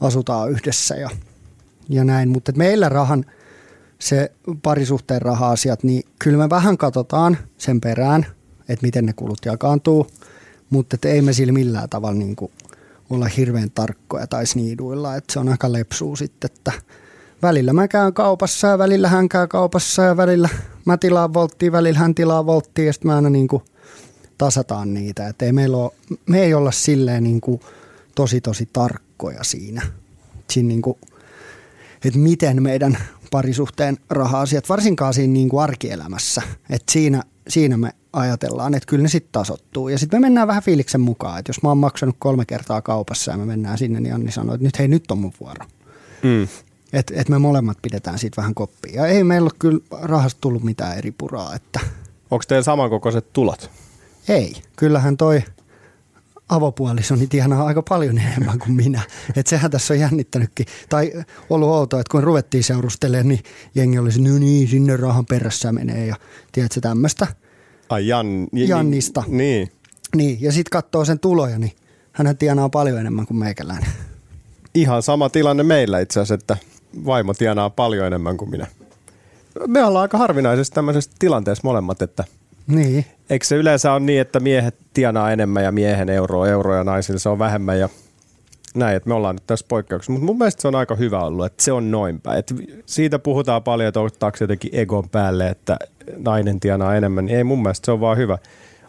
asutaan 0.00 0.50
yhdessä 0.50 0.94
ja, 0.94 1.10
ja 1.88 2.04
näin. 2.04 2.28
Mutta 2.28 2.52
meillä 2.56 2.88
rahan, 2.88 3.24
se 3.98 4.32
parisuhteen 4.62 5.22
raha-asiat, 5.22 5.82
niin 5.82 6.02
kyllä 6.18 6.38
me 6.38 6.50
vähän 6.50 6.78
katsotaan 6.78 7.38
sen 7.58 7.80
perään, 7.80 8.26
että 8.68 8.86
miten 8.86 9.06
ne 9.06 9.12
kulut 9.12 9.44
jakaantuu, 9.44 10.06
mutta 10.70 10.96
ei 11.04 11.22
me 11.22 11.32
sillä 11.32 11.52
millään 11.52 11.88
tavalla 11.88 12.18
niin 12.18 12.36
kuin 12.36 12.52
olla 13.10 13.26
hirveän 13.26 13.70
tarkkoja 13.70 14.26
tai 14.26 14.46
sniiduilla, 14.46 15.16
että 15.16 15.32
se 15.32 15.38
on 15.38 15.48
aika 15.48 15.72
lepsuu 15.72 16.16
sitten, 16.16 16.50
että 16.54 16.72
välillä 17.42 17.72
mä 17.72 17.88
käyn 17.88 18.14
kaupassa 18.14 18.68
ja 18.68 18.78
välillä 18.78 19.08
hän 19.08 19.28
käy 19.28 19.46
kaupassa 19.46 20.02
ja 20.02 20.16
välillä 20.16 20.48
mä 20.84 20.96
tilaan 20.96 21.34
volttia, 21.34 21.72
välillä 21.72 21.98
hän 21.98 22.14
tilaa 22.14 22.46
volttia 22.46 22.84
ja 22.84 22.92
sitten 22.92 23.10
mä 23.10 23.16
aina 23.16 23.30
niin 23.30 23.48
kuin 23.48 23.62
tasataan 24.38 24.94
niitä. 24.94 25.28
Et 25.28 25.42
ei 25.42 25.52
meillä 25.52 25.76
ole, 25.76 25.92
me 26.26 26.42
ei 26.42 26.54
olla 26.54 26.72
silleen 26.72 27.24
niin 27.24 27.40
kuin 27.40 27.60
tosi 28.14 28.40
tosi 28.40 28.68
tarkkoja 28.72 29.44
siinä. 29.44 29.82
siinä 30.50 30.68
niin 30.68 30.82
kuin, 30.82 30.98
että 32.04 32.18
miten 32.18 32.62
meidän 32.62 32.98
parisuhteen 33.30 33.96
raha-asiat, 34.10 34.68
varsinkaan 34.68 35.14
siinä 35.14 35.32
niin 35.32 35.48
kuin 35.48 35.62
arkielämässä, 35.62 36.42
että 36.70 36.92
siinä, 36.92 37.22
siinä 37.48 37.76
me 37.76 37.90
ajatellaan, 38.14 38.74
että 38.74 38.86
kyllä 38.86 39.02
ne 39.02 39.08
sitten 39.08 39.32
tasottuu. 39.32 39.88
Ja 39.88 39.98
sitten 39.98 40.20
me 40.20 40.26
mennään 40.26 40.48
vähän 40.48 40.62
fiiliksen 40.62 41.00
mukaan, 41.00 41.38
että 41.38 41.50
jos 41.50 41.62
mä 41.62 41.68
oon 41.68 41.78
maksanut 41.78 42.16
kolme 42.18 42.44
kertaa 42.44 42.82
kaupassa 42.82 43.30
ja 43.30 43.36
me 43.38 43.44
mennään 43.44 43.78
sinne, 43.78 44.00
niin 44.00 44.14
Anni 44.14 44.32
sanoo, 44.32 44.54
että 44.54 44.64
nyt 44.64 44.78
hei, 44.78 44.88
nyt 44.88 45.10
on 45.10 45.18
mun 45.18 45.32
vuoro. 45.40 45.66
Mm. 46.22 46.48
Että 46.92 47.14
et 47.16 47.28
me 47.28 47.38
molemmat 47.38 47.78
pidetään 47.82 48.18
siitä 48.18 48.36
vähän 48.36 48.54
koppia. 48.54 48.92
Ja 48.94 49.06
ei 49.06 49.24
meillä 49.24 49.46
ole 49.46 49.52
kyllä 49.58 49.80
rahasta 50.02 50.40
tullut 50.40 50.62
mitään 50.62 50.98
eri 50.98 51.10
puraa, 51.18 51.54
että 51.54 51.80
Onko 52.30 52.44
teillä 52.48 52.64
samankokoiset 52.64 53.32
tulot? 53.32 53.70
ei. 54.28 54.54
Kyllähän 54.76 55.16
toi 55.16 55.42
avopuolisoni 56.48 57.26
tienaa 57.26 57.66
aika 57.66 57.82
paljon 57.82 58.18
enemmän 58.18 58.58
kuin 58.58 58.72
minä. 58.72 59.00
Että 59.36 59.50
sehän 59.50 59.70
tässä 59.70 59.94
on 59.94 60.00
jännittänytkin. 60.00 60.66
Tai 60.88 61.12
ollut 61.50 61.68
outoa, 61.68 62.00
että 62.00 62.10
kun 62.10 62.22
ruvettiin 62.22 62.64
seurustelemaan, 62.64 63.28
niin 63.28 63.42
jengi 63.74 63.98
olisi, 63.98 64.20
no 64.20 64.38
niin, 64.38 64.68
sinne 64.68 64.96
rahan 64.96 65.26
perässä 65.26 65.72
menee 65.72 66.06
ja 66.06 66.16
tiedätkö 66.52 66.80
tämmöistä. 66.80 67.26
Ai 67.94 68.08
Jan... 68.08 68.48
Jannista. 68.52 69.22
Niin. 69.26 69.72
Niin, 70.16 70.38
ja 70.40 70.52
sitten 70.52 70.70
katsoo 70.70 71.04
sen 71.04 71.18
tuloja, 71.18 71.58
niin 71.58 71.72
hän 72.12 72.36
tienaa 72.36 72.68
paljon 72.68 72.98
enemmän 72.98 73.26
kuin 73.26 73.38
meikäläinen. 73.38 73.88
Ihan 74.74 75.02
sama 75.02 75.28
tilanne 75.28 75.62
meillä 75.62 76.00
itse 76.00 76.20
asiassa, 76.20 76.34
että 76.34 76.56
vaimo 77.04 77.34
tienaa 77.34 77.70
paljon 77.70 78.06
enemmän 78.06 78.36
kuin 78.36 78.50
minä. 78.50 78.66
Me 79.66 79.84
ollaan 79.84 80.02
aika 80.02 80.18
harvinaisessa 80.18 80.74
tämmöisessä 80.74 81.10
tilanteessa 81.18 81.60
molemmat, 81.64 82.02
että 82.02 82.24
Niin. 82.66 83.04
eikö 83.30 83.46
se 83.46 83.56
yleensä 83.56 83.92
on 83.92 84.06
niin, 84.06 84.20
että 84.20 84.40
miehet 84.40 84.76
tienaa 84.94 85.32
enemmän 85.32 85.64
ja 85.64 85.72
miehen 85.72 86.08
euro 86.08 86.44
euro 86.46 86.76
ja 86.76 86.84
naisille 86.84 87.18
se 87.18 87.28
on 87.28 87.38
vähemmän 87.38 87.78
ja 87.78 87.88
näin, 88.74 88.96
että 88.96 89.08
me 89.08 89.14
ollaan 89.14 89.36
nyt 89.36 89.46
tässä 89.46 89.66
poikkeuksessa. 89.68 90.12
Mutta 90.12 90.26
mun 90.26 90.38
mielestä 90.38 90.62
se 90.62 90.68
on 90.68 90.74
aika 90.74 90.94
hyvä 90.94 91.24
ollut, 91.24 91.46
että 91.46 91.64
se 91.64 91.72
on 91.72 91.90
noin 91.90 92.20
päin. 92.20 92.38
Et 92.38 92.54
siitä 92.86 93.18
puhutaan 93.18 93.62
paljon, 93.62 93.88
että 93.88 94.00
ottaako 94.00 94.38
jotenkin 94.40 94.70
egon 94.74 95.08
päälle, 95.08 95.48
että 95.48 95.76
nainen 96.16 96.60
tienaa 96.60 96.96
enemmän. 96.96 97.24
Niin 97.24 97.36
ei 97.36 97.44
mun 97.44 97.62
mielestä 97.62 97.86
se 97.86 97.92
on 97.92 98.00
vaan 98.00 98.16
hyvä. 98.16 98.38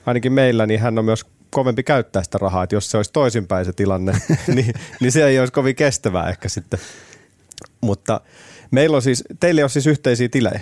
Ainakin 0.05 0.33
meillä, 0.33 0.65
niin 0.65 0.79
hän 0.79 0.99
on 0.99 1.05
myös 1.05 1.25
kovempi 1.49 1.83
käyttää 1.83 2.23
sitä 2.23 2.37
rahaa, 2.37 2.63
että 2.63 2.75
jos 2.75 2.91
se 2.91 2.97
olisi 2.97 3.13
toisinpäin 3.13 3.65
se 3.65 3.73
tilanne, 3.73 4.13
niin, 4.55 4.73
niin 5.01 5.11
se 5.11 5.25
ei 5.25 5.39
olisi 5.39 5.53
kovin 5.53 5.75
kestävää 5.75 6.29
ehkä 6.29 6.49
sitten. 6.49 6.79
Mutta 7.81 8.21
meillä 8.71 8.95
on 8.95 9.01
siis, 9.01 9.23
teillä 9.39 9.63
on 9.63 9.69
siis 9.69 9.87
yhteisiä 9.87 10.29
tilejä. 10.29 10.59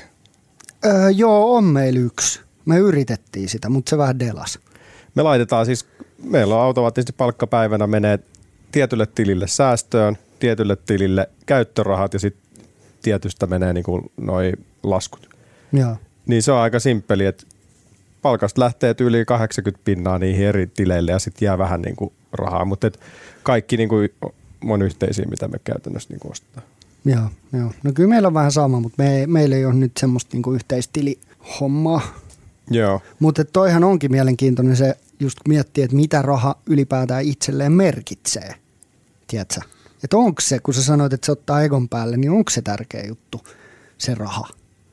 Öö, 0.85 1.09
joo, 1.09 1.55
on 1.55 1.63
meillä 1.63 1.99
yksi. 1.99 2.41
Me 2.65 2.77
yritettiin 2.77 3.49
sitä, 3.49 3.69
mutta 3.69 3.89
se 3.89 3.97
vähän 3.97 4.19
delas. 4.19 4.59
Me 5.15 5.21
laitetaan 5.21 5.65
siis, 5.65 5.85
meillä 6.23 6.55
on 6.55 6.61
automaattisesti 6.61 7.13
palkkapäivänä 7.13 7.87
menee 7.87 8.19
tietylle 8.71 9.05
tilille 9.05 9.47
säästöön, 9.47 10.17
tietylle 10.39 10.75
tilille 10.75 11.29
käyttörahat 11.45 12.13
ja 12.13 12.19
sitten 12.19 12.65
tietystä 13.01 13.47
menee 13.47 13.73
niin 13.73 13.83
kuin 13.83 14.11
noi 14.17 14.53
laskut. 14.83 15.29
Joo. 15.73 15.95
Niin 16.25 16.43
se 16.43 16.51
on 16.51 16.59
aika 16.59 16.79
simppeli, 16.79 17.25
että 17.25 17.43
palkasta 18.21 18.61
lähtee 18.61 18.95
yli 18.99 19.25
80 19.25 19.85
pinnaa 19.85 20.19
niihin 20.19 20.47
eri 20.47 20.67
tileille 20.67 21.11
ja 21.11 21.19
sitten 21.19 21.45
jää 21.45 21.57
vähän 21.57 21.81
niin 21.81 21.95
kuin 21.95 22.13
rahaa, 22.31 22.65
mutta 22.65 22.91
kaikki 23.43 23.77
niin 23.77 23.89
kuin 23.89 24.09
on 24.69 24.81
yhteisiä, 24.81 25.25
mitä 25.25 25.47
me 25.47 25.59
käytännössä 25.63 26.09
niin 26.09 26.19
kuin 26.19 26.31
ostetaan. 26.31 26.67
Joo, 27.05 27.29
joo. 27.53 27.71
No 27.83 27.91
kyllä 27.93 28.09
meillä 28.09 28.27
on 28.27 28.33
vähän 28.33 28.51
sama, 28.51 28.79
mutta 28.79 29.03
me, 29.03 29.27
meillä 29.27 29.55
ei 29.55 29.65
ole 29.65 29.73
nyt 29.73 29.91
semmoista 29.99 30.29
niinku 30.33 30.53
yhteistilihommaa. 30.53 32.01
Joo. 32.71 33.01
Mutta 33.19 33.45
toihan 33.45 33.83
onkin 33.83 34.11
mielenkiintoinen 34.11 34.75
se, 34.75 34.97
just 35.19 35.39
kun 35.39 35.53
miettii, 35.53 35.83
että 35.83 35.95
mitä 35.95 36.21
raha 36.21 36.55
ylipäätään 36.65 37.23
itselleen 37.23 37.71
merkitsee. 37.71 38.55
Tiedätkö? 39.27 39.61
Että 40.03 40.17
onko 40.17 40.41
se, 40.41 40.59
kun 40.59 40.73
sä 40.73 40.83
sanoit, 40.83 41.13
että 41.13 41.25
se 41.25 41.31
ottaa 41.31 41.61
egon 41.61 41.89
päälle, 41.89 42.17
niin 42.17 42.31
onko 42.31 42.49
se 42.49 42.61
tärkeä 42.61 43.05
juttu, 43.05 43.41
se 43.97 44.15
raha? 44.15 44.47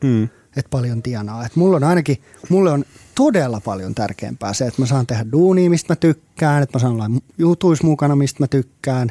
Mm. 0.04 0.28
Että 0.56 0.70
paljon 0.70 1.02
tienaa. 1.02 1.46
Että 1.46 1.60
mulla 1.60 1.76
on 1.76 1.84
ainakin, 1.84 2.16
mulle 2.48 2.70
on 2.70 2.84
todella 3.14 3.60
paljon 3.60 3.94
tärkeämpää 3.94 4.52
se, 4.52 4.66
että 4.66 4.82
mä 4.82 4.86
saan 4.86 5.06
tehdä 5.06 5.24
duunia, 5.32 5.70
mistä 5.70 5.92
mä 5.92 5.96
tykkään, 5.96 6.62
että 6.62 6.78
mä 6.78 6.80
saan 6.80 6.92
olla 6.92 7.10
jutuis 7.38 7.82
mukana, 7.82 8.16
mistä 8.16 8.42
mä 8.42 8.46
tykkään, 8.46 9.08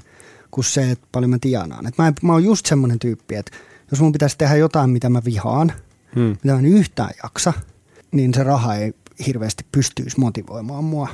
kuin 0.51 0.65
se, 0.65 0.91
että 0.91 1.07
paljon 1.11 1.29
mä 1.29 1.37
tienaan. 1.41 1.87
Että 1.87 2.03
mä, 2.03 2.07
en- 2.07 2.13
mä 2.21 2.33
oon 2.33 2.43
just 2.43 2.65
semmoinen 2.65 2.99
tyyppi, 2.99 3.35
että 3.35 3.57
jos 3.91 4.01
mun 4.01 4.11
pitäisi 4.11 4.37
tehdä 4.37 4.55
jotain, 4.55 4.89
mitä 4.89 5.09
mä 5.09 5.21
vihaan, 5.25 5.71
Hmm. 6.15 6.21
mitä 6.43 6.53
mä 6.53 6.59
en 6.59 6.65
yhtään 6.65 7.09
jaksa, 7.23 7.53
niin 8.11 8.33
se 8.33 8.43
raha 8.43 8.75
ei 8.75 8.93
hirveästi 9.27 9.65
pystyisi 9.71 10.19
motivoimaan 10.19 10.83
mua 10.83 11.07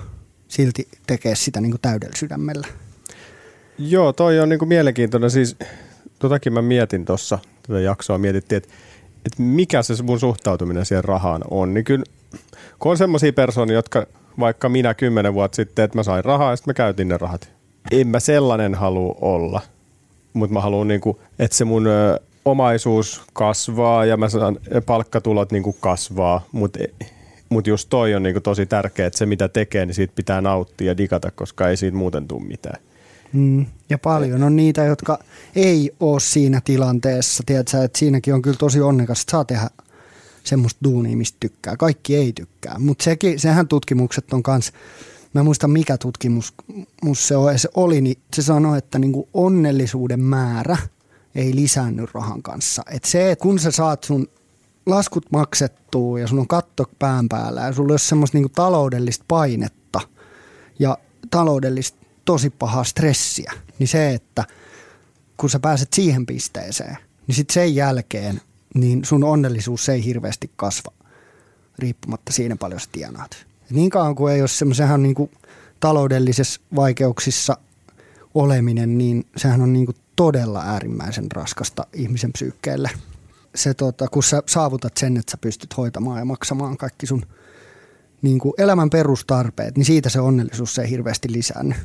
silti 0.48 0.88
tekee 1.08 1.36
sitä 1.36 1.62
niin 1.62 1.72
kuin 1.72 1.82
täydellä 1.82 2.16
sydämellä. 2.18 2.68
Joo, 3.78 4.14
toi 4.14 4.40
on 4.40 4.50
niinku 4.50 4.66
mielenkiintoinen. 4.66 5.32
Siis 5.32 5.56
totakin 6.20 6.54
mä 6.54 6.62
mietin 6.62 7.06
tuossa, 7.06 7.40
tätä 7.68 7.80
jaksoa 7.80 8.18
mietittiin, 8.18 8.58
että, 8.58 8.70
että 9.26 9.42
mikä 9.42 9.84
se 9.84 10.04
mun 10.04 10.20
suhtautuminen 10.20 10.86
siihen 10.86 11.04
rahaan 11.04 11.42
on. 11.52 11.74
Niin 11.74 11.84
kyllä, 11.84 12.04
kun 12.80 12.92
on 12.92 12.98
semmoisia 12.98 13.34
persoonia, 13.34 13.76
jotka 13.76 14.06
vaikka 14.40 14.70
minä 14.70 14.94
kymmenen 14.94 15.34
vuotta 15.34 15.56
sitten, 15.56 15.86
että 15.86 15.98
mä 15.98 16.04
sain 16.04 16.26
rahaa 16.26 16.50
ja 16.50 16.56
sitten 16.56 16.72
mä 16.72 16.74
käytin 16.74 17.08
ne 17.08 17.18
rahat. 17.18 17.50
En 17.92 18.08
mä 18.08 18.20
sellainen 18.20 18.76
halua 18.76 19.16
olla, 19.22 19.62
mutta 20.34 20.54
mä 20.54 20.62
haluan, 20.62 20.88
niinku, 20.88 21.22
että 21.40 21.58
se 21.58 21.66
mun 21.66 21.88
omaisuus 22.46 23.22
kasvaa 23.34 24.06
ja 24.06 24.18
mä 24.18 24.30
saan 24.30 24.58
palkkatulot 24.86 25.52
niinku 25.52 25.74
kasvaa, 25.74 26.46
mutta 26.52 26.80
mut 27.50 27.68
just 27.68 27.90
toi 27.90 28.16
on 28.16 28.24
niinku 28.24 28.42
tosi 28.42 28.66
tärkeää, 28.66 29.08
että 29.08 29.20
se 29.20 29.26
mitä 29.26 29.48
tekee, 29.48 29.86
niin 29.86 29.96
siitä 29.96 30.14
pitää 30.16 30.42
nauttia 30.42 30.88
ja 30.88 30.98
digata, 30.98 31.32
koska 31.32 31.70
ei 31.70 31.78
siitä 31.78 31.98
muuten 31.98 32.28
tule 32.28 32.44
mitään. 32.44 32.82
Mm. 33.34 33.66
Ja 33.90 33.98
paljon 33.98 34.44
on 34.44 34.56
niitä, 34.56 34.84
jotka 34.84 35.20
ei 35.56 35.92
ole 36.00 36.20
siinä 36.20 36.62
tilanteessa. 36.66 37.44
Tiedätkö, 37.46 37.84
että 37.84 38.00
siinäkin 38.00 38.34
on 38.34 38.42
kyllä 38.42 38.58
tosi 38.58 38.82
onnekas, 38.82 39.22
että 39.22 39.32
saa 39.32 39.46
tehdä 39.46 39.70
semmoista 40.44 40.80
duunia, 40.84 41.18
mistä 41.18 41.38
tykkää. 41.40 41.78
Kaikki 41.78 42.16
ei 42.16 42.34
tykkää, 42.34 42.80
mutta 42.80 43.04
sehän 43.38 43.68
tutkimukset 43.68 44.34
on 44.34 44.44
kans, 44.44 44.72
mä 45.34 45.42
en 45.42 45.46
muista 45.46 45.68
mikä 45.68 45.98
tutkimus 45.98 46.54
mus 47.04 47.28
se, 47.28 47.36
on, 47.36 47.60
se 47.60 47.70
oli, 47.76 48.02
niin 48.02 48.18
se 48.34 48.42
sanoi, 48.42 48.78
että 48.78 49.00
niinku 49.00 49.30
onnellisuuden 49.34 50.20
määrä 50.20 50.78
ei 51.36 51.56
lisäänny 51.56 52.06
rahan 52.14 52.44
kanssa. 52.44 52.84
Et 52.92 53.04
se, 53.04 53.32
että 53.32 53.44
kun 53.44 53.60
sä 53.60 53.72
saat 53.72 54.04
sun 54.04 54.28
laskut 54.86 55.32
maksettua 55.32 56.20
ja 56.20 56.28
sun 56.28 56.40
on 56.40 56.48
katto 56.48 56.86
pään 57.00 57.30
päällä 57.30 57.62
ja 57.62 57.74
sulla 57.74 57.94
ole 57.94 58.00
semmoista 58.00 58.38
niinku 58.38 58.50
taloudellista 58.50 59.26
painetta 59.28 60.02
ja 60.80 60.98
taloudellista 61.32 62.05
tosi 62.26 62.50
pahaa 62.50 62.84
stressiä, 62.84 63.52
niin 63.80 63.88
se, 63.88 64.14
että 64.14 64.46
kun 65.38 65.50
sä 65.50 65.60
pääset 65.60 65.94
siihen 65.94 66.26
pisteeseen, 66.26 66.98
niin 67.28 67.36
sitten 67.36 67.54
sen 67.54 67.76
jälkeen 67.76 68.42
niin 68.74 69.06
sun 69.06 69.24
onnellisuus 69.24 69.90
ei 69.90 70.06
hirveästi 70.06 70.52
kasva 70.56 70.92
riippumatta 71.80 72.34
siinä 72.34 72.56
paljon 72.56 72.80
sä 72.80 72.90
tienaat. 72.92 73.46
Et 73.64 73.72
niin 73.72 73.90
kauan 73.90 74.16
kuin 74.16 74.34
ei 74.34 74.42
ole 74.42 74.48
semmoisenhan 74.48 75.04
niin 75.04 75.16
kuin 75.16 75.32
taloudellisissa 75.80 76.62
vaikeuksissa 76.76 77.58
oleminen, 78.34 78.98
niin 78.98 79.26
sehän 79.38 79.62
on 79.62 79.74
niin 79.74 79.86
kuin 79.86 79.96
todella 80.16 80.62
äärimmäisen 80.62 81.32
raskasta 81.32 81.88
ihmisen 81.94 82.34
psyykkeelle. 82.34 82.90
Se, 83.56 83.74
tota, 83.74 84.08
kun 84.08 84.24
sä 84.24 84.44
saavutat 84.46 84.98
sen, 84.98 85.18
että 85.18 85.32
sä 85.32 85.38
pystyt 85.38 85.78
hoitamaan 85.78 86.20
ja 86.20 86.26
maksamaan 86.26 86.78
kaikki 86.78 87.06
sun 87.06 87.26
niin 88.22 88.40
kuin 88.40 88.54
elämän 88.58 88.90
perustarpeet, 88.90 89.78
niin 89.78 89.86
siitä 89.86 90.10
se 90.10 90.20
onnellisuus 90.20 90.80
ei 90.80 90.90
hirveästi 90.90 91.32
lisäänny. 91.32 91.76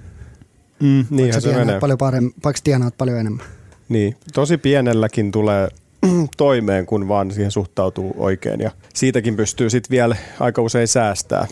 Mm, 0.81 1.05
sä 1.33 1.41
se 1.41 1.53
menee. 1.55 1.81
paljon 1.81 1.99
paremmin, 1.99 2.33
vaikka 2.45 2.61
tienaat 2.65 2.95
paljon 2.99 3.19
enemmän. 3.19 3.47
Niin, 3.89 4.17
tosi 4.35 4.59
pienelläkin 4.59 5.31
tulee 5.31 5.69
toimeen, 6.37 6.87
kun 6.87 7.09
vaan 7.09 7.31
siihen 7.33 7.51
suhtautuu 7.51 8.15
oikein. 8.17 8.61
Ja 8.61 8.71
siitäkin 8.95 9.37
pystyy 9.37 9.71
sitten 9.71 9.91
vielä 9.91 10.17
aika 10.41 10.63
usein 10.63 10.89
säästää. 10.89 11.47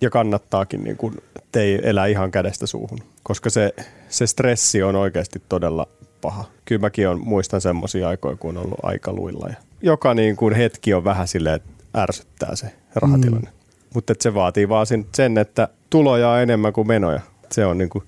Ja 0.00 0.10
kannattaakin, 0.10 0.84
niin 0.84 0.96
kun 0.96 1.14
ei 1.56 1.78
elä 1.82 2.06
ihan 2.06 2.30
kädestä 2.30 2.66
suuhun. 2.66 2.98
Koska 3.22 3.50
se, 3.50 3.74
se 4.08 4.26
stressi 4.26 4.82
on 4.82 4.96
oikeasti 4.96 5.42
todella 5.48 5.86
paha. 6.20 6.44
Kyllä 6.64 6.80
mäkin 6.80 7.08
on, 7.08 7.20
muistan 7.20 7.60
semmoisia 7.60 8.08
aikoja, 8.08 8.36
kun 8.36 8.56
on 8.56 8.64
ollut 8.64 8.78
aika 8.82 9.12
luilla. 9.12 9.46
Ja 9.48 9.54
joka 9.82 10.14
niin 10.14 10.36
kuin 10.36 10.54
hetki 10.54 10.94
on 10.94 11.04
vähän 11.04 11.28
silleen, 11.28 11.56
että 11.56 11.70
ärsyttää 11.96 12.56
se 12.56 12.66
rahatilanne. 12.94 13.50
Mm. 13.50 13.56
Mutta 13.94 14.14
se 14.20 14.34
vaatii 14.34 14.68
vaan 14.68 14.86
sen- 14.86 15.06
sen, 15.14 15.38
että 15.38 15.68
tuloja 15.90 16.30
on 16.30 16.40
enemmän 16.40 16.72
kuin 16.72 16.88
menoja. 16.88 17.20
Se 17.52 17.66
on 17.66 17.78
niin 17.78 17.88
kuin 17.90 18.04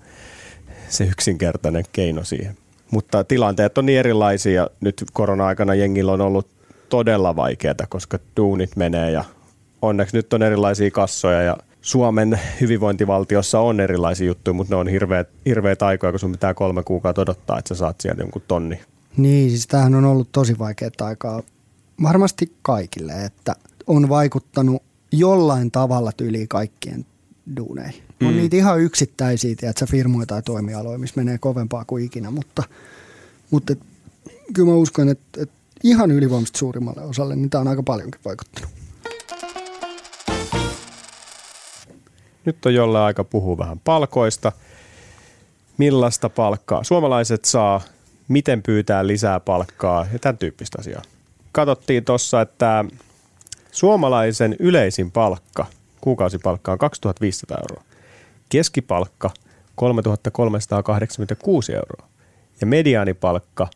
se 0.89 1.05
yksinkertainen 1.05 1.85
keino 1.93 2.25
siihen. 2.25 2.57
Mutta 2.91 3.25
tilanteet 3.25 3.79
on 3.79 3.87
niin 3.87 3.99
erilaisia 3.99 4.69
nyt 4.81 5.05
korona-aikana 5.13 5.75
jengillä 5.75 6.13
on 6.13 6.21
ollut 6.21 6.49
todella 6.89 7.37
vaikeaa, 7.37 7.75
koska 7.89 8.19
duunit 8.37 8.77
menee 8.77 9.11
ja 9.11 9.25
onneksi 9.83 10.17
nyt 10.17 10.33
on 10.33 10.43
erilaisia 10.43 10.91
kassoja 10.91 11.43
ja 11.43 11.57
Suomen 11.83 12.41
hyvinvointivaltiossa 12.61 13.61
on 13.61 13.81
erilaisia 13.81 14.27
juttuja, 14.27 14.55
mutta 14.55 14.75
ne 14.75 14.81
on 14.81 14.89
hirveät, 14.89 15.29
hirveät 15.47 15.83
aikoja, 15.83 16.13
kun 16.13 16.21
sun 16.21 16.33
pitää 16.33 16.55
kolme 16.55 16.83
kuukautta 16.83 17.23
odottaa, 17.23 17.59
että 17.59 17.69
sä 17.69 17.79
saat 17.79 18.01
sieltä 18.01 18.23
jonkun 18.23 18.43
tonni. 18.49 18.81
Niin, 19.17 19.51
siis 19.51 19.67
tämähän 19.67 19.95
on 19.95 20.05
ollut 20.05 20.29
tosi 20.33 20.59
vaikeaa 20.59 20.91
aikaa 21.01 21.43
varmasti 22.03 22.53
kaikille, 22.63 23.25
että 23.25 23.55
on 23.87 24.09
vaikuttanut 24.09 24.83
jollain 25.13 25.71
tavalla 25.71 26.13
yli 26.21 26.47
kaikkien 26.47 27.07
duuneihin. 27.57 28.08
On 28.27 28.37
niitä 28.37 28.57
ihan 28.57 28.81
yksittäisiä, 28.81 29.55
tiedätkö, 29.57 29.87
firmoja 29.87 30.27
tai 30.27 30.43
toimialoja, 30.43 30.99
missä 30.99 31.21
menee 31.21 31.39
kovempaa 31.39 31.85
kuin 31.85 32.05
ikinä, 32.05 32.31
mutta, 32.31 32.63
mutta 33.51 33.73
et, 33.73 33.79
kyllä 34.53 34.71
mä 34.71 34.77
uskon, 34.77 35.09
että, 35.09 35.43
että 35.43 35.55
ihan 35.85 36.11
ylivoimaisesti 36.11 36.59
suurimmalle 36.59 37.03
osalle, 37.03 37.37
niin 37.37 37.51
tämä 37.51 37.61
on 37.61 37.69
aika 37.69 37.83
paljonkin 37.83 38.21
vaikuttanut. 38.25 38.71
Nyt 42.45 42.67
on 42.67 42.75
jollain 42.75 43.05
aika 43.05 43.25
puhua 43.25 43.59
vähän 43.59 43.81
palkoista. 43.85 44.53
Millaista 45.79 46.29
palkkaa 46.29 46.85
suomalaiset 46.85 47.45
saa, 47.45 47.81
miten 48.29 48.63
pyytää 48.63 49.07
lisää 49.07 49.41
palkkaa 49.41 50.07
ja 50.13 50.19
tämän 50.19 50.39
tyyppistä 50.39 50.79
asiaa. 50.81 51.03
Katsottiin 51.53 52.05
tuossa, 52.05 52.41
että 52.41 52.85
suomalaisen 53.73 54.57
yleisin 54.59 55.11
palkka, 55.11 55.67
kuukausipalkka 56.01 56.73
on 56.73 56.79
2500 56.79 57.59
euroa. 57.71 57.88
Keskipalkka 58.49 59.31
3386 59.75 61.73
euroa. 61.73 62.09
Ja 62.61 62.67
mediaanipalkka, 62.67 63.69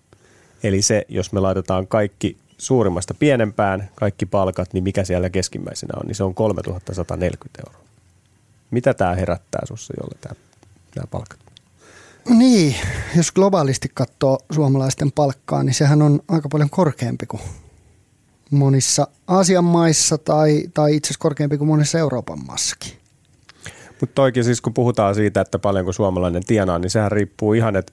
eli 0.63 0.83
se, 0.83 1.05
jos 1.09 1.33
me 1.33 1.41
laitetaan 1.41 1.87
kaikki 1.87 2.37
suurimmasta 2.59 3.15
pienempään, 3.15 3.91
kaikki 3.95 4.27
palkat, 4.27 4.73
niin 4.73 4.85
mikä 4.85 5.05
siellä 5.05 5.31
keskimmäisenä 5.31 5.93
on, 6.01 6.07
niin 6.07 6.15
se 6.15 6.25
on 6.25 6.35
3140 6.35 7.63
euroa. 7.67 7.83
Mitä 8.71 8.95
tämä 8.95 9.15
herättää 9.15 9.61
sinussa, 9.67 9.95
jolle 10.01 10.17
tämä, 10.21 10.35
nämä 10.97 11.07
palkat? 11.11 11.39
Niin, 12.29 12.75
jos 13.17 13.33
globaalisti 13.33 13.91
katsoo 13.95 14.39
suomalaisten 14.53 15.13
palkkaa, 15.13 15.63
niin 15.63 15.75
sehän 15.75 16.03
on 16.03 16.21
aika 16.29 16.49
paljon 16.49 16.71
korkeampi 16.71 17.27
kuin 17.27 17.43
monissa 18.51 19.09
Aasian 19.27 19.65
maissa 19.65 20.19
tai, 20.19 20.63
tai 20.75 20.97
itse 20.97 21.07
asiassa 21.07 21.23
korkeampi 21.23 21.59
kuin 21.59 21.69
monissa 21.69 21.99
Euroopan 21.99 22.47
maassakin. 22.47 23.02
Mutta 24.03 24.15
toikin 24.15 24.45
siis 24.45 24.61
kun 24.61 24.75
puhutaan 24.75 25.15
siitä, 25.15 25.41
että 25.41 25.59
paljonko 25.59 25.93
suomalainen 25.93 26.43
tienaa, 26.47 26.79
niin 26.79 26.91
sehän 26.91 27.13
riippuu 27.13 27.53
ihan, 27.53 27.77
että 27.77 27.93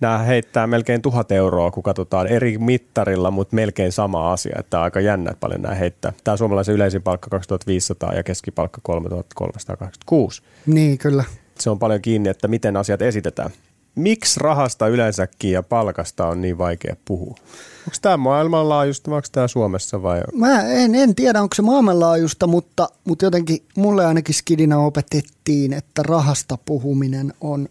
nämä 0.00 0.18
heittää 0.18 0.66
melkein 0.66 1.02
tuhat 1.02 1.32
euroa, 1.32 1.70
kun 1.70 1.82
katsotaan 1.82 2.26
eri 2.26 2.58
mittarilla, 2.58 3.30
mutta 3.30 3.54
melkein 3.54 3.92
sama 3.92 4.32
asia. 4.32 4.56
Että 4.58 4.82
aika 4.82 5.00
jännä, 5.00 5.30
että 5.30 5.40
paljon 5.40 5.62
nämä 5.62 5.74
heittää. 5.74 6.12
Tämä 6.24 6.36
suomalaisen 6.36 6.74
yleisin 6.74 7.02
palkka 7.02 7.30
2500 7.30 8.14
ja 8.14 8.22
keskipalkka 8.22 8.80
3386. 8.82 10.42
Niin, 10.66 10.98
kyllä. 10.98 11.24
Se 11.58 11.70
on 11.70 11.78
paljon 11.78 12.02
kiinni, 12.02 12.28
että 12.28 12.48
miten 12.48 12.76
asiat 12.76 13.02
esitetään. 13.02 13.50
Miksi 13.98 14.40
rahasta 14.40 14.88
yleensäkin 14.88 15.52
ja 15.52 15.62
palkasta 15.62 16.26
on 16.26 16.40
niin 16.40 16.58
vaikea 16.58 16.96
puhua? 17.04 17.34
Onko 17.78 17.96
tämä 18.02 18.16
maailmanlaajuista 18.16 19.10
vai 19.10 19.16
onko 19.16 19.28
tämä 19.32 19.48
Suomessa 19.48 20.02
vai? 20.02 20.20
Mä 20.34 20.62
en, 20.62 20.94
en 20.94 21.14
tiedä, 21.14 21.42
onko 21.42 21.54
se 21.54 21.62
maailmanlaajuista, 21.62 22.46
mutta, 22.46 22.88
mutta 23.04 23.24
jotenkin 23.24 23.62
mulle 23.76 24.06
ainakin 24.06 24.34
skidina 24.34 24.78
opetettiin, 24.78 25.72
että 25.72 26.02
rahasta 26.02 26.58
puhuminen 26.64 27.32
on 27.40 27.68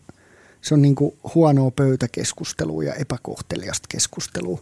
se 0.62 0.74
on 0.74 0.82
niin 0.82 0.96
kuin 0.96 1.16
huonoa 1.36 1.72
pöytäkeskustelua 1.72 2.84
ja 2.84 2.94
epäkohteliasta 2.94 3.88
keskustelua. 3.90 4.60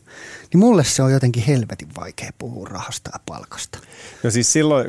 Niin 0.53 0.59
mulle 0.59 0.83
se 0.83 1.03
on 1.03 1.11
jotenkin 1.11 1.43
helvetin 1.43 1.87
vaikea 1.97 2.29
puhua 2.37 2.67
rahasta 2.67 3.09
ja 3.13 3.19
palkasta. 3.25 3.79
No 4.23 4.29
siis 4.29 4.53
silloin 4.53 4.87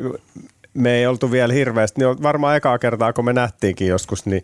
me 0.73 0.95
ei 0.95 1.07
oltu 1.07 1.31
vielä 1.31 1.53
hirveästi, 1.53 2.01
niin 2.01 2.23
varmaan 2.23 2.57
ekaa 2.57 2.79
kertaa 2.79 3.13
kun 3.13 3.25
me 3.25 3.33
nähtiinkin 3.33 3.87
joskus, 3.87 4.25
niin 4.25 4.43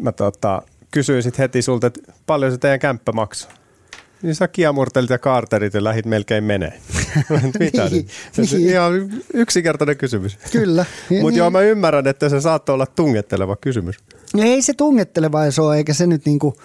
mä 0.00 0.12
tota, 0.12 0.62
kysyin 0.92 1.22
sitten 1.22 1.42
heti 1.42 1.62
sulta, 1.62 1.86
että 1.86 2.12
paljon 2.26 2.52
se 2.52 2.58
teidän 2.58 2.80
kämppä 2.80 3.12
maksaa. 3.12 3.52
Niin 4.22 4.34
sä 4.34 4.48
kiamurtelit 4.48 5.10
ja 5.10 5.18
kaarterit 5.18 5.74
ja 5.74 5.84
lähit 5.84 6.06
melkein 6.06 6.44
menee. 6.44 6.80
Mitä 7.60 7.88
niin, 7.88 8.08
niin. 8.36 8.68
Ihan 8.68 8.92
yksinkertainen 9.34 9.96
kysymys. 9.96 10.38
Kyllä. 10.52 10.84
Mutta 11.10 11.28
niin. 11.28 11.34
joo, 11.34 11.50
mä 11.50 11.60
ymmärrän, 11.60 12.06
että 12.06 12.28
se 12.28 12.40
saattoi 12.40 12.74
olla 12.74 12.86
tungetteleva 12.86 13.56
kysymys. 13.56 13.96
Ei 14.38 14.62
se 14.62 14.72
tungetteleva 14.74 15.50
se 15.50 15.62
ole, 15.62 15.76
eikä 15.76 15.94
se 15.94 16.06
nyt 16.06 16.26
niinku, 16.26 16.56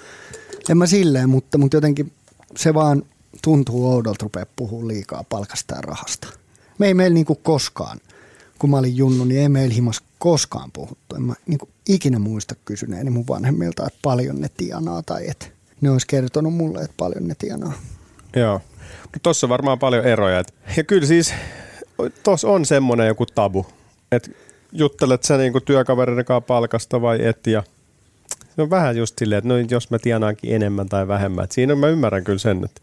en 0.70 0.78
mä 0.78 0.86
silleen, 0.86 1.30
mutta, 1.30 1.58
mutta 1.58 1.78
jotenkin 1.78 2.12
se 2.56 2.74
vaan 2.74 3.04
tuntuu 3.42 3.92
oudolta 3.94 4.24
rupea 4.24 4.46
puhua 4.56 4.88
liikaa 4.88 5.24
palkasta 5.30 5.76
ja 5.76 5.82
rahasta. 5.82 6.28
Me 6.80 6.88
ei 6.88 6.94
meillä 6.94 7.13
niinku 7.13 7.36
koskaan, 7.36 8.00
kun 8.60 8.70
mä 8.70 8.78
olin 8.78 8.98
junnu, 8.98 9.24
niin 9.24 9.42
ei 9.42 9.50
meillä 9.50 9.76
himas 9.76 10.02
koskaan 10.20 10.72
puhuttu. 10.72 11.16
En 11.16 11.22
mä 11.22 11.34
niinku 11.48 11.70
ikinä 11.90 12.20
muista 12.20 12.56
kysyneeni 12.66 13.10
mun 13.10 13.28
vanhemmilta, 13.28 13.88
että 13.88 14.00
paljon 14.02 14.42
ne 14.42 14.50
tienaa 14.58 15.04
tai 15.04 15.30
että 15.30 15.46
ne 15.82 15.92
olisi 15.92 16.08
kertonut 16.08 16.54
mulle, 16.54 16.82
että 16.82 16.94
paljon 16.98 17.28
ne 17.28 17.36
tienaa. 17.36 17.74
Joo, 18.36 18.62
mutta 19.02 19.20
tuossa 19.24 19.46
on 19.46 19.50
varmaan 19.50 19.80
paljon 19.80 20.06
eroja. 20.06 20.44
Ja 20.78 20.84
kyllä 20.84 21.08
siis 21.08 21.34
tuossa 22.24 22.48
on 22.48 22.66
semmoinen 22.66 23.08
joku 23.08 23.26
tabu, 23.26 23.66
että 24.12 24.30
juttelet 24.72 25.24
sä 25.24 25.38
niinku 25.38 25.62
työkaverin 25.62 26.26
kanssa 26.26 26.42
palkasta 26.42 27.02
vai 27.02 27.26
et 27.26 27.48
ja 27.48 27.64
se 28.56 28.62
on 28.62 28.70
vähän 28.70 28.98
just 28.98 29.20
silleen, 29.20 29.38
että 29.38 29.48
no 29.48 29.56
jos 29.58 29.92
mä 29.92 30.00
tienaankin 30.00 30.56
enemmän 30.56 30.90
tai 30.90 31.08
vähemmän. 31.08 31.44
Et 31.44 31.52
siinä 31.52 31.76
mä 31.76 31.88
ymmärrän 31.88 32.24
kyllä 32.24 32.40
sen, 32.40 32.64
että 32.66 32.82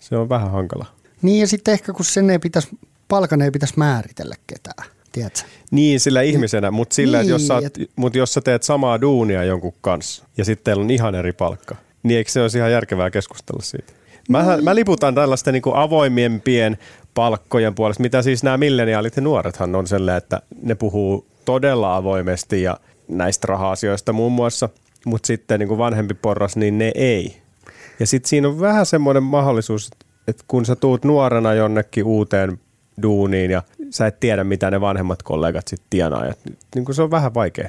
se 0.00 0.16
on 0.16 0.28
vähän 0.28 0.50
hankala. 0.50 0.86
Niin 1.22 1.40
ja 1.40 1.46
sitten 1.46 1.72
ehkä 1.72 1.92
kun 1.92 2.04
sen 2.04 2.30
ei 2.30 2.38
pitäisi, 2.38 2.68
palkan 3.08 3.42
ei 3.42 3.50
pitäisi 3.50 3.74
määritellä 3.76 4.34
ketään. 4.46 4.88
Tiedätkö? 5.12 5.40
Niin, 5.70 6.00
sillä 6.00 6.22
ihmisenä, 6.22 6.70
mutta 6.70 6.94
sillä, 6.94 7.16
niin, 7.16 7.20
että 7.20 7.32
jos, 7.32 7.46
sä, 7.46 7.58
et... 7.66 7.90
mut 7.96 8.14
jos 8.14 8.34
sä 8.34 8.40
teet 8.40 8.62
samaa 8.62 9.00
duunia 9.00 9.44
jonkun 9.44 9.74
kanssa 9.80 10.24
ja 10.36 10.44
sitten 10.44 10.64
teillä 10.64 10.82
on 10.82 10.90
ihan 10.90 11.14
eri 11.14 11.32
palkka, 11.32 11.76
niin 12.02 12.18
eikö 12.18 12.30
se 12.30 12.42
olisi 12.42 12.58
ihan 12.58 12.72
järkevää 12.72 13.10
keskustella 13.10 13.62
siitä? 13.62 13.92
Mä, 14.28 14.58
mä 14.62 14.74
liputan 14.74 15.14
tällaisten 15.14 15.54
niin 15.54 15.62
avoimiempien 15.74 16.78
palkkojen 17.14 17.74
puolesta, 17.74 18.02
mitä 18.02 18.22
siis 18.22 18.42
nämä 18.42 18.58
milleniaalit 18.58 19.16
ja 19.16 19.22
nuorethan 19.22 19.74
on 19.74 19.86
sellainen, 19.86 20.18
että 20.18 20.42
ne 20.62 20.74
puhuu 20.74 21.26
todella 21.44 21.96
avoimesti 21.96 22.62
ja 22.62 22.80
näistä 23.08 23.46
raha-asioista 23.46 24.12
muun 24.12 24.32
muassa, 24.32 24.68
mutta 25.06 25.26
sitten 25.26 25.60
niin 25.60 25.68
kuin 25.68 25.78
vanhempi 25.78 26.14
porras, 26.14 26.56
niin 26.56 26.78
ne 26.78 26.92
ei. 26.94 27.36
Ja 28.00 28.06
sitten 28.06 28.28
siinä 28.28 28.48
on 28.48 28.60
vähän 28.60 28.86
semmoinen 28.86 29.22
mahdollisuus, 29.22 29.90
että 30.28 30.44
kun 30.48 30.64
sä 30.64 30.76
tuut 30.76 31.04
nuorena 31.04 31.54
jonnekin 31.54 32.04
uuteen 32.04 32.60
duuniin 33.02 33.50
ja 33.50 33.62
sä 33.90 34.06
et 34.06 34.20
tiedä, 34.20 34.44
mitä 34.44 34.70
ne 34.70 34.80
vanhemmat 34.80 35.22
kollegat 35.22 35.68
sitten 35.68 35.86
tienaa, 35.90 36.26
ja 36.26 36.34
niin 36.74 36.84
kuin 36.84 36.94
se 36.94 37.02
on 37.02 37.10
vähän 37.10 37.34
vaikea. 37.34 37.68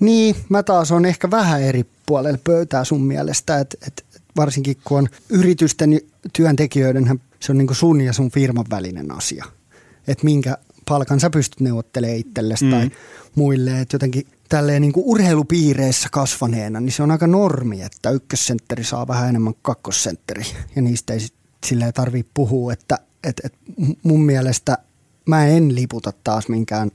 Niin, 0.00 0.36
mä 0.48 0.62
taas 0.62 0.92
on 0.92 1.04
ehkä 1.04 1.30
vähän 1.30 1.62
eri 1.62 1.86
puolella 2.06 2.38
pöytää 2.44 2.84
sun 2.84 3.02
mielestä, 3.02 3.58
että, 3.58 3.76
että 3.86 4.02
varsinkin 4.36 4.76
kun 4.84 4.98
on 4.98 5.08
yritysten 5.30 6.00
työntekijöiden, 6.32 7.20
se 7.40 7.52
on 7.52 7.58
niin 7.58 7.66
kuin 7.66 7.76
sun 7.76 8.00
ja 8.00 8.12
sun 8.12 8.30
firman 8.30 8.64
välinen 8.70 9.16
asia. 9.16 9.44
Että 10.08 10.24
minkä 10.24 10.58
palkan 10.88 11.20
sä 11.20 11.30
pystyt 11.30 11.60
neuvottelemaan 11.60 12.18
itsellesi 12.18 12.64
mm. 12.64 12.70
tai 12.70 12.90
muille. 13.34 13.80
Että 13.80 13.94
jotenkin 13.94 14.26
tälleen 14.48 14.82
niin 14.82 14.92
kuin 14.92 15.06
urheilupiireissä 15.06 16.08
kasvaneena, 16.12 16.80
niin 16.80 16.92
se 16.92 17.02
on 17.02 17.10
aika 17.10 17.26
normi, 17.26 17.82
että 17.82 18.10
ykkössentteri 18.10 18.84
saa 18.84 19.08
vähän 19.08 19.28
enemmän 19.28 19.54
kakkosentteri. 19.62 20.42
Ja 20.76 20.82
niistä 20.82 21.12
ei 21.12 21.20
silleen 21.66 21.92
tarvitse 21.92 22.30
puhua, 22.34 22.72
että 22.72 22.98
et, 23.24 23.40
et 23.44 23.54
mun 24.02 24.26
mielestä 24.26 24.78
mä 25.28 25.46
en 25.46 25.74
liputa 25.74 26.12
taas 26.24 26.48
minkään 26.48 26.90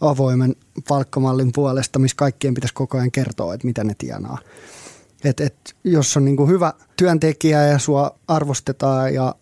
avoimen 0.00 0.56
palkkamallin 0.88 1.52
puolesta, 1.54 1.98
missä 1.98 2.16
kaikkien 2.16 2.54
pitäisi 2.54 2.74
koko 2.74 2.98
ajan 2.98 3.10
kertoa, 3.10 3.54
että 3.54 3.66
mitä 3.66 3.84
ne 3.84 3.94
tienaa. 3.98 4.38
Et, 5.24 5.40
et, 5.40 5.74
jos 5.84 6.16
on 6.16 6.24
niinku 6.24 6.46
hyvä 6.46 6.72
työntekijä 6.96 7.66
ja 7.66 7.78
sua 7.78 8.18
arvostetaan 8.28 9.14
ja 9.14 9.34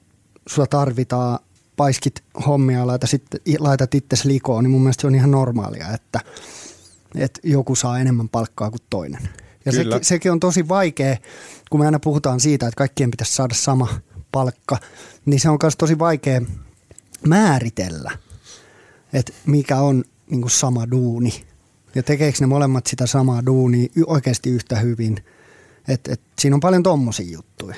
sua 0.49 0.67
tarvitaan, 0.67 1.39
paiskit 1.77 2.25
hommia, 2.47 2.87
laita 2.87 3.07
sitten, 3.07 3.41
laitat 3.59 3.95
itsesi 3.95 4.29
likoon, 4.29 4.65
niin 4.65 4.71
mun 4.71 4.81
mielestä 4.81 5.01
se 5.01 5.07
on 5.07 5.15
ihan 5.15 5.31
normaalia, 5.31 5.93
että, 5.95 6.21
että 7.15 7.41
joku 7.45 7.75
saa 7.75 7.99
enemmän 7.99 8.29
palkkaa 8.29 8.71
kuin 8.71 8.81
toinen. 8.91 9.29
Ja 9.65 9.73
se, 9.73 9.85
sekin 10.03 10.33
on 10.33 10.41
tosi 10.41 10.69
vaikea, 10.69 11.17
kun 11.71 11.81
me 11.81 11.87
aina 11.87 11.99
puhutaan 11.99 12.41
siitä, 12.41 12.67
että 12.67 12.79
kaikkien 12.79 13.11
pitäisi 13.11 13.35
saada 13.35 13.55
sama 13.55 13.89
palkka, 14.33 14.79
niin 15.27 15.41
se 15.41 15.51
on 15.51 15.59
myös 15.63 15.77
tosi 15.77 15.99
vaikea 15.99 16.41
määritellä, 17.27 18.11
että 19.13 19.33
mikä 19.47 19.81
on 19.81 20.05
niin 20.31 20.41
kuin 20.41 20.51
sama 20.51 20.91
duuni. 20.91 21.45
Ja 21.95 22.03
tekeekö 22.03 22.39
ne 22.41 22.47
molemmat 22.47 22.87
sitä 22.87 23.07
samaa 23.07 23.47
duunia 23.47 23.89
oikeasti 24.07 24.51
yhtä 24.51 24.77
hyvin. 24.77 25.17
Et, 25.89 26.09
et, 26.09 26.21
siinä 26.39 26.57
on 26.57 26.61
paljon 26.61 26.83
tommosia 26.83 27.33
juttuja. 27.33 27.75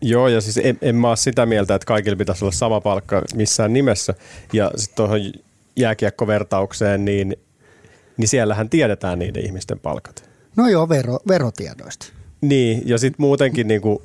Joo, 0.00 0.28
ja 0.28 0.40
siis 0.40 0.56
en, 0.56 0.78
en 0.82 0.96
mä 0.96 1.08
ole 1.08 1.16
sitä 1.16 1.46
mieltä, 1.46 1.74
että 1.74 1.86
kaikilla 1.86 2.16
pitäisi 2.16 2.44
olla 2.44 2.52
sama 2.52 2.80
palkka 2.80 3.22
missään 3.34 3.72
nimessä. 3.72 4.14
Ja 4.52 4.70
sitten 4.76 4.96
tuohon 4.96 5.20
jääkiekkovertaukseen, 5.76 7.04
niin, 7.04 7.36
niin 8.16 8.28
siellähän 8.28 8.70
tiedetään 8.70 9.18
niiden 9.18 9.46
ihmisten 9.46 9.78
palkat. 9.78 10.30
No 10.56 10.68
joo, 10.68 10.88
vero, 10.88 11.18
verotiedoista. 11.28 12.06
Niin, 12.40 12.82
ja 12.84 12.98
sitten 12.98 13.22
muutenkin 13.22 13.68
niin 13.68 13.80
kuin 13.80 13.98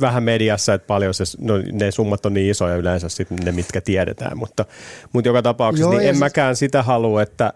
vähän 0.00 0.22
mediassa, 0.22 0.74
että 0.74 0.86
paljon 0.86 1.14
se, 1.14 1.24
no, 1.40 1.54
ne 1.72 1.90
summat 1.90 2.26
on 2.26 2.34
niin 2.34 2.50
isoja 2.50 2.76
yleensä 2.76 3.08
sitten 3.08 3.38
ne, 3.44 3.52
mitkä 3.52 3.80
tiedetään, 3.80 4.38
mutta, 4.38 4.64
mutta 5.12 5.28
joka 5.28 5.42
tapauksessa 5.42 5.90
Joo, 5.90 5.98
niin 5.98 6.08
en 6.08 6.14
sit... 6.14 6.20
mäkään 6.20 6.56
sitä 6.56 6.82
halua, 6.82 7.22
että 7.22 7.52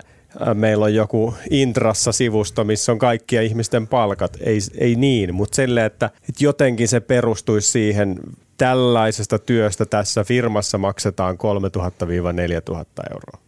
meillä 0.55 0.85
on 0.85 0.95
joku 0.95 1.35
Intrassa-sivusto, 1.51 2.65
missä 2.65 2.93
on 2.93 2.99
kaikkia 2.99 3.43
ihmisten 3.43 3.87
palkat. 3.87 4.37
Ei, 4.41 4.59
ei 4.79 4.95
niin, 4.95 5.35
mutta 5.35 5.57
sille, 5.57 5.85
että, 5.85 6.07
että 6.29 6.45
jotenkin 6.45 6.89
se 6.89 7.01
perustuisi 7.01 7.71
siihen, 7.71 8.21
tällaisesta 8.59 9.39
työstä 9.39 9.87
tässä 9.87 10.25
firmassa 10.25 10.79
maksetaan 10.79 11.37
3000-4000 11.37 11.39
euroa. 13.13 13.47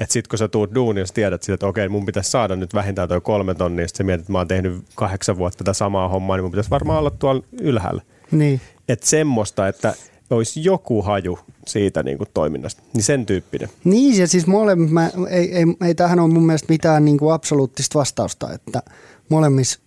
Että 0.00 0.12
sit 0.12 0.28
kun 0.28 0.38
sä 0.38 0.48
tuut 0.48 0.74
duuniin, 0.74 1.06
sä 1.06 1.14
tiedät 1.14 1.42
sitä, 1.42 1.54
että 1.54 1.66
okei, 1.66 1.88
mun 1.88 2.06
pitäisi 2.06 2.30
saada 2.30 2.56
nyt 2.56 2.74
vähintään 2.74 3.08
toi 3.08 3.20
kolme 3.20 3.54
tonnia, 3.54 3.88
sitten 3.88 4.04
sä 4.04 4.06
mietit, 4.06 4.22
että 4.22 4.32
mä 4.32 4.38
oon 4.38 4.48
tehnyt 4.48 4.84
kahdeksan 4.94 5.38
vuotta 5.38 5.58
tätä 5.58 5.72
samaa 5.72 6.08
hommaa, 6.08 6.36
niin 6.36 6.44
mun 6.44 6.50
pitäisi 6.50 6.70
varmaan 6.70 6.98
olla 6.98 7.10
tuolla 7.10 7.42
ylhäällä. 7.60 8.02
Niin. 8.32 8.60
Että 8.88 9.06
semmoista, 9.06 9.68
että 9.68 9.94
olisi 10.30 10.64
joku 10.64 11.02
haju 11.02 11.38
siitä 11.66 12.02
niin 12.02 12.18
kuin 12.18 12.28
toiminnasta, 12.34 12.82
niin 12.94 13.04
sen 13.04 13.26
tyyppinen. 13.26 13.68
Niin, 13.84 14.18
ja 14.18 14.28
siis 14.28 14.46
molemmat, 14.46 14.90
mä, 14.90 15.10
ei, 15.30 15.54
ei, 15.56 15.64
ei 15.86 15.94
tähän 15.94 16.20
ole 16.20 16.32
mun 16.32 16.46
mielestä 16.46 16.72
mitään 16.72 17.04
niin 17.04 17.18
kuin 17.18 17.34
absoluuttista 17.34 17.98
vastausta, 17.98 18.52
että 18.52 18.82
molemmissa 19.28 19.80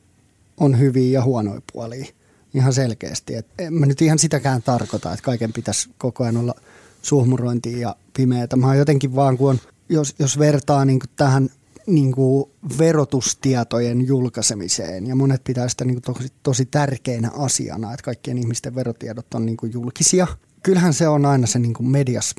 on 0.57 0.79
hyviä 0.79 1.19
ja 1.19 1.23
huonoja 1.23 1.61
puolia 1.73 2.05
ihan 2.53 2.73
selkeästi. 2.73 3.35
Et 3.35 3.47
en 3.59 3.73
mä 3.73 3.85
nyt 3.85 4.01
ihan 4.01 4.19
sitäkään 4.19 4.63
tarkoita, 4.63 5.11
että 5.13 5.23
kaiken 5.23 5.53
pitäisi 5.53 5.89
koko 5.97 6.23
ajan 6.23 6.37
olla 6.37 6.55
suhmurointia 7.01 7.77
ja 7.77 7.95
pimeätä. 8.17 8.55
Mä 8.55 8.75
jotenkin 8.75 9.15
vaan, 9.15 9.37
kun 9.37 9.49
on, 9.49 9.59
jos, 9.89 10.15
jos 10.19 10.39
vertaa 10.39 10.85
niin 10.85 10.99
kuin 10.99 11.09
tähän 11.15 11.49
niin 11.87 12.11
kuin 12.11 12.51
verotustietojen 12.79 14.07
julkaisemiseen, 14.07 15.07
ja 15.07 15.15
monet 15.15 15.43
pitää 15.43 15.69
sitä 15.69 15.85
niin 15.85 16.01
kuin 16.01 16.15
tosi, 16.15 16.33
tosi 16.43 16.65
tärkeänä 16.65 17.31
asiana, 17.37 17.93
että 17.93 18.03
kaikkien 18.03 18.37
ihmisten 18.37 18.75
verotiedot 18.75 19.33
on 19.33 19.45
niin 19.45 19.57
kuin 19.57 19.73
julkisia. 19.73 20.27
Kyllähän 20.63 20.93
se 20.93 21.07
on 21.07 21.25
aina 21.25 21.47
se 21.47 21.59
niin 21.59 21.73
kuin 21.73 21.87
medias 21.87 22.35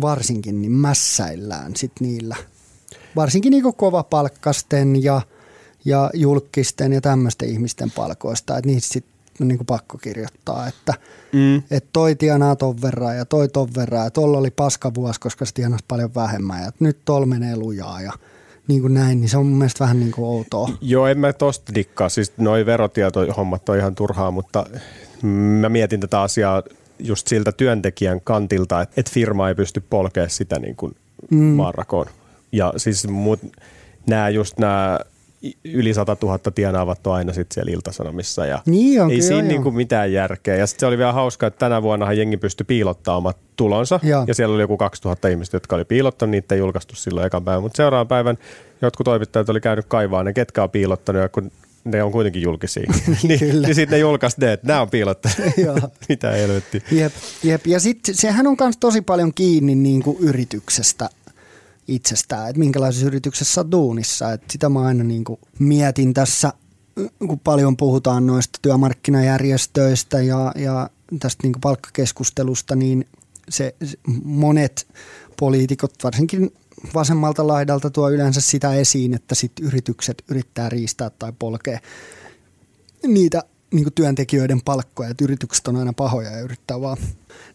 varsinkin 0.00 0.62
niin 0.62 0.72
mässäillään 0.72 1.76
sit 1.76 1.92
niillä. 2.00 2.36
Varsinkin 3.16 3.50
niin 3.50 3.62
kuin 3.62 3.74
kovapalkkasten 3.74 5.02
ja, 5.02 5.22
ja 5.84 6.10
julkisten 6.14 6.92
ja 6.92 7.00
tämmöisten 7.00 7.48
ihmisten 7.48 7.90
palkoista, 7.90 8.58
että 8.58 8.70
niistä 8.70 8.92
sit 8.92 9.04
on 9.40 9.48
niin 9.48 9.58
kuin 9.58 9.66
pakko 9.66 9.98
kirjoittaa, 9.98 10.68
että 10.68 10.94
Mm. 11.34 11.62
että 11.70 11.90
toi 11.92 12.14
tienaa 12.14 12.56
ton 12.56 12.82
verran 12.82 13.16
ja 13.16 13.24
toi 13.24 13.48
ton 13.48 13.68
verran 13.76 14.04
ja 14.04 14.10
tolla 14.10 14.38
oli 14.38 14.50
paska 14.50 14.94
vuosi, 14.94 15.20
koska 15.20 15.44
se 15.44 15.54
tienasi 15.54 15.84
paljon 15.88 16.14
vähemmän 16.14 16.62
ja 16.62 16.72
nyt 16.80 16.98
tol 17.04 17.24
menee 17.24 17.56
lujaa 17.56 18.00
ja 18.02 18.12
niin 18.68 18.80
kuin 18.80 18.94
näin, 18.94 19.20
niin 19.20 19.28
se 19.28 19.38
on 19.38 19.46
mun 19.46 19.58
mielestä 19.58 19.84
vähän 19.84 20.00
niin 20.00 20.12
kuin 20.12 20.24
outoa. 20.24 20.68
Joo, 20.80 21.06
en 21.06 21.18
mä 21.18 21.32
tosta 21.32 21.74
dikkaa. 21.74 22.08
Siis 22.08 22.32
noi 22.36 22.66
verotietohommat 22.66 23.68
on 23.68 23.78
ihan 23.78 23.94
turhaa, 23.94 24.30
mutta 24.30 24.66
mä 25.60 25.68
mietin 25.68 26.00
tätä 26.00 26.20
asiaa 26.20 26.62
just 26.98 27.26
siltä 27.28 27.52
työntekijän 27.52 28.20
kantilta, 28.20 28.82
että 28.82 29.00
et 29.00 29.10
firma 29.10 29.48
ei 29.48 29.54
pysty 29.54 29.80
polkemaan 29.90 30.30
sitä 30.30 30.58
niin 30.58 30.76
kuin 30.76 30.96
mm. 31.30 31.38
maanrakoon. 31.38 32.06
Ja 32.52 32.72
siis 32.76 33.08
mut, 33.08 33.40
nämä 34.06 34.28
just 34.28 34.58
nämä 34.58 35.00
yli 35.64 35.94
100 35.94 36.16
000 36.22 36.38
tienaavat 36.38 37.06
on 37.06 37.14
aina 37.14 37.32
sitten 37.32 37.54
siellä 37.54 37.72
iltasanomissa 37.72 38.46
ja 38.46 38.58
Niin 38.66 39.02
on, 39.02 39.10
ei 39.10 39.16
kyllä, 39.16 39.28
siinä 39.28 39.42
joo. 39.42 39.48
niinku 39.48 39.70
mitään 39.70 40.12
järkeä. 40.12 40.56
Ja 40.56 40.66
sitten 40.66 40.80
se 40.80 40.86
oli 40.86 40.98
vielä 40.98 41.12
hauskaa, 41.12 41.46
että 41.46 41.58
tänä 41.58 41.82
vuonna 41.82 42.12
jengi 42.12 42.36
pystyi 42.36 42.64
piilottaa 42.64 43.16
omat 43.16 43.36
tulonsa 43.56 44.00
Joo. 44.02 44.24
ja 44.26 44.34
siellä 44.34 44.54
oli 44.54 44.62
joku 44.62 44.76
2000 44.76 45.28
ihmistä, 45.28 45.56
jotka 45.56 45.76
oli 45.76 45.84
piilottanut, 45.84 46.30
niitä 46.30 46.54
ei 46.54 46.58
julkaistu 46.58 46.94
silloin 46.96 47.26
ekan 47.26 47.44
päivän, 47.44 47.62
mutta 47.62 47.76
seuraavan 47.76 48.08
päivän 48.08 48.38
jotkut 48.82 49.04
toimittajat 49.04 49.48
oli 49.48 49.60
käynyt 49.60 49.86
kaivaa 49.88 50.24
ne, 50.24 50.32
ketkä 50.32 50.62
on 50.62 50.70
piilottanut 50.70 51.22
ja 51.22 51.28
kun 51.28 51.50
ne 51.84 52.02
on 52.02 52.12
kuitenkin 52.12 52.42
julkisia. 52.42 52.92
niin, 53.22 53.38
Kyllä. 53.38 53.66
niin 53.66 53.74
sitten 53.74 53.96
ne 53.96 54.00
julkaisi 54.00 54.40
ne, 54.40 54.52
että 54.52 54.66
nämä 54.66 54.80
on 54.80 54.90
piilottanut. 54.90 55.38
Joo. 55.64 55.78
Mitä 56.08 56.30
helvetti. 56.30 56.82
Jep, 56.90 57.12
jep. 57.42 57.66
Ja 57.66 57.80
sitten 57.80 58.14
sehän 58.14 58.46
on 58.46 58.56
myös 58.60 58.76
tosi 58.76 59.00
paljon 59.00 59.34
kiinni 59.34 59.74
niin 59.74 60.02
kuin 60.02 60.16
yrityksestä 60.20 61.08
itsestään, 61.88 62.48
että 62.48 62.58
minkälaisessa 62.58 63.06
yrityksessä 63.06 63.60
on 63.60 63.70
duunissa. 63.70 64.32
Et 64.32 64.42
sitä 64.50 64.68
mä 64.68 64.80
aina 64.80 65.04
niin 65.04 65.24
kuin 65.24 65.40
mietin 65.58 66.14
tässä, 66.14 66.52
kun 67.26 67.38
paljon 67.38 67.76
puhutaan 67.76 68.26
noista 68.26 68.58
työmarkkinajärjestöistä 68.62 70.22
ja, 70.22 70.52
ja 70.56 70.90
tästä 71.20 71.42
niin 71.42 71.52
kuin 71.52 71.60
palkkakeskustelusta, 71.60 72.76
niin 72.76 73.06
se, 73.48 73.74
se, 73.84 73.98
monet 74.24 74.86
poliitikot, 75.38 75.94
varsinkin 76.04 76.52
vasemmalta 76.94 77.46
laidalta, 77.46 77.90
tuo 77.90 78.10
yleensä 78.10 78.40
sitä 78.40 78.74
esiin, 78.74 79.14
että 79.14 79.34
sit 79.34 79.52
yritykset 79.60 80.24
yrittää 80.28 80.68
riistää 80.68 81.10
tai 81.10 81.32
polkea 81.38 81.78
niitä 83.06 83.42
niin 83.72 83.92
työntekijöiden 83.94 84.60
palkkoja, 84.64 85.08
että 85.08 85.24
yritykset 85.24 85.68
on 85.68 85.76
aina 85.76 85.92
pahoja 85.92 86.30
ja 86.30 86.40
yrittää 86.40 86.80
vaan 86.80 86.96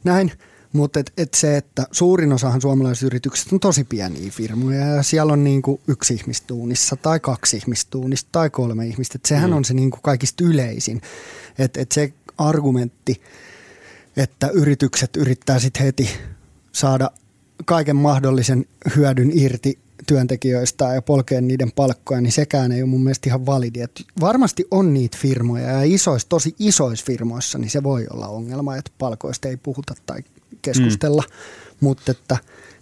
näin. 0.03 0.31
Mutta 0.73 0.99
et, 0.99 1.13
et 1.17 1.34
se, 1.34 1.58
että 1.58 1.88
suurin 1.91 2.34
osahan 2.34 2.62
suomalaisista 2.62 3.05
yrityksistä 3.05 3.55
on 3.55 3.60
tosi 3.60 3.84
pieniä 3.84 4.32
firmoja 4.32 4.86
ja 4.86 5.03
siellä 5.03 5.34
on 5.34 5.43
niinku 5.43 5.82
yksi 5.88 6.13
ihmistuunissa 6.13 6.95
tai 6.95 7.19
kaksi 7.19 7.58
ihmistuunista 7.58 8.29
tai 8.32 8.49
kolme 8.49 8.88
ihmistä. 8.88 9.17
Et 9.17 9.25
sehän 9.25 9.49
mm. 9.49 9.55
on 9.55 9.65
se 9.65 9.73
niinku 9.73 9.97
kaikista 10.01 10.43
yleisin. 10.43 11.01
Että 11.58 11.82
et 11.82 11.91
se 11.91 12.13
argumentti, 12.38 13.21
että 14.17 14.47
yritykset 14.47 15.15
yrittää 15.15 15.60
sitten 15.60 15.86
heti 15.86 16.10
saada 16.71 17.12
kaiken 17.65 17.95
mahdollisen 17.95 18.65
hyödyn 18.95 19.32
irti 19.34 19.79
työntekijöistä 20.08 20.93
ja 20.93 21.01
polkea 21.01 21.41
niiden 21.41 21.71
palkkoja, 21.71 22.21
niin 22.21 22.32
sekään 22.32 22.71
ei 22.71 22.82
ole 22.82 22.89
mun 22.89 23.03
mielestä 23.03 23.29
ihan 23.29 23.45
validi. 23.45 23.82
Et 23.82 24.01
varmasti 24.19 24.67
on 24.71 24.93
niitä 24.93 25.17
firmoja 25.21 25.67
ja 25.67 25.84
isois, 25.84 26.25
tosi 26.25 26.55
isoissa 26.60 27.05
firmoissa 27.05 27.58
niin 27.58 27.69
se 27.69 27.84
voi 27.84 28.08
olla 28.13 28.27
ongelma, 28.27 28.75
että 28.75 28.91
palkoista 28.97 29.47
ei 29.47 29.58
puhuta 29.58 29.93
tai 30.05 30.23
keskustella, 30.62 31.23
mm. 31.27 31.75
mutta 31.79 32.12
että, 32.12 32.38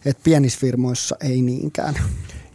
että 0.05 0.23
pienissä 0.23 0.59
firmoissa 0.59 1.15
ei 1.21 1.41
niinkään. 1.41 1.95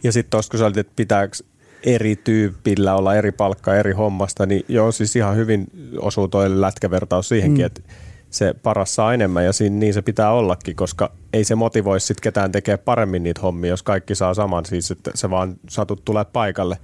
Ja 0.03 0.11
sitten 0.11 0.31
tuossa 0.31 0.51
kun 0.51 0.59
sä 0.59 0.65
olit, 0.65 0.77
että 0.77 0.93
pitääkö 0.95 1.37
eri 1.83 2.15
tyypillä 2.15 2.95
olla 2.95 3.15
eri 3.15 3.31
palkka 3.31 3.75
eri 3.75 3.91
hommasta, 3.91 4.45
niin 4.45 4.65
joo, 4.67 4.91
siis 4.91 5.15
ihan 5.15 5.35
hyvin 5.35 5.67
osuu 5.99 6.27
toi 6.27 6.61
lätkävertaus 6.61 7.29
siihenkin, 7.29 7.63
mm. 7.63 7.65
että 7.65 7.81
se 8.29 8.53
paras 8.63 8.95
saa 8.95 9.13
enemmän 9.13 9.45
ja 9.45 9.53
siinä, 9.53 9.75
niin 9.75 9.93
se 9.93 10.01
pitää 10.01 10.31
ollakin, 10.31 10.75
koska 10.75 11.11
ei 11.33 11.43
se 11.43 11.55
motivoi 11.55 11.99
sit 11.99 12.21
ketään 12.21 12.51
tekee 12.51 12.77
paremmin 12.77 13.23
niitä 13.23 13.41
hommia, 13.41 13.69
jos 13.69 13.83
kaikki 13.83 14.15
saa 14.15 14.33
saman, 14.33 14.65
siis 14.65 14.91
että 14.91 15.11
se 15.15 15.29
vaan 15.29 15.55
satut 15.69 16.05
tulee 16.05 16.25
paikalle. 16.25 16.77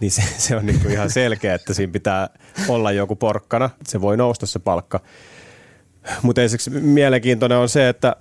Niin 0.00 0.10
se, 0.10 0.22
se 0.38 0.56
on 0.56 0.66
niinku 0.66 0.88
ihan 0.88 1.10
selkeä, 1.10 1.54
että 1.54 1.74
siinä 1.74 1.92
pitää 1.92 2.30
olla 2.68 2.92
joku 2.92 3.16
porkkana, 3.16 3.70
se 3.86 4.00
voi 4.00 4.16
nousta 4.16 4.46
se 4.46 4.58
palkka. 4.58 5.00
Mutta 6.22 6.42
ensiksi 6.42 6.70
mielenkiintoinen 6.70 7.58
on 7.58 7.68
se, 7.68 7.88
että 7.88 8.16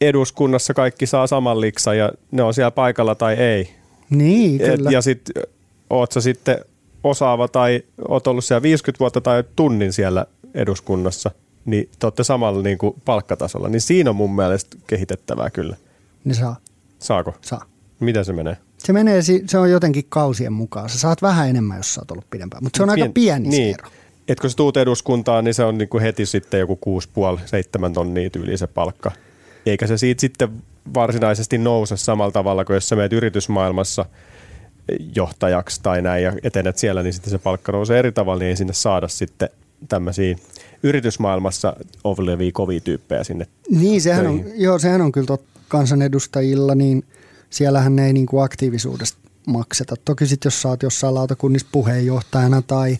eduskunnassa 0.00 0.74
kaikki 0.74 1.06
saa 1.06 1.26
saman 1.26 1.60
liksan 1.60 1.98
ja 1.98 2.12
ne 2.30 2.42
on 2.42 2.54
siellä 2.54 2.70
paikalla 2.70 3.14
tai 3.14 3.34
ei. 3.34 3.74
Niin, 4.10 4.60
Et, 4.60 4.76
kyllä. 4.76 4.90
ja 4.90 5.02
sitten 5.02 5.42
oot 5.90 6.12
sä 6.12 6.20
sitten 6.20 6.58
osaava 7.04 7.48
tai 7.48 7.82
oot 8.08 8.26
ollut 8.26 8.44
siellä 8.44 8.62
50 8.62 9.00
vuotta 9.00 9.20
tai 9.20 9.44
tunnin 9.56 9.92
siellä 9.92 10.26
eduskunnassa, 10.54 11.30
niin 11.64 11.88
te 11.98 12.06
olette 12.06 12.24
samalla 12.24 12.62
niin 12.62 12.78
kuin 12.78 12.94
palkkatasolla. 13.04 13.68
Niin 13.68 13.80
siinä 13.80 14.10
on 14.10 14.16
mun 14.16 14.36
mielestä 14.36 14.76
kehitettävää 14.86 15.50
kyllä. 15.50 15.76
Niin 16.24 16.34
saa, 16.34 16.56
Saako? 16.98 17.34
saa. 17.40 17.64
Miten 18.00 18.24
se 18.24 18.32
menee? 18.32 18.56
Se 18.78 18.92
menee, 18.92 19.20
se 19.46 19.58
on 19.58 19.70
jotenkin 19.70 20.04
kausien 20.08 20.52
mukaan. 20.52 20.88
Sä 20.88 20.98
saat 20.98 21.22
vähän 21.22 21.48
enemmän, 21.48 21.76
jos 21.76 21.94
sä 21.94 22.00
oot 22.00 22.10
ollut 22.10 22.30
pidempään, 22.30 22.64
mutta 22.64 22.76
se 22.76 22.82
on 22.82 22.90
aika 22.90 23.08
pieni 23.14 23.50
se 23.50 23.56
niin. 23.56 23.74
ero. 23.78 23.90
Et 24.28 24.40
kun 24.40 24.50
sä 24.50 24.56
tuut 24.56 24.76
eduskuntaan, 24.76 25.44
niin 25.44 25.54
se 25.54 25.64
on 25.64 25.78
niin 25.78 25.88
kuin 25.88 26.02
heti 26.02 26.26
sitten 26.26 26.60
joku 26.60 27.00
6,5-7 27.88 27.92
tonnia 27.92 28.30
tyyli 28.30 28.56
se 28.56 28.66
palkka. 28.66 29.10
Eikä 29.66 29.86
se 29.86 29.98
siitä 29.98 30.20
sitten 30.20 30.48
varsinaisesti 30.94 31.58
nouse 31.58 31.96
samalla 31.96 32.32
tavalla 32.32 32.64
kuin 32.64 32.74
jos 32.74 32.88
sä 32.88 32.96
meet 32.96 33.12
yritysmaailmassa 33.12 34.06
johtajaksi 35.16 35.80
tai 35.82 36.02
näin 36.02 36.24
ja 36.24 36.32
etenet 36.42 36.78
siellä, 36.78 37.02
niin 37.02 37.12
sitten 37.12 37.30
se 37.30 37.38
palkka 37.38 37.72
nousee 37.72 37.98
eri 37.98 38.12
tavalla, 38.12 38.38
niin 38.38 38.48
ei 38.48 38.56
sinne 38.56 38.72
saada 38.72 39.08
sitten 39.08 39.48
tämmöisiä 39.88 40.36
yritysmaailmassa 40.82 41.76
olevia 42.04 42.50
kovia 42.52 42.80
tyyppejä 42.80 43.24
sinne. 43.24 43.46
Niin, 43.70 44.02
sehän 44.02 44.26
on, 44.26 44.44
joo, 44.54 44.78
sehän 44.78 45.00
on 45.00 45.12
kyllä 45.12 45.26
tot, 45.26 45.42
kansanedustajilla, 45.68 46.74
niin 46.74 47.04
siellähän 47.50 47.98
ei 47.98 48.12
niin 48.12 48.26
kuin 48.26 48.44
aktiivisuudesta 48.44 49.18
makseta. 49.46 49.94
Toki 50.04 50.26
sitten 50.26 50.46
jos 50.46 50.62
sä 50.62 50.68
oot 50.68 50.82
jossain 50.82 51.14
lautakunnissa 51.14 51.68
puheenjohtajana 51.72 52.62
tai 52.62 52.98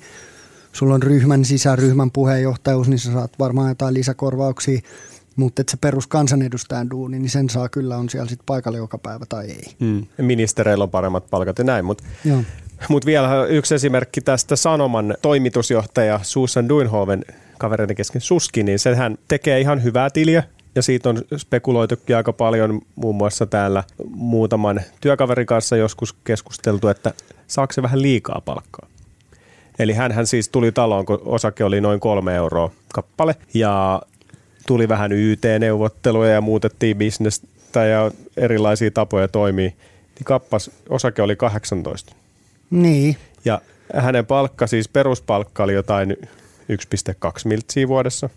sulla 0.73 0.95
on 0.95 1.03
ryhmän 1.03 1.45
sisäryhmän 1.45 2.11
puheenjohtajuus, 2.11 2.89
niin 2.89 2.99
sä 2.99 3.13
saat 3.13 3.39
varmaan 3.39 3.69
jotain 3.69 3.95
lisäkorvauksia, 3.95 4.81
mutta 5.37 5.63
että 5.63 5.71
se 5.71 5.77
perus 5.81 6.07
kansanedustajan 6.07 6.91
duuni, 6.91 7.19
niin 7.19 7.31
sen 7.31 7.51
saa 7.51 7.69
kyllä 7.69 7.97
on 7.97 8.09
siellä 8.09 8.29
sitten 8.29 8.47
paikalla 8.47 8.79
joka 8.79 8.99
päivä 8.99 9.27
tai 9.29 9.47
ei. 9.47 9.65
Mm. 9.81 10.07
Ministereillä 10.19 10.85
on 10.85 10.91
paremmat 10.91 11.31
palkat 11.31 11.59
ja 11.59 11.65
näin, 11.65 11.85
mutta. 11.85 12.05
Mutta 12.89 13.07
vielä 13.07 13.47
yksi 13.47 13.75
esimerkki 13.75 14.21
tästä 14.21 14.57
Sanoman 14.57 15.14
toimitusjohtaja 15.23 16.20
Susan 16.23 16.68
Duinhoven 16.68 17.25
kavereiden 17.59 17.97
kesken 17.97 18.20
Suski, 18.20 18.62
niin 18.62 18.79
sehän 18.79 19.18
tekee 19.29 19.61
ihan 19.61 19.83
hyvää 19.83 20.11
tiliä 20.11 20.45
ja 20.75 20.83
siitä 20.83 21.09
on 21.09 21.23
spekuloitukin 21.37 22.16
aika 22.16 22.33
paljon 22.33 22.81
muun 22.95 23.14
muassa 23.14 23.47
täällä 23.47 23.85
muutaman 24.09 24.81
työkaverin 25.01 25.47
kanssa 25.47 25.77
joskus 25.77 26.12
keskusteltu, 26.12 26.89
että 26.89 27.14
saako 27.47 27.73
se 27.73 27.83
vähän 27.83 28.03
liikaa 28.03 28.43
palkkaa. 28.45 28.89
Eli 29.83 29.93
hän 29.93 30.26
siis 30.26 30.49
tuli 30.49 30.72
taloon, 30.72 31.07
kun 31.07 31.22
osake 31.24 31.64
oli 31.64 31.80
noin 31.80 32.01
kolme 32.01 32.35
euroa 32.35 32.70
kappale 32.93 33.37
ja 33.55 34.03
tuli 34.66 34.89
vähän 34.89 35.12
YT-neuvotteluja 35.12 36.30
ja 36.30 36.41
muutettiin 36.41 36.97
bisnestä 36.97 37.85
ja 37.85 38.11
erilaisia 38.37 38.91
tapoja 38.91 39.28
toimii. 39.28 39.68
Niin 39.68 40.24
kappas, 40.24 40.70
osake 40.89 41.22
oli 41.22 41.37
18. 41.37 42.14
Niin, 42.70 43.16
Ja 43.45 43.61
hänen 43.95 44.26
palkka, 44.26 44.66
siis 44.66 44.89
peruspalkka 44.89 45.64
oli 45.64 45.74
jotain 45.74 46.16
1,2 46.20 46.26
miltsiä 47.45 47.89
vuodessa. 47.89 48.28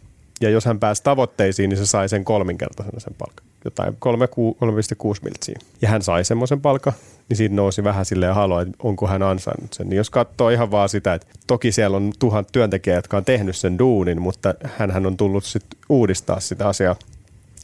Ja 0.42 0.50
jos 0.50 0.66
hän 0.66 0.80
pääsi 0.80 1.04
tavoitteisiin, 1.04 1.70
niin 1.70 1.78
se 1.78 1.86
sai 1.86 2.10
sen 2.10 2.26
kolminkertaisena 2.26 3.00
sen 3.00 3.16
palkan. 3.18 3.46
jotain 3.66 3.94
3,6 3.94 5.20
miltsiä. 5.24 5.60
Ja 5.82 5.90
hän 5.90 6.02
sai 6.02 6.26
semmoisen 6.26 6.62
palkan, 6.62 6.94
niin 7.30 7.38
siinä 7.38 7.56
nousi 7.56 7.84
vähän 7.84 8.06
silleen 8.06 8.36
haloa, 8.36 8.62
että 8.62 8.74
onko 8.84 9.08
hän 9.08 9.24
ansainnut 9.24 9.74
sen. 9.74 9.90
Niin 9.90 9.98
jos 9.98 10.10
katsoo 10.10 10.50
ihan 10.50 10.72
vaan 10.72 10.90
sitä, 10.90 11.14
että 11.14 11.28
toki 11.48 11.72
siellä 11.72 11.98
on 11.98 12.14
tuhat 12.20 12.48
työntekijää, 12.52 12.98
jotka 12.98 13.18
on 13.18 13.26
tehnyt 13.26 13.56
sen 13.56 13.80
duunin, 13.80 14.22
mutta 14.22 14.54
hän 14.78 15.06
on 15.06 15.18
tullut 15.18 15.46
sitten 15.46 15.80
uudistaa 15.90 16.40
sitä 16.40 16.68
asiaa, 16.68 16.96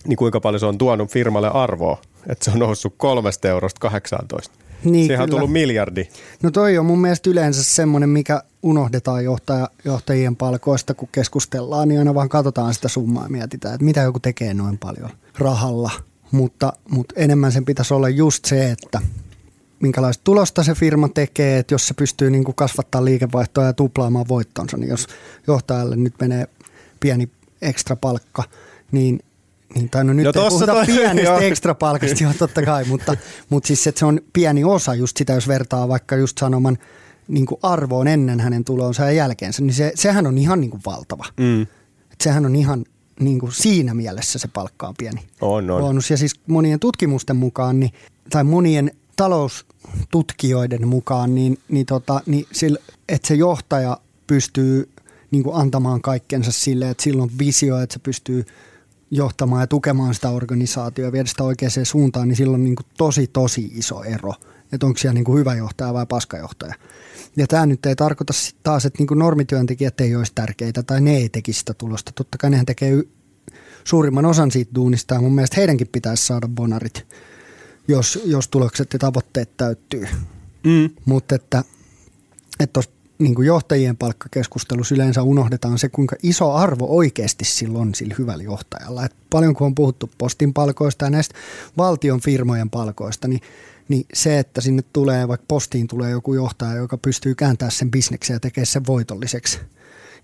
niin 0.08 0.18
kuinka 0.18 0.40
paljon 0.40 0.60
se 0.60 0.66
on 0.66 0.78
tuonut 0.78 1.12
firmalle 1.12 1.50
arvoa, 1.54 2.02
että 2.30 2.46
se 2.46 2.52
on 2.52 2.60
noussut 2.60 2.94
kolmesta 2.98 3.48
eurosta 3.48 3.80
18. 3.80 4.54
Niin, 4.84 5.08
Siihen 5.08 5.22
on 5.22 5.30
kyllä. 5.30 5.40
tullut 5.40 5.54
miljardi. 5.54 6.08
No 6.44 6.52
toi 6.52 6.78
on 6.78 6.86
mun 6.86 7.02
mielestä 7.02 7.30
yleensä 7.30 7.64
semmoinen, 7.64 8.10
mikä 8.10 8.44
unohdetaan 8.64 9.24
johtaja, 9.24 9.70
johtajien 9.86 10.36
palkoista, 10.36 10.94
kun 10.94 11.10
keskustellaan, 11.12 11.88
niin 11.88 12.00
aina 12.00 12.16
vaan 12.16 12.30
katsotaan 12.30 12.74
sitä 12.74 12.88
summaa 12.88 13.24
ja 13.24 13.30
mietitään, 13.30 13.74
että 13.74 13.86
mitä 13.86 14.02
joku 14.02 14.20
tekee 14.20 14.54
noin 14.54 14.78
paljon 14.78 15.10
rahalla. 15.38 15.92
Mutta, 16.32 16.74
mutta 16.90 17.16
enemmän 17.18 17.52
sen 17.52 17.66
pitäisi 17.66 17.94
olla 17.94 18.10
just 18.10 18.46
se, 18.46 18.72
että 18.72 19.02
minkälaista 19.82 20.22
tulosta 20.24 20.64
se 20.64 20.74
firma 20.76 21.10
tekee, 21.10 21.58
että 21.60 21.74
jos 21.74 21.88
se 21.88 21.94
pystyy 21.94 22.30
niin 22.30 22.44
kuin 22.44 22.56
kasvattaa 22.56 23.06
liikevaihtoa 23.06 23.64
ja 23.66 23.74
tuplaamaan 23.74 24.28
voittonsa, 24.28 24.78
niin 24.78 24.90
jos 24.90 25.08
johtajalle 25.48 25.96
nyt 25.96 26.14
menee 26.22 26.48
pieni 27.00 27.30
ekstra 27.62 27.96
palkka, 27.96 28.44
niin 28.92 29.20
niin, 29.76 29.90
tai 29.90 30.04
no 30.04 30.14
nyt 30.14 30.26
No 30.26 30.44
ei 30.44 30.50
puhuta 30.50 30.66
toi- 30.72 30.86
pienestä 30.96 31.38
ekstra 31.38 31.76
palkasta, 31.76 32.24
joo, 32.24 32.34
totta 32.40 32.62
kai, 32.62 32.86
mutta, 32.86 33.18
mutta 33.50 33.68
siis 33.68 33.88
että 33.88 34.00
se 34.00 34.06
on 34.06 34.20
pieni 34.34 34.64
osa 34.64 34.96
just 34.96 35.18
sitä, 35.18 35.34
jos 35.34 35.48
vertaa 35.48 35.88
vaikka 35.88 36.16
just 36.16 36.38
sanoman 36.38 36.78
niin 37.28 37.46
kuin 37.46 37.60
arvoon 37.64 38.08
ennen 38.08 38.40
hänen 38.40 38.64
tulonsa 38.64 39.04
ja 39.04 39.12
jälkeensä, 39.12 39.62
niin 39.62 39.74
se, 39.74 39.92
sehän 39.96 40.28
on 40.28 40.38
ihan 40.38 40.62
niin 40.62 40.72
kuin 40.72 40.82
valtava. 40.86 41.26
Mm. 41.38 41.62
Et 42.12 42.22
sehän 42.24 42.46
on 42.46 42.56
ihan 42.56 42.86
niin 43.20 43.40
kuin 43.40 43.52
siinä 43.52 43.94
mielessä 43.94 44.40
se 44.40 44.48
palkka 44.48 44.88
on 44.88 44.94
pieni 44.98 45.22
On, 45.42 45.72
on. 45.72 45.82
bonus. 45.82 46.10
Ja 46.10 46.18
siis 46.18 46.40
monien 46.48 46.80
tutkimusten 46.80 47.36
mukaan, 47.36 47.80
niin, 47.80 47.92
tai 48.30 48.44
monien 48.44 48.92
taloustutkijoiden 49.22 50.88
mukaan, 50.88 51.36
niin, 51.36 51.58
niin, 51.70 51.86
tota, 51.86 52.22
niin 52.26 52.46
sillä, 52.52 52.80
että 53.10 53.28
se 53.28 53.36
johtaja 53.36 53.98
pystyy 54.28 54.90
niin 55.32 55.44
kuin 55.44 55.56
antamaan 55.56 56.02
kaikkensa 56.02 56.52
sille, 56.52 56.90
että 56.90 57.04
sillä 57.04 57.24
on 57.24 57.30
visio, 57.40 57.80
että 57.80 57.94
se 57.94 58.00
pystyy 58.00 58.46
johtamaan 59.12 59.62
ja 59.62 59.68
tukemaan 59.68 60.14
sitä 60.14 60.30
organisaatiota 60.30 61.08
ja 61.08 61.12
viedä 61.12 61.30
sitä 61.30 61.44
oikeaan 61.44 61.72
suuntaan, 61.84 62.28
niin 62.28 62.36
sillä 62.36 62.54
on 62.54 62.64
niin 62.64 62.76
kuin 62.76 62.86
tosi, 62.98 63.28
tosi 63.28 63.72
iso 63.74 64.04
ero, 64.04 64.34
että 64.72 64.86
onko 64.86 64.98
siellä 64.98 65.14
niin 65.14 65.24
kuin 65.24 65.40
hyvä 65.40 65.56
johtaja 65.56 65.94
vai 65.94 66.06
paskajohtaja. 66.06 66.74
Ja 67.38 67.48
tämä 67.48 67.66
nyt 67.66 67.86
ei 67.86 67.96
tarkoita 67.96 68.34
taas, 68.64 68.86
että 68.86 68.98
niin 69.00 69.08
kuin 69.08 69.20
normityöntekijät 69.20 70.02
ei 70.02 70.16
olisi 70.16 70.32
tärkeitä 70.36 70.84
tai 70.84 71.02
ne 71.02 71.18
ei 71.18 71.30
tekisi 71.30 71.60
sitä 71.60 71.74
tulosta. 71.74 72.12
Totta 72.16 72.38
kai 72.38 72.50
nehän 72.50 72.66
tekee 72.66 73.04
suurimman 73.84 74.26
osan 74.26 74.52
siitä 74.52 74.72
duunista 74.76 75.14
ja 75.14 75.22
mun 75.22 75.36
mielestä 75.36 75.56
heidänkin 75.58 75.88
pitäisi 75.92 76.26
saada 76.26 76.48
bonarit, 76.48 77.06
jos, 77.88 78.20
jos 78.26 78.48
tulokset 78.48 78.94
ja 78.94 79.00
tavoitteet 79.00 79.58
täyttyy. 79.58 80.08
Mm. 80.64 80.90
Mutta 81.06 81.36
että, 81.36 81.64
että 82.60 82.74
tuossa 82.74 82.92
niin 83.22 83.36
kuin 83.36 83.46
johtajien 83.46 83.98
palkkakeskustelussa 83.98 84.96
yleensä 84.96 85.24
unohdetaan 85.24 85.80
se, 85.80 85.90
kuinka 85.90 86.16
iso 86.24 86.52
arvo 86.54 86.86
oikeasti 86.90 87.46
sillä 87.46 87.80
on 87.80 87.96
sillä 87.96 88.16
hyvällä 88.18 88.44
johtajalla. 88.44 89.06
Et 89.06 89.16
paljon 89.30 89.54
kun 89.54 89.68
on 89.68 89.76
puhuttu 89.76 90.10
postin 90.18 90.54
palkoista 90.54 91.06
ja 91.06 91.10
näistä 91.10 91.36
valtion 91.78 92.22
firmojen 92.22 92.70
palkoista, 92.70 93.28
niin, 93.28 93.42
niin 93.88 94.06
se, 94.14 94.40
että 94.40 94.62
sinne 94.62 94.84
tulee, 94.94 95.28
vaikka 95.28 95.46
postiin 95.48 95.88
tulee 95.88 96.12
joku 96.12 96.34
johtaja, 96.34 96.76
joka 96.76 96.98
pystyy 96.98 97.36
kääntämään 97.36 97.72
sen 97.72 97.92
bisneksen 97.92 98.34
ja 98.34 98.40
tekee 98.40 98.66
sen 98.66 98.88
voitolliseksi 98.88 99.60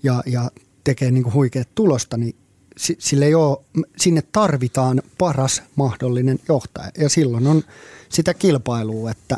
ja, 0.04 0.24
ja 0.26 0.52
tekee 0.84 1.12
niin 1.12 1.24
kuin 1.24 1.34
huikeat 1.34 1.70
tulosta, 1.76 2.18
niin 2.18 2.36
sille 2.78 3.26
ei 3.26 3.36
ole, 3.36 3.58
sinne 3.98 4.22
tarvitaan 4.32 5.02
paras 5.18 5.64
mahdollinen 5.76 6.40
johtaja. 6.48 6.92
Ja 6.98 7.10
silloin 7.10 7.48
on 7.48 7.64
sitä 8.10 8.34
kilpailua, 8.34 9.12
että, 9.12 9.38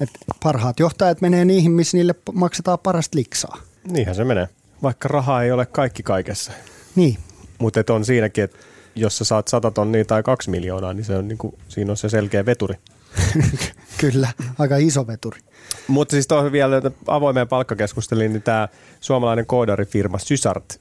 että 0.00 0.18
parhaat 0.42 0.80
johtajat 0.80 1.20
menee 1.20 1.44
niihin, 1.44 1.72
missä 1.72 1.96
niille 1.96 2.14
maksetaan 2.32 2.78
parasta 2.78 3.18
liksaa. 3.18 3.58
Niinhän 3.90 4.14
se 4.14 4.24
menee. 4.24 4.48
Vaikka 4.82 5.08
raha 5.08 5.42
ei 5.42 5.52
ole 5.52 5.66
kaikki 5.66 6.02
kaikessa. 6.02 6.52
Niin, 6.96 7.18
Mutta 7.58 7.94
on 7.94 8.04
siinäkin, 8.04 8.44
että 8.44 8.56
jos 8.94 9.18
sä 9.18 9.24
saat 9.24 9.48
100 9.48 9.70
tonnia 9.70 10.04
tai 10.04 10.22
kaksi 10.22 10.50
miljoonaa, 10.50 10.92
niin, 10.92 11.04
se 11.04 11.16
on 11.16 11.28
niinku, 11.28 11.58
siinä 11.68 11.90
on 11.90 11.96
se 11.96 12.08
selkeä 12.08 12.46
veturi. 12.46 12.74
kyllä, 14.00 14.28
aika 14.58 14.76
iso 14.76 15.06
veturi. 15.06 15.40
Mutta 15.88 16.12
siis 16.12 16.26
tuohon 16.26 16.52
vielä 16.52 16.76
että 16.76 16.90
avoimeen 17.06 17.48
palkkakeskustelin, 17.48 18.32
niin 18.32 18.42
tämä 18.42 18.68
suomalainen 19.00 19.46
koodarifirma 19.46 20.18
Sysart, 20.18 20.80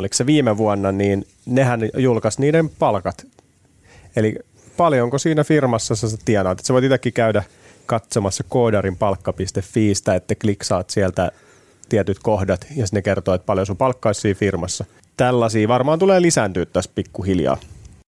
oliko 0.00 0.14
se 0.14 0.26
viime 0.26 0.56
vuonna, 0.56 0.92
niin 0.92 1.26
nehän 1.46 1.80
julkaisi 1.96 2.40
niiden 2.40 2.68
palkat. 2.68 3.26
Eli 4.16 4.36
paljonko 4.76 5.18
siinä 5.18 5.44
firmassa 5.44 5.96
sä 5.96 6.06
tienaat. 6.24 6.58
Että 6.58 6.66
sä 6.66 6.74
voit 6.74 6.84
itsekin 6.84 7.12
käydä 7.12 7.42
katsomassa 7.86 8.44
koodarin 8.48 8.96
palkka.fiistä, 8.96 10.14
että 10.14 10.34
kliksaat 10.34 10.90
sieltä 10.90 11.32
tietyt 11.88 12.18
kohdat 12.18 12.66
ja 12.76 12.86
sitten 12.86 12.98
ne 12.98 13.02
kertoo, 13.02 13.34
että 13.34 13.46
paljon 13.46 13.66
sun 13.66 13.76
palkkaisi 13.76 14.20
siinä 14.20 14.38
firmassa. 14.38 14.84
Tällaisia 15.16 15.68
varmaan 15.68 15.98
tulee 15.98 16.22
lisääntyä 16.22 16.66
tässä 16.66 16.90
pikkuhiljaa. 16.94 17.56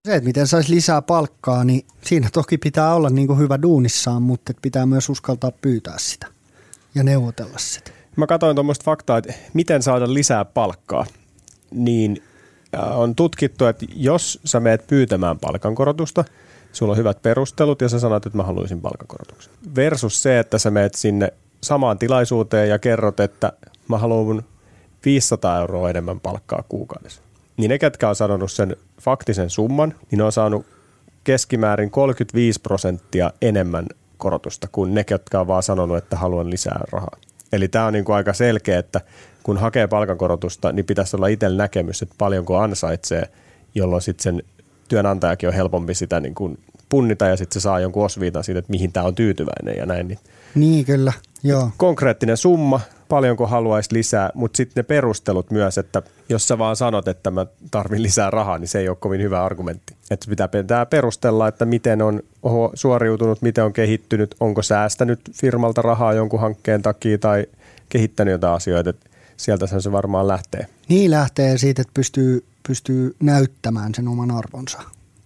Se, 0.09 0.14
että 0.14 0.26
miten 0.26 0.47
saisi 0.47 0.74
lisää 0.74 1.03
palkkaa, 1.03 1.64
niin 1.64 1.86
siinä 2.05 2.28
toki 2.32 2.59
pitää 2.59 2.95
olla 2.95 3.11
niin 3.11 3.26
kuin 3.26 3.38
hyvä 3.38 3.62
duunissaan, 3.62 4.22
mutta 4.22 4.51
että 4.51 4.62
pitää 4.62 4.86
myös 4.86 5.09
uskaltaa 5.09 5.51
pyytää 5.51 5.99
sitä 5.99 6.26
ja 6.95 7.03
neuvotella 7.03 7.59
sitä. 7.59 7.91
Mä 8.16 8.26
katsoin 8.26 8.57
tuommoista 8.57 8.84
faktaa, 8.84 9.18
että 9.18 9.34
miten 9.55 9.82
saada 9.82 10.14
lisää 10.14 10.45
palkkaa, 10.45 11.07
niin 11.70 12.22
äh, 12.74 13.00
on 13.00 13.14
tutkittu, 13.14 13.66
että 13.66 13.86
jos 13.94 14.40
sä 14.44 14.60
meet 14.60 14.86
pyytämään 14.86 15.38
palkankorotusta, 15.38 16.24
sulla 16.72 16.92
on 16.92 16.96
hyvät 16.96 17.22
perustelut 17.22 17.80
ja 17.80 17.88
sä 17.88 17.98
sanot, 17.98 18.26
että 18.26 18.36
mä 18.36 18.42
haluaisin 18.42 18.80
palkankorotuksen. 18.80 19.52
Versus 19.74 20.22
se, 20.22 20.38
että 20.38 20.58
sä 20.58 20.70
meet 20.70 20.94
sinne 20.94 21.32
samaan 21.62 21.98
tilaisuuteen 21.98 22.68
ja 22.68 22.78
kerrot, 22.78 23.20
että 23.20 23.52
mä 23.88 23.98
haluan 23.98 24.42
500 25.04 25.60
euroa 25.60 25.90
enemmän 25.90 26.20
palkkaa 26.20 26.64
kuukaudessa. 26.68 27.22
Niin 27.56 27.68
ne, 27.68 27.78
ketkä 27.78 28.08
on 28.08 28.16
sanonut 28.16 28.52
sen 28.52 28.76
faktisen 29.00 29.50
summan, 29.50 29.94
niin 30.10 30.16
ne 30.16 30.24
on 30.24 30.32
saanut 30.32 30.66
keskimäärin 31.24 31.90
35 31.90 32.60
prosenttia 32.60 33.32
enemmän 33.42 33.86
korotusta 34.16 34.68
kuin 34.72 34.94
ne, 34.94 35.04
jotka 35.10 35.40
on 35.40 35.46
vaan 35.46 35.62
sanonut, 35.62 35.96
että 35.96 36.16
haluan 36.16 36.50
lisää 36.50 36.80
rahaa. 36.92 37.16
Eli 37.52 37.68
tämä 37.68 37.86
on 37.86 37.92
niin 37.92 38.04
kuin 38.04 38.16
aika 38.16 38.32
selkeä, 38.32 38.78
että 38.78 39.00
kun 39.43 39.59
hakee 39.59 39.86
palkankorotusta, 39.86 40.72
niin 40.72 40.84
pitäisi 40.84 41.16
olla 41.16 41.26
itsellä 41.26 41.57
näkemys, 41.57 42.03
että 42.03 42.14
paljonko 42.18 42.59
ansaitsee, 42.59 43.28
jolloin 43.74 44.03
sitten 44.03 44.22
sen 44.22 44.43
työnantajakin 44.88 45.49
on 45.49 45.55
helpompi 45.55 45.95
sitä 45.95 46.20
niin 46.20 46.34
kuin 46.34 46.59
punnita 46.88 47.26
ja 47.26 47.36
sitten 47.36 47.61
se 47.61 47.62
saa 47.62 47.80
jonkun 47.80 48.05
osviitan 48.05 48.45
siitä, 48.45 48.59
että 48.59 48.70
mihin 48.70 48.93
tämä 48.93 49.07
on 49.07 49.14
tyytyväinen 49.14 49.76
ja 49.76 49.86
näin. 49.86 50.09
Niin 50.09 50.18
Niin 50.55 50.84
kyllä, 50.84 51.12
joo. 51.43 51.70
konkreettinen 51.76 52.36
summa, 52.36 52.80
paljonko 53.09 53.47
haluaisi 53.47 53.95
lisää, 53.95 54.30
mutta 54.34 54.57
sitten 54.57 54.72
ne 54.76 54.82
perustelut 54.82 55.51
myös, 55.51 55.78
että 55.78 56.03
jos 56.28 56.49
sä 56.49 56.59
vaan 56.59 56.76
sanot, 56.76 57.09
että 57.09 57.30
mä 57.30 57.47
tarvin 57.70 58.03
lisää 58.03 58.30
rahaa, 58.30 58.59
niin 58.59 58.68
se 58.68 58.78
ei 58.78 58.88
ole 58.88 58.97
kovin 59.01 59.22
hyvä 59.22 59.45
argumentti. 59.45 59.95
Että 60.11 60.26
pitää, 60.28 60.49
pitää 60.49 60.86
perustella, 60.86 61.49
että 61.49 61.64
miten 61.64 62.03
on 62.03 62.22
suoriutunut, 62.74 63.43
miten 63.43 63.64
on 63.64 63.72
kehittynyt, 63.72 64.34
onko 64.41 64.62
säästänyt 64.62 65.20
firmalta 65.32 65.82
rahaa 65.82 66.12
jonkun 66.12 66.41
hankkeen 66.41 66.82
takia 66.82 67.18
tai 67.18 67.47
kehittänyt 67.88 68.32
jotain 68.32 68.55
asioita. 68.55 68.91
että 68.91 69.09
Sieltä 69.41 69.66
se 69.66 69.93
varmaan 69.93 70.28
lähtee. 70.28 70.66
Niin 70.88 71.11
lähtee 71.11 71.59
siitä, 71.59 71.82
että 71.82 71.95
pystyy, 71.95 72.45
pystyy 72.68 73.16
näyttämään 73.20 73.95
sen 73.95 74.09
oman 74.09 74.30
arvonsa. 74.30 74.82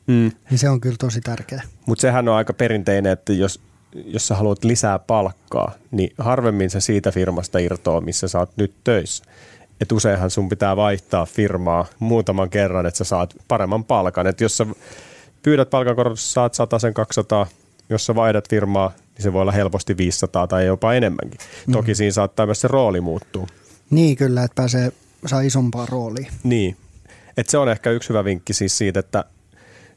Mm. 0.07 0.33
Niin 0.51 0.59
se 0.59 0.69
on 0.69 0.81
kyllä 0.81 0.97
tosi 0.99 1.21
tärkeä. 1.21 1.63
Mutta 1.87 2.03
sehän 2.03 2.29
on 2.29 2.35
aika 2.35 2.53
perinteinen, 2.53 3.13
että 3.13 3.33
jos, 3.33 3.61
jos 3.95 4.29
sä 4.29 4.35
haluat 4.35 4.65
lisää 4.65 4.99
palkkaa, 4.99 5.73
niin 5.91 6.11
harvemmin 6.19 6.71
se 6.71 6.81
siitä 6.81 7.11
firmasta 7.11 7.59
irtoaa, 7.59 8.01
missä 8.01 8.29
sä 8.29 8.39
oot 8.39 8.51
nyt 8.57 8.75
töissä. 8.85 9.25
Et 9.81 9.93
useinhan 9.93 10.31
sun 10.31 10.49
pitää 10.49 10.77
vaihtaa 10.77 11.27
firmaa 11.27 11.87
muutaman 11.99 12.51
kerran, 12.51 12.87
että 12.87 12.99
sä 12.99 13.05
saat 13.05 13.35
paremman 13.49 13.85
palkan. 13.85 14.27
Et 14.27 14.41
jos 14.41 14.57
sä 14.57 14.67
pyydät 15.43 15.71
palkankorotusta, 15.71 16.33
saat 16.33 16.55
100 16.55 16.79
sen 16.79 16.95
200. 16.95 17.47
Jos 17.89 18.07
sä 18.07 18.15
vaihdat 18.15 18.49
firmaa, 18.49 18.93
niin 19.15 19.23
se 19.23 19.33
voi 19.33 19.43
olla 19.43 19.53
helposti 19.53 19.97
500 19.97 20.47
tai 20.47 20.67
jopa 20.67 20.95
enemmänkin. 20.95 21.41
Mm. 21.67 21.73
Toki 21.73 21.95
siinä 21.95 22.13
saattaa 22.13 22.47
myös 22.47 22.61
se 22.61 22.69
rooli 22.69 23.01
muuttua. 23.01 23.47
Niin 23.91 24.17
kyllä, 24.17 24.45
että 24.45 24.55
pääsee, 24.55 24.93
saa 25.27 25.41
isompaa 25.41 25.87
roolia. 25.87 26.31
Niin. 26.43 26.77
Et 27.37 27.49
se 27.49 27.59
on 27.59 27.69
ehkä 27.69 27.91
yksi 27.91 28.09
hyvä 28.09 28.25
vinkki 28.25 28.53
siis 28.53 28.79
siitä, 28.79 29.01
että 29.01 29.25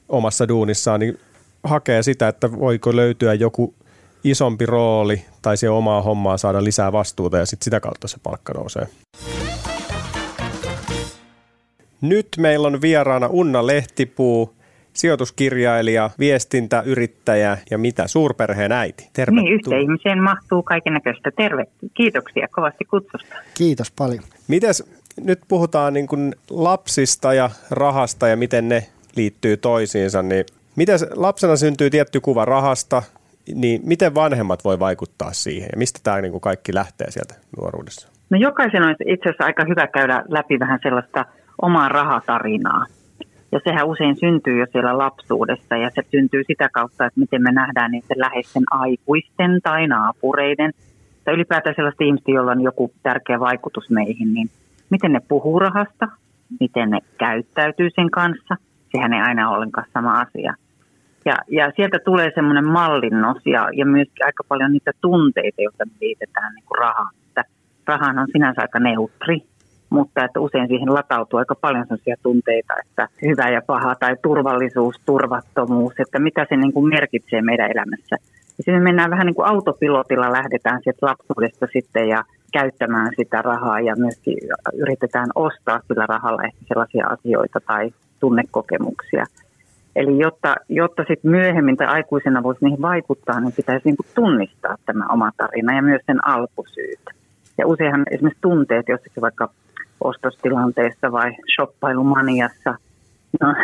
omassa 0.09 0.47
duunissaan 0.47 0.99
niin 0.99 1.19
hakee 1.63 2.03
sitä, 2.03 2.27
että 2.27 2.51
voiko 2.51 2.95
löytyä 2.95 3.33
joku 3.33 3.75
isompi 4.23 4.65
rooli 4.65 5.25
tai 5.41 5.57
se 5.57 5.69
omaa 5.69 6.01
hommaa 6.01 6.37
saada 6.37 6.63
lisää 6.63 6.91
vastuuta 6.91 7.37
ja 7.37 7.45
sitten 7.45 7.63
sitä 7.63 7.79
kautta 7.79 8.07
se 8.07 8.17
palkka 8.23 8.53
nousee. 8.53 8.87
Nyt 12.01 12.27
meillä 12.37 12.67
on 12.67 12.81
vieraana 12.81 13.27
Unna 13.27 13.67
Lehtipuu, 13.67 14.56
sijoituskirjailija, 14.97 16.09
viestintäyrittäjä 16.19 17.57
ja 17.71 17.77
mitä 17.77 18.07
suurperheen 18.07 18.71
äiti. 18.71 19.03
Niin, 19.03 19.13
Tervetuloa. 19.13 19.53
yhteen 19.53 19.81
ihmiseen 19.81 20.23
mahtuu 20.23 20.63
kaiken 20.63 20.93
näköistä. 20.93 21.31
Terve. 21.31 21.65
Kiitoksia 21.93 22.47
kovasti 22.51 22.85
kutsusta. 22.85 23.35
Kiitos 23.57 23.91
paljon. 23.91 24.23
Mites, 24.47 24.83
nyt 25.23 25.39
puhutaan 25.47 25.93
niin 25.93 26.07
kuin 26.07 26.35
lapsista 26.49 27.33
ja 27.33 27.49
rahasta 27.71 28.27
ja 28.27 28.37
miten 28.37 28.69
ne 28.69 28.85
liittyy 29.15 29.57
toisiinsa, 29.57 30.21
niin 30.21 30.45
Miten 30.77 30.99
lapsena 31.15 31.55
syntyy 31.55 31.89
tietty 31.89 32.19
kuva 32.19 32.45
rahasta, 32.45 33.03
niin 33.55 33.81
miten 33.83 34.15
vanhemmat 34.15 34.63
voi 34.63 34.79
vaikuttaa 34.79 35.33
siihen 35.33 35.69
ja 35.71 35.77
mistä 35.77 35.99
tämä 36.03 36.21
niin 36.21 36.41
kaikki 36.41 36.73
lähtee 36.73 37.11
sieltä 37.11 37.35
nuoruudessa? 37.57 38.07
No 38.29 38.37
jokaisen 38.37 38.83
on 38.83 38.95
itse 39.05 39.29
asiassa 39.29 39.45
aika 39.45 39.65
hyvä 39.69 39.87
käydä 39.87 40.23
läpi 40.27 40.59
vähän 40.59 40.79
sellaista 40.83 41.25
omaa 41.61 41.89
rahatarinaa. 41.89 42.85
Ja 43.51 43.59
sehän 43.63 43.87
usein 43.87 44.15
syntyy 44.19 44.59
jo 44.59 44.65
siellä 44.71 44.97
lapsuudessa 44.97 45.77
ja 45.77 45.89
se 45.95 46.01
syntyy 46.11 46.43
sitä 46.47 46.69
kautta, 46.73 47.05
että 47.05 47.19
miten 47.19 47.41
me 47.43 47.51
nähdään 47.51 47.91
niiden 47.91 48.19
läheisten 48.19 48.63
aikuisten 48.71 49.59
tai 49.63 49.87
naapureiden 49.87 50.71
tai 51.23 51.33
ylipäätään 51.33 51.75
sellaisten 51.75 52.07
ihmisten, 52.07 52.35
joilla 52.35 52.51
on 52.51 52.61
joku 52.61 52.91
tärkeä 53.03 53.39
vaikutus 53.39 53.89
meihin, 53.89 54.33
niin 54.33 54.49
miten 54.89 55.13
ne 55.13 55.19
puhuu 55.27 55.59
rahasta, 55.59 56.07
miten 56.59 56.89
ne 56.89 56.99
käyttäytyy 57.17 57.89
sen 57.95 58.11
kanssa. 58.11 58.55
Sehän 58.91 59.13
ei 59.13 59.21
aina 59.21 59.49
ole 59.49 59.55
ollenkaan 59.55 59.87
sama 59.93 60.19
asia. 60.19 60.53
Ja, 61.25 61.35
ja 61.47 61.71
sieltä 61.75 61.99
tulee 62.05 62.31
semmoinen 62.35 62.65
mallinnos 62.65 63.37
ja, 63.45 63.69
ja 63.73 63.85
myös 63.85 64.07
aika 64.25 64.43
paljon 64.47 64.71
niitä 64.71 64.91
tunteita, 65.01 65.61
joita 65.61 65.85
me 65.85 65.91
liitetään 66.01 66.53
niin 66.55 66.79
rahaan. 66.79 67.15
Että 67.27 67.43
rahan 67.85 68.19
on 68.19 68.27
sinänsä 68.31 68.61
aika 68.61 68.79
neutri, 68.79 69.41
mutta 69.89 70.25
että 70.25 70.39
usein 70.39 70.67
siihen 70.67 70.93
latautuu 70.93 71.39
aika 71.39 71.55
paljon 71.55 71.85
sellaisia 71.85 72.15
tunteita, 72.23 72.73
että 72.85 73.07
hyvä 73.21 73.49
ja 73.49 73.61
paha 73.67 73.95
tai 73.95 74.15
turvallisuus, 74.21 74.95
turvattomuus, 75.05 75.93
että 75.99 76.19
mitä 76.19 76.45
se 76.49 76.57
niin 76.57 76.73
kuin 76.73 76.89
merkitsee 76.89 77.41
meidän 77.41 77.71
elämässä. 77.71 78.15
Ja 78.57 78.63
sinne 78.63 78.79
mennään 78.79 79.11
vähän 79.11 79.25
niin 79.25 79.35
kuin 79.35 79.47
autopilotilla, 79.47 80.31
lähdetään 80.31 80.81
sieltä 80.83 81.05
lapsuudesta 81.05 81.67
sitten 81.73 82.09
ja 82.09 82.23
käyttämään 82.53 83.11
sitä 83.17 83.41
rahaa 83.41 83.79
ja 83.79 83.95
myöskin 83.95 84.37
yritetään 84.73 85.29
ostaa 85.35 85.81
sillä 85.87 86.05
rahalla 86.05 86.43
ehkä 86.43 86.59
sellaisia 86.67 87.07
asioita 87.07 87.59
tai 87.67 87.91
tunnekokemuksia. 88.19 89.25
Eli 89.95 90.19
jotta, 90.19 90.55
jotta 90.69 91.03
sitten 91.07 91.31
myöhemmin 91.31 91.77
tai 91.77 91.87
aikuisena 91.87 92.43
voisi 92.43 92.65
niihin 92.65 92.81
vaikuttaa, 92.81 93.39
niin 93.39 93.53
pitäisi 93.53 93.85
niin 93.85 93.97
kuin 93.97 94.07
tunnistaa 94.15 94.75
tämä 94.85 95.05
oma 95.09 95.31
tarina 95.37 95.75
ja 95.75 95.81
myös 95.81 96.01
sen 96.05 96.27
alkusyyt. 96.27 96.99
Ja 97.57 97.67
useinhan 97.67 98.03
esimerkiksi 98.11 98.41
tunteet 98.41 98.87
jossakin 98.87 99.21
vaikka 99.21 99.49
ostostilanteessa 100.01 101.11
vai 101.11 101.31
shoppailumaniassa 101.55 102.75
no, 103.41 103.55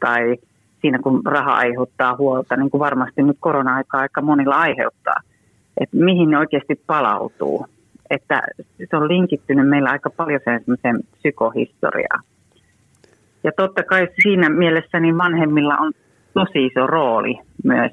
tai 0.00 0.36
siinä 0.80 0.98
kun 0.98 1.22
raha 1.24 1.52
aiheuttaa 1.56 2.16
huolta, 2.16 2.56
niin 2.56 2.70
kuin 2.70 2.78
varmasti 2.78 3.22
nyt 3.22 3.36
korona-aikaa 3.40 4.00
aika 4.00 4.22
monilla 4.22 4.56
aiheuttaa, 4.56 5.20
että 5.80 5.96
mihin 5.96 6.30
ne 6.30 6.38
oikeasti 6.38 6.80
palautuu. 6.86 7.66
Että 8.10 8.42
se 8.90 8.96
on 8.96 9.08
linkittynyt 9.08 9.68
meillä 9.68 9.90
aika 9.90 10.10
paljon 10.10 10.40
sen 10.82 11.00
psykohistoriaan. 11.16 12.22
Ja 13.44 13.52
totta 13.56 13.82
kai 13.82 14.08
siinä 14.22 14.48
mielessä 14.48 15.00
niin 15.00 15.18
vanhemmilla 15.18 15.76
on 15.76 15.92
tosi 16.34 16.66
iso 16.66 16.86
rooli 16.86 17.38
myös, 17.64 17.92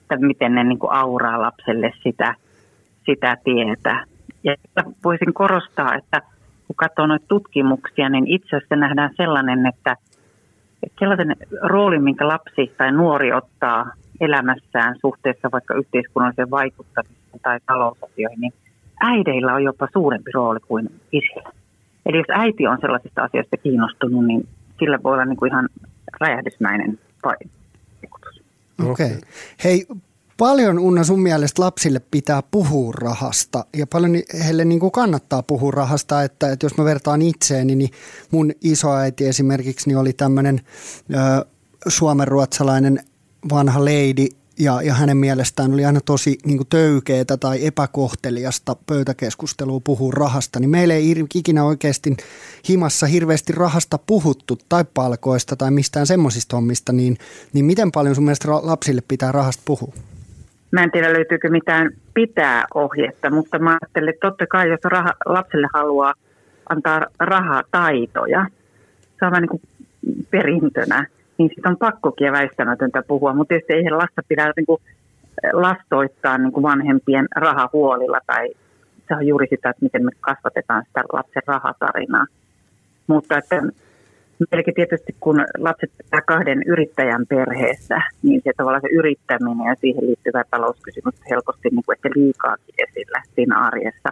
että 0.00 0.26
miten 0.26 0.54
ne 0.54 0.64
niin 0.64 0.78
kuin 0.78 0.92
auraa 0.92 1.42
lapselle 1.42 1.92
sitä, 2.02 2.34
sitä 3.06 3.36
tietä. 3.44 4.04
Ja 4.44 4.56
voisin 5.04 5.34
korostaa, 5.34 5.94
että 5.94 6.22
kun 6.66 6.76
katsoo 6.76 7.06
noita 7.06 7.26
tutkimuksia, 7.28 8.08
niin 8.08 8.26
itse 8.26 8.56
asiassa 8.56 8.76
nähdään 8.76 9.10
sellainen, 9.16 9.66
että, 9.66 9.96
sellaisen 10.98 11.36
roolin, 11.62 12.02
minkä 12.02 12.28
lapsi 12.28 12.72
tai 12.78 12.92
nuori 12.92 13.32
ottaa 13.32 13.92
elämässään 14.20 14.96
suhteessa 15.00 15.48
vaikka 15.52 15.74
yhteiskunnalliseen 15.74 16.50
vaikuttamiseen 16.50 17.40
tai 17.42 17.58
talousasioihin, 17.66 18.40
niin 18.40 18.52
äideillä 19.00 19.54
on 19.54 19.64
jopa 19.64 19.88
suurempi 19.92 20.30
rooli 20.34 20.60
kuin 20.60 20.88
isillä. 21.12 21.52
Eli 22.06 22.16
jos 22.16 22.26
äiti 22.30 22.66
on 22.66 22.78
sellaisista 22.80 23.22
asioista 23.22 23.56
kiinnostunut, 23.56 24.26
niin 24.26 24.48
sillä 24.78 24.98
voi 25.02 25.12
olla 25.12 25.24
niin 25.24 25.36
kuin 25.36 25.52
ihan 25.52 25.68
räjähdysmäinen 26.20 26.98
vaikutus. 27.24 28.42
Okei. 28.90 29.06
Okay. 29.06 29.20
Hei, 29.64 29.86
paljon 30.36 30.78
Unna 30.78 31.04
sun 31.04 31.20
mielestä 31.20 31.62
lapsille 31.62 32.00
pitää 32.10 32.42
puhua 32.50 32.92
rahasta 32.92 33.64
ja 33.76 33.86
paljon 33.86 34.12
heille 34.44 34.64
niin 34.64 34.80
kuin 34.80 34.92
kannattaa 34.92 35.42
puhua 35.42 35.70
rahasta, 35.70 36.22
että, 36.22 36.52
että 36.52 36.66
jos 36.66 36.76
mä 36.76 36.84
vertaan 36.84 37.22
itseeni, 37.22 37.76
niin 37.76 37.90
mun 38.30 38.52
isoäiti 38.60 39.26
esimerkiksi 39.26 39.88
niin 39.88 39.98
oli 39.98 40.12
tämmöinen 40.12 40.60
suomenruotsalainen 41.88 43.00
vanha 43.50 43.84
leidi, 43.84 44.28
ja, 44.58 44.82
ja 44.82 44.94
hänen 44.94 45.16
mielestään 45.16 45.74
oli 45.74 45.84
aina 45.84 46.00
tosi 46.00 46.38
niin 46.44 46.66
töykeetä 46.68 47.36
tai 47.36 47.66
epäkohteliasta 47.66 48.76
pöytäkeskustelua 48.86 49.80
puhua 49.80 50.12
rahasta, 50.12 50.60
niin 50.60 50.70
meillä 50.70 50.94
ei 50.94 51.24
ikinä 51.34 51.64
oikeasti 51.64 52.16
himassa 52.68 53.06
hirveästi 53.06 53.52
rahasta 53.52 53.98
puhuttu 53.98 54.58
tai 54.68 54.84
palkoista 54.94 55.56
tai 55.56 55.70
mistään 55.70 56.06
semmoisista 56.06 56.56
hommista, 56.56 56.92
niin, 56.92 57.18
niin 57.52 57.64
miten 57.64 57.92
paljon 57.92 58.14
sun 58.14 58.24
mielestä 58.24 58.48
lapsille 58.52 59.02
pitää 59.08 59.32
rahasta 59.32 59.62
puhua? 59.64 59.92
Mä 60.70 60.82
en 60.82 60.90
tiedä 60.90 61.12
löytyykö 61.12 61.50
mitään 61.50 61.90
pitää 62.14 62.64
ohjetta, 62.74 63.30
mutta 63.30 63.58
mä 63.58 63.78
ajattelin, 63.82 64.08
että 64.08 64.28
totta 64.28 64.46
kai 64.46 64.68
jos 64.68 64.80
raha, 64.84 65.12
lapselle 65.26 65.68
haluaa 65.74 66.14
antaa 66.68 67.06
rahataitoja, 67.18 68.46
se 69.18 69.26
on 69.26 69.32
niin 69.32 69.48
kuin 69.48 69.62
perintönä, 70.30 71.06
niin 71.38 71.48
sitten 71.48 71.70
on 71.70 71.76
pakkokin 71.76 72.24
ja 72.24 72.32
väistämätöntä 72.32 73.02
puhua. 73.02 73.34
Mutta 73.34 73.48
tietysti 73.48 73.72
ei 73.72 73.90
lasta 73.90 74.22
pidä 74.28 74.52
niin 74.56 74.66
kuin 74.66 74.82
lastoittaa 75.52 76.38
niin 76.38 76.52
kuin 76.52 76.62
vanhempien 76.62 77.26
rahahuolilla 77.36 78.20
tai 78.26 78.48
se 79.08 79.14
on 79.14 79.26
juuri 79.26 79.46
sitä, 79.50 79.70
että 79.70 79.84
miten 79.84 80.04
me 80.04 80.10
kasvatetaan 80.20 80.84
sitä 80.86 81.04
lapsen 81.12 81.42
rahatarinaa. 81.46 82.26
Mutta 83.06 83.38
että 83.38 83.62
melkein 84.50 84.74
tietysti 84.74 85.16
kun 85.20 85.44
lapset 85.58 85.90
pitää 85.98 86.20
kahden 86.20 86.62
yrittäjän 86.66 87.26
perheessä, 87.26 88.00
niin 88.22 88.40
se 88.44 88.52
tavallaan 88.56 88.82
se 88.82 88.96
yrittäminen 88.98 89.66
ja 89.68 89.74
siihen 89.74 90.06
liittyvä 90.06 90.44
talouskysymys 90.50 91.14
helposti 91.30 91.68
niin 91.68 91.82
kuin 91.86 91.96
ehkä 91.96 92.08
liikaakin 92.14 92.74
esillä 92.88 93.22
siinä 93.34 93.58
arjessa. 93.58 94.08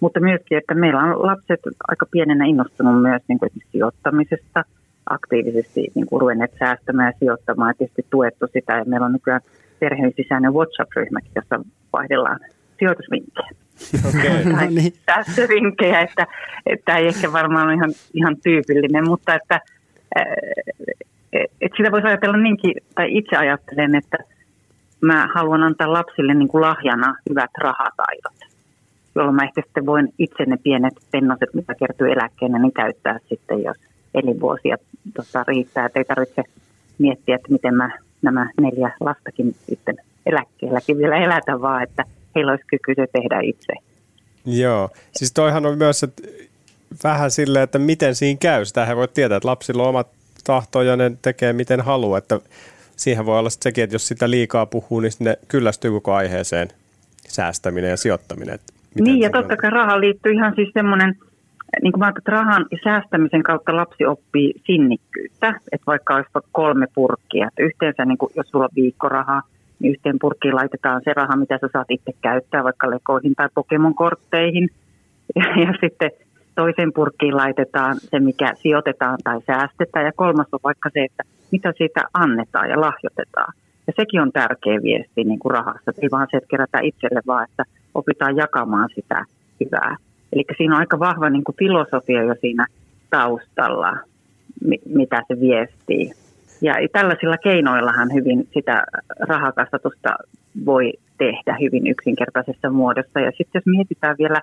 Mutta 0.00 0.20
myöskin, 0.20 0.58
että 0.58 0.74
meillä 0.74 1.02
on 1.02 1.26
lapset 1.26 1.60
aika 1.88 2.06
pienenä 2.10 2.44
innostunut 2.44 3.02
myös 3.02 3.22
niin 3.28 3.38
kuin 3.38 3.50
sijoittamisesta– 3.72 4.64
aktiivisesti 5.10 5.86
niin 5.94 6.06
kuin 6.06 6.20
ruvenneet 6.20 6.54
säästämään 6.58 7.08
ja 7.12 7.18
sijoittamaan 7.18 7.70
ja 7.70 7.74
tietysti 7.74 8.06
tuettu 8.10 8.46
sitä. 8.52 8.78
Ja 8.78 8.84
meillä 8.84 9.06
on 9.06 9.12
nykyään 9.12 9.40
perheen 9.78 10.12
sisäinen 10.16 10.54
WhatsApp-ryhmäkin, 10.54 11.32
jossa 11.34 11.60
vaihdellaan 11.92 12.40
sijoitusvinkkejä. 12.78 13.50
Okay. 14.08 14.44
no 14.52 14.58
niin. 14.70 14.92
säästövinkkejä, 15.06 16.00
että, 16.00 16.26
että 16.66 16.96
ei 16.96 17.06
ehkä 17.06 17.32
varmaan 17.32 17.66
ole 17.66 17.74
ihan, 17.74 17.92
ihan 18.14 18.36
tyypillinen, 18.44 19.08
mutta 19.08 19.34
että, 19.34 19.60
että 21.32 21.76
sitä 21.76 21.90
voisi 21.90 22.06
ajatella 22.06 22.36
niinkin, 22.36 22.74
tai 22.94 23.16
itse 23.16 23.36
ajattelen, 23.36 23.94
että 23.94 24.18
mä 25.00 25.28
haluan 25.34 25.62
antaa 25.62 25.92
lapsille 25.92 26.34
niin 26.34 26.48
kuin 26.48 26.60
lahjana 26.60 27.16
hyvät 27.30 27.50
rahataidot, 27.58 28.36
jolloin 29.14 29.36
mä 29.36 29.44
ehkä 29.44 29.62
sitten 29.66 29.86
voin 29.86 30.12
itse 30.18 30.44
ne 30.46 30.56
pienet 30.56 30.94
pennoset, 31.10 31.54
mitä 31.54 31.74
kertyy 31.74 32.12
eläkkeenä, 32.12 32.58
niin 32.58 32.72
käyttää 32.72 33.18
sitten, 33.28 33.62
jos 33.62 33.76
elinvuosia 34.14 34.76
tota, 35.16 35.44
riittää. 35.48 35.86
Että 35.86 36.00
ei 36.00 36.04
tarvitse 36.04 36.42
miettiä, 36.98 37.36
että 37.36 37.52
miten 37.52 37.74
mä 37.74 37.90
nämä 38.22 38.50
neljä 38.60 38.90
lastakin 39.00 39.54
sitten 39.68 39.96
eläkkeelläkin 40.26 40.98
vielä 40.98 41.16
elätä, 41.16 41.60
vaan 41.60 41.82
että 41.82 42.04
heillä 42.36 42.52
olisi 42.52 42.66
kyky 42.66 42.94
se 42.96 43.06
tehdä 43.12 43.40
itse. 43.42 43.72
Joo, 44.46 44.90
siis 45.12 45.32
toihan 45.32 45.66
on 45.66 45.78
myös 45.78 46.02
että 46.02 46.22
vähän 47.04 47.30
silleen, 47.30 47.62
että 47.62 47.78
miten 47.78 48.14
siinä 48.14 48.38
käy. 48.40 48.64
Sitä 48.64 48.84
he 48.84 48.96
voi 48.96 49.08
tietää, 49.08 49.36
että 49.36 49.48
lapsilla 49.48 49.82
on 49.82 49.88
omat 49.88 50.08
tahto 50.44 50.82
ja 50.82 50.96
ne 50.96 51.12
tekee 51.22 51.52
miten 51.52 51.80
haluaa. 51.80 52.18
Että 52.18 52.40
siihen 52.96 53.26
voi 53.26 53.38
olla 53.38 53.50
sekin, 53.50 53.84
että 53.84 53.94
jos 53.94 54.08
sitä 54.08 54.30
liikaa 54.30 54.66
puhuu, 54.66 55.00
niin 55.00 55.12
ne 55.18 55.36
kyllästyy 55.48 55.90
koko 55.90 56.14
aiheeseen 56.14 56.68
säästäminen 57.28 57.90
ja 57.90 57.96
sijoittaminen. 57.96 58.58
Niin, 59.00 59.20
ja 59.20 59.30
totta 59.30 59.56
kai 59.56 59.70
rahaan 59.70 60.00
liittyy 60.00 60.32
ihan 60.32 60.52
siis 60.54 60.68
semmoinen 60.74 61.14
niin 61.82 61.92
kuin 61.92 62.00
mä 62.00 62.08
että 62.08 62.32
rahan 62.32 62.66
ja 62.70 62.78
säästämisen 62.84 63.42
kautta 63.42 63.76
lapsi 63.76 64.06
oppii 64.06 64.54
sinnikkyyttä, 64.66 65.48
että 65.72 65.86
vaikka 65.86 66.14
olisi 66.14 66.30
kolme 66.52 66.86
purkkia, 66.94 67.48
että 67.48 67.62
yhteensä 67.62 68.04
niin 68.04 68.18
kuin, 68.18 68.32
jos 68.36 68.46
sulla 68.48 68.64
on 68.64 68.70
viikkorahaa, 68.76 69.42
niin 69.78 69.92
yhteen 69.92 70.18
purkkiin 70.20 70.56
laitetaan 70.56 71.00
se 71.04 71.12
raha, 71.12 71.36
mitä 71.36 71.58
sä 71.60 71.68
saat 71.72 71.90
itse 71.90 72.12
käyttää 72.22 72.64
vaikka 72.64 72.90
lekoihin 72.90 73.34
tai 73.34 73.48
Pokemon-kortteihin. 73.54 74.68
Ja, 75.36 75.42
ja 75.64 75.72
sitten 75.80 76.10
toiseen 76.54 76.92
purkkiin 76.92 77.36
laitetaan 77.36 77.96
se, 78.00 78.20
mikä 78.20 78.52
sijoitetaan 78.54 79.18
tai 79.24 79.40
säästetään. 79.46 80.06
Ja 80.06 80.12
kolmas 80.12 80.46
on 80.52 80.60
vaikka 80.64 80.90
se, 80.92 81.04
että 81.04 81.22
mitä 81.50 81.72
siitä 81.76 82.02
annetaan 82.14 82.70
ja 82.70 82.80
lahjoitetaan. 82.80 83.52
Ja 83.86 83.92
sekin 83.96 84.20
on 84.20 84.32
tärkeä 84.32 84.82
viesti 84.82 85.24
niin 85.24 85.38
kuin 85.38 85.52
rahassa. 85.52 85.92
Ei 86.02 86.08
vaan 86.10 86.26
se, 86.30 86.36
että 86.36 86.48
kerätään 86.48 86.84
itselle, 86.84 87.20
vaan 87.26 87.46
että 87.50 87.64
opitaan 87.94 88.36
jakamaan 88.36 88.88
sitä 88.94 89.24
hyvää. 89.64 89.96
Eli 90.32 90.44
siinä 90.56 90.74
on 90.74 90.80
aika 90.80 90.98
vahva 90.98 91.30
niin 91.30 91.44
kuin 91.44 91.56
filosofia 91.56 92.22
jo 92.22 92.34
siinä 92.40 92.66
taustalla, 93.10 93.98
mitä 94.86 95.22
se 95.28 95.40
viestii. 95.40 96.25
Ja 96.60 96.74
tällaisilla 96.92 97.38
keinoillahan 97.38 98.14
hyvin 98.14 98.48
sitä 98.54 98.84
rahakasvatusta 99.20 100.08
voi 100.66 100.92
tehdä 101.18 101.56
hyvin 101.60 101.86
yksinkertaisessa 101.86 102.70
muodossa. 102.70 103.20
Ja 103.20 103.30
sitten 103.30 103.50
jos 103.58 103.66
mietitään 103.66 104.16
vielä, 104.18 104.40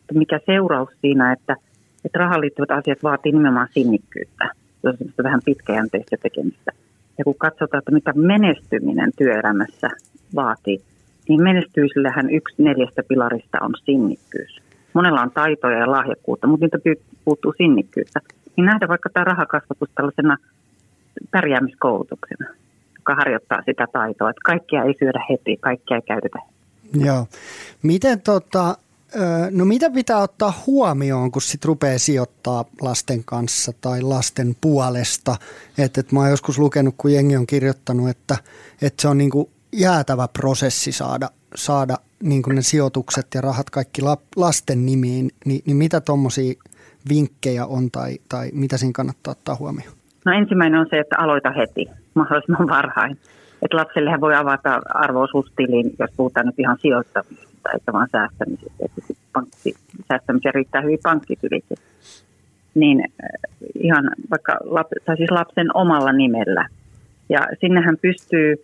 että 0.00 0.14
mikä 0.14 0.40
seuraus 0.46 0.88
siinä, 1.00 1.32
että, 1.32 1.56
että 2.04 2.18
rahaan 2.18 2.40
liittyvät 2.40 2.70
asiat 2.70 3.02
vaatii 3.02 3.32
nimenomaan 3.32 3.68
sinnikkyyttä. 3.70 4.50
Se 4.82 4.88
on 4.88 4.96
vähän 5.22 5.40
pitkäjänteistä 5.44 6.16
tekemistä. 6.22 6.72
Ja 7.18 7.24
kun 7.24 7.34
katsotaan, 7.38 7.78
että 7.78 7.92
mitä 7.92 8.12
menestyminen 8.16 9.10
työelämässä 9.18 9.88
vaatii, 10.34 10.80
niin 11.28 11.42
menestyisillähän 11.42 12.30
yksi 12.30 12.62
neljästä 12.62 13.02
pilarista 13.08 13.58
on 13.60 13.74
sinnikkyys. 13.84 14.60
Monella 14.94 15.20
on 15.20 15.30
taitoja 15.30 15.78
ja 15.78 15.90
lahjakkuutta, 15.90 16.46
mutta 16.46 16.66
niitä 16.66 16.78
puuttuu 17.24 17.54
sinnikkyyttä. 17.56 18.20
Niin 18.56 18.64
nähdä 18.64 18.88
vaikka 18.88 19.10
tämä 19.12 19.24
rahakasvatus 19.24 19.88
tällaisena 19.94 20.36
pärjäämiskoulutuksena, 21.30 22.48
joka 22.96 23.14
harjoittaa 23.14 23.62
sitä 23.66 23.86
taitoa, 23.92 24.30
että 24.30 24.40
kaikkia 24.44 24.84
ei 24.84 24.94
syödä 24.98 25.20
heti, 25.30 25.56
kaikkia 25.56 25.96
ei 25.96 26.02
käytetä. 26.02 26.38
Joo. 26.94 27.26
Miten 27.82 28.20
tota, 28.20 28.76
No 29.50 29.64
mitä 29.64 29.90
pitää 29.90 30.18
ottaa 30.18 30.62
huomioon, 30.66 31.30
kun 31.30 31.42
sit 31.42 31.64
rupeaa 31.64 31.98
sijoittaa 31.98 32.64
lasten 32.80 33.24
kanssa 33.24 33.72
tai 33.80 34.02
lasten 34.02 34.56
puolesta? 34.60 35.36
Et, 35.78 35.98
et 35.98 36.12
mä 36.12 36.20
oon 36.20 36.30
joskus 36.30 36.58
lukenut, 36.58 36.94
kun 36.98 37.12
jengi 37.12 37.36
on 37.36 37.46
kirjoittanut, 37.46 38.08
että, 38.08 38.36
että 38.82 39.02
se 39.02 39.08
on 39.08 39.18
niinku 39.18 39.50
jäätävä 39.72 40.28
prosessi 40.28 40.92
saada, 40.92 41.30
saada 41.54 41.96
niinku 42.22 42.50
ne 42.50 42.62
sijoitukset 42.62 43.26
ja 43.34 43.40
rahat 43.40 43.70
kaikki 43.70 44.02
lasten 44.36 44.86
nimiin. 44.86 45.30
Ni, 45.44 45.62
niin 45.66 45.76
mitä 45.76 46.00
tuommoisia 46.00 46.54
vinkkejä 47.08 47.66
on 47.66 47.90
tai, 47.90 48.18
tai 48.28 48.50
mitä 48.52 48.76
siinä 48.76 48.92
kannattaa 48.92 49.32
ottaa 49.32 49.56
huomioon? 49.56 49.97
No 50.28 50.34
ensimmäinen 50.34 50.80
on 50.80 50.86
se, 50.90 50.98
että 50.98 51.16
aloita 51.18 51.50
heti 51.50 51.86
mahdollisimman 52.14 52.68
varhain. 52.76 53.18
Että 53.62 53.76
lapsellehän 53.76 54.20
voi 54.20 54.34
avata 54.34 54.80
arvoosuustilin, 54.94 55.94
jos 55.98 56.10
puhutaan 56.16 56.46
nyt 56.46 56.58
ihan 56.58 56.78
sijoittamisesta 56.80 57.70
eikä 57.72 57.92
vaan 57.92 58.08
säästämisestä. 58.12 58.84
Että 58.84 59.14
pankki, 59.32 59.74
säästämiseen 60.08 60.54
riittää 60.54 60.80
hyvin 60.80 60.98
pankkitilikin. 61.02 61.76
Niin 62.74 63.00
äh, 63.00 63.28
ihan 63.74 64.10
vaikka 64.30 64.58
lap, 64.64 64.86
tai 65.04 65.16
siis 65.16 65.30
lapsen 65.30 65.76
omalla 65.76 66.12
nimellä. 66.12 66.68
Ja 67.28 67.40
sinnehän 67.60 67.96
pystyy 68.02 68.54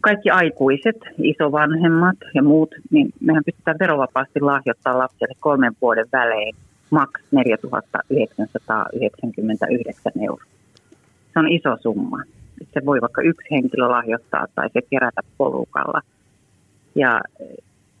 kaikki 0.00 0.30
aikuiset, 0.30 0.96
isovanhemmat 1.18 2.16
ja 2.34 2.42
muut, 2.42 2.74
niin 2.90 3.12
mehän 3.20 3.44
pystytään 3.46 3.78
verovapaasti 3.80 4.40
lahjoittamaan 4.40 4.98
lapselle 4.98 5.34
kolmen 5.40 5.72
vuoden 5.82 6.06
välein 6.12 6.54
maks 6.92 7.22
4999 7.30 10.12
euroa. 10.22 10.44
Se 11.32 11.38
on 11.38 11.48
iso 11.48 11.76
summa. 11.80 12.22
Se 12.74 12.86
voi 12.86 13.00
vaikka 13.00 13.22
yksi 13.22 13.50
henkilö 13.50 13.88
lahjoittaa 13.88 14.46
tai 14.54 14.68
se 14.72 14.80
kerätä 14.90 15.20
polukalla. 15.38 16.00
Ja, 16.94 17.20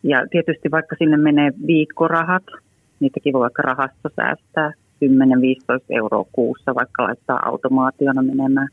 ja 0.02 0.26
tietysti 0.30 0.70
vaikka 0.70 0.96
sinne 0.98 1.16
menee 1.16 1.52
viikkorahat, 1.66 2.42
niitäkin 3.00 3.32
voi 3.32 3.40
vaikka 3.40 3.62
rahasto 3.62 4.08
säästää 4.16 4.72
10-15 5.04 5.06
euroa 5.90 6.24
kuussa, 6.32 6.74
vaikka 6.74 7.02
laittaa 7.02 7.48
automaationa 7.48 8.22
menemään. 8.22 8.68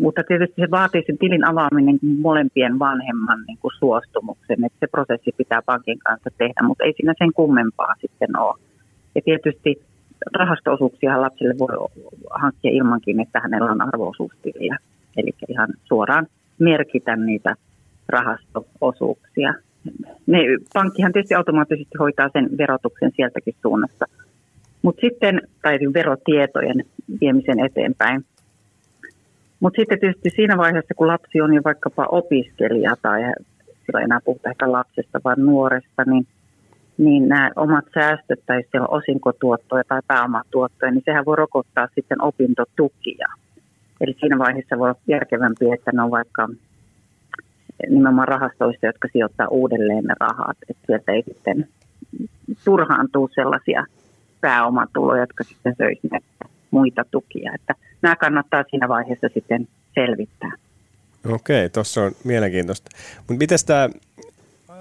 Mutta 0.00 0.22
tietysti 0.28 0.62
se 0.62 0.70
vaatii 0.70 1.02
sen 1.06 1.18
tilin 1.18 1.46
avaaminen 1.46 1.98
molempien 2.20 2.78
vanhemman 2.78 3.44
niin 3.46 3.58
kuin 3.62 3.72
suostumuksen, 3.78 4.64
että 4.64 4.78
se 4.80 4.86
prosessi 4.86 5.32
pitää 5.36 5.62
pankin 5.62 5.98
kanssa 5.98 6.30
tehdä, 6.38 6.62
mutta 6.62 6.84
ei 6.84 6.92
siinä 6.96 7.14
sen 7.18 7.32
kummempaa 7.32 7.94
sitten 8.00 8.38
ole. 8.38 8.58
Ja 9.14 9.22
tietysti 9.24 9.82
rahastoosuuksia 10.32 11.20
lapsille 11.20 11.54
voi 11.58 11.88
hankkia 12.30 12.70
ilmankin, 12.70 13.20
että 13.20 13.40
hänellä 13.40 13.70
on 13.70 13.80
arvoosuustiliä. 13.80 14.78
Eli 15.16 15.30
ihan 15.48 15.68
suoraan 15.84 16.26
merkitä 16.58 17.16
niitä 17.16 17.54
rahastoosuuksia. 18.08 19.54
Ne, 20.26 20.38
pankkihan 20.72 21.12
tietysti 21.12 21.34
automaattisesti 21.34 21.98
hoitaa 21.98 22.28
sen 22.32 22.58
verotuksen 22.58 23.12
sieltäkin 23.16 23.54
suunnasta. 23.62 24.04
Mutta 24.82 25.00
sitten, 25.00 25.42
tai 25.62 25.78
verotietojen 25.94 26.84
viemisen 27.20 27.64
eteenpäin. 27.64 28.24
Mutta 29.60 29.76
sitten 29.80 30.00
tietysti 30.00 30.30
siinä 30.30 30.56
vaiheessa, 30.56 30.94
kun 30.94 31.06
lapsi 31.06 31.40
on 31.40 31.54
jo 31.54 31.60
vaikkapa 31.64 32.06
opiskelija 32.06 32.96
tai 33.02 33.20
sillä 33.86 34.00
ei 34.00 34.04
enää 34.04 34.20
puhuta 34.24 34.50
ehkä 34.50 34.72
lapsesta, 34.72 35.20
vaan 35.24 35.46
nuoresta, 35.46 36.04
niin– 36.06 36.26
niin 36.98 37.28
nämä 37.28 37.50
omat 37.56 37.84
säästöt 37.94 38.40
tai 38.46 38.62
siellä 38.70 38.88
osinkotuottoja 38.88 39.84
tai 39.88 40.00
pääomatuottoja, 40.06 40.92
niin 40.92 41.02
sehän 41.04 41.24
voi 41.24 41.36
rokottaa 41.36 41.88
sitten 41.94 42.22
opintotukia. 42.22 43.28
Eli 44.00 44.16
siinä 44.20 44.38
vaiheessa 44.38 44.78
voi 44.78 44.88
olla 44.88 45.00
järkevämpi, 45.08 45.72
että 45.72 45.90
ne 45.92 46.02
on 46.02 46.10
vaikka 46.10 46.48
nimenomaan 47.88 48.28
rahastoista, 48.28 48.86
jotka 48.86 49.08
sijoittaa 49.12 49.48
uudelleen 49.48 50.04
ne 50.04 50.14
rahat. 50.20 50.56
Että 50.68 50.82
sieltä 50.86 51.12
ei 51.12 51.22
sitten 51.22 51.68
turhaan 52.64 53.08
tule 53.12 53.30
sellaisia 53.34 53.86
pääomatuloja, 54.40 55.22
jotka 55.22 55.44
sitten 55.44 55.74
söisivät 55.78 56.24
muita 56.70 57.04
tukia. 57.10 57.52
Että 57.54 57.74
nämä 58.02 58.16
kannattaa 58.16 58.64
siinä 58.70 58.88
vaiheessa 58.88 59.28
sitten 59.34 59.68
selvittää. 59.94 60.52
Okei, 61.32 61.70
tuossa 61.70 62.02
on 62.02 62.12
mielenkiintoista. 62.24 62.90
Mutta 63.16 63.38
miten 63.38 63.58
tämä 63.66 63.88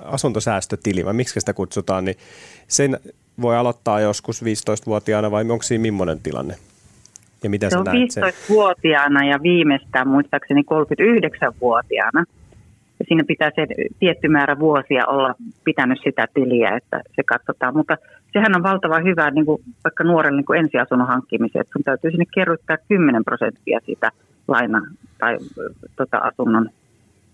asuntosäästötili, 0.05 1.05
vai 1.05 1.13
miksi 1.13 1.39
sitä 1.39 1.53
kutsutaan, 1.53 2.05
niin 2.05 2.17
sen 2.67 2.99
voi 3.41 3.57
aloittaa 3.57 3.99
joskus 3.99 4.43
15-vuotiaana 4.43 5.31
vai 5.31 5.41
onko 5.41 5.63
siinä 5.63 5.81
millainen 5.81 6.19
tilanne? 6.19 6.55
Ja 7.43 7.49
mitä 7.49 7.69
se 7.69 7.77
on 7.77 7.85
15-vuotiaana 7.87 9.25
ja 9.25 9.39
viimeistään 9.43 10.07
muistaakseni 10.07 10.61
39-vuotiaana. 10.61 12.23
Ja 12.99 13.05
siinä 13.07 13.23
pitää 13.27 13.51
se 13.55 13.67
tietty 13.99 14.27
määrä 14.27 14.59
vuosia 14.59 15.05
olla 15.07 15.35
pitänyt 15.63 15.99
sitä 16.03 16.27
tiliä, 16.33 16.77
että 16.77 17.01
se 17.15 17.23
katsotaan. 17.23 17.77
Mutta 17.77 17.97
sehän 18.33 18.55
on 18.55 18.63
valtava 18.63 18.99
hyvä 18.99 19.31
niin 19.31 19.45
kuin 19.45 19.63
vaikka 19.83 20.03
nuorelle 20.03 20.37
niin 20.37 20.45
kuin 20.45 20.59
ensiasunnon 20.59 21.07
hankkimiseen, 21.07 21.61
että 21.61 21.73
sun 21.73 21.83
täytyy 21.83 22.11
sinne 22.11 22.25
kerryttää 22.33 22.77
10 22.89 23.23
prosenttia 23.23 23.79
sitä 23.85 24.11
laina- 24.47 24.87
tai 25.19 25.37
tota, 25.95 26.17
asunnon 26.17 26.69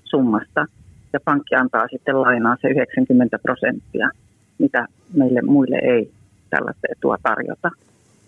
summasta 0.04 0.66
ja 1.14 1.20
pankki 1.26 1.56
antaa 1.56 1.88
sitten 1.88 2.22
lainaa 2.22 2.58
se 2.62 2.68
90 2.68 3.40
prosenttia, 3.40 4.10
mitä 4.58 4.88
meille 5.14 5.42
muille 5.42 5.76
ei 5.76 6.12
tällaista 6.50 6.88
etua 6.92 7.18
tarjota. 7.24 7.72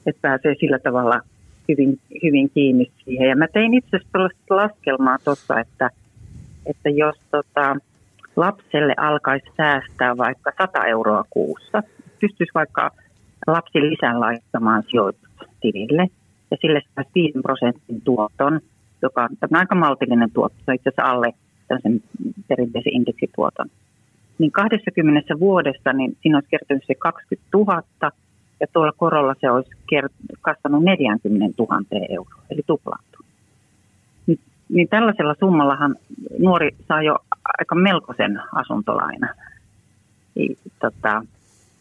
Että 0.06 0.22
pääsee 0.22 0.56
sillä 0.60 0.80
tavalla 0.80 1.22
hyvin, 1.70 2.00
hyvin 2.24 2.50
kiinni 2.50 2.92
siihen. 3.06 3.30
Ja 3.30 3.36
mä 3.36 3.48
tein 3.48 3.74
itse 3.74 3.98
asiassa 3.98 4.56
laskelmaa 4.56 5.18
tuossa, 5.24 5.60
että, 5.60 5.90
että 6.66 6.90
jos 6.90 7.16
tota, 7.32 7.76
lapselle 8.36 8.94
alkaisi 8.98 9.46
säästää 9.58 10.18
vaikka 10.18 10.52
100 10.58 10.86
euroa 10.86 11.24
kuussa, 11.30 11.84
pystyisi 12.20 12.52
vaikka 12.56 12.92
lapsi 13.48 13.82
lisän 13.82 14.20
laittamaan 14.20 14.84
sijoitustilille 14.90 16.08
ja 16.52 16.58
sille 16.62 16.82
saisi 16.96 17.12
5 17.16 17.40
prosentin 17.42 18.02
tuoton, 18.02 18.60
joka 19.02 19.24
on 19.24 19.58
aika 19.58 19.76
maltillinen 19.76 20.32
tuotto, 20.32 20.72
itse 20.72 20.90
asiassa 20.90 21.12
alle 21.12 21.34
sen 21.84 22.02
perinteisen 22.48 22.94
indeksituoton. 22.94 23.68
Niin 24.40 24.52
20 24.52 25.40
vuodessa 25.40 25.94
niin 25.94 26.18
siinä 26.22 26.38
olisi 26.38 26.50
kertynyt 26.50 26.84
se 26.88 26.96
20 26.96 27.58
000 27.58 27.84
ja 28.60 28.68
tuolla 28.74 28.92
korolla 28.98 29.36
se 29.42 29.52
olisi 29.52 29.72
kert- 29.94 30.38
kasvanut 30.42 30.84
40 30.84 31.64
000 31.64 32.06
euroa, 32.10 32.44
eli 32.50 32.62
tuplattu. 32.68 33.20
Niin, 34.28 34.40
niin 34.70 34.88
tällaisella 34.88 35.36
summallahan 35.40 35.96
nuori 36.40 36.70
saa 36.88 37.04
jo 37.04 37.18
aika 37.60 37.76
melkoisen 37.76 38.42
asuntolainan. 38.56 39.36
I, 40.36 40.56
tota, 40.80 41.24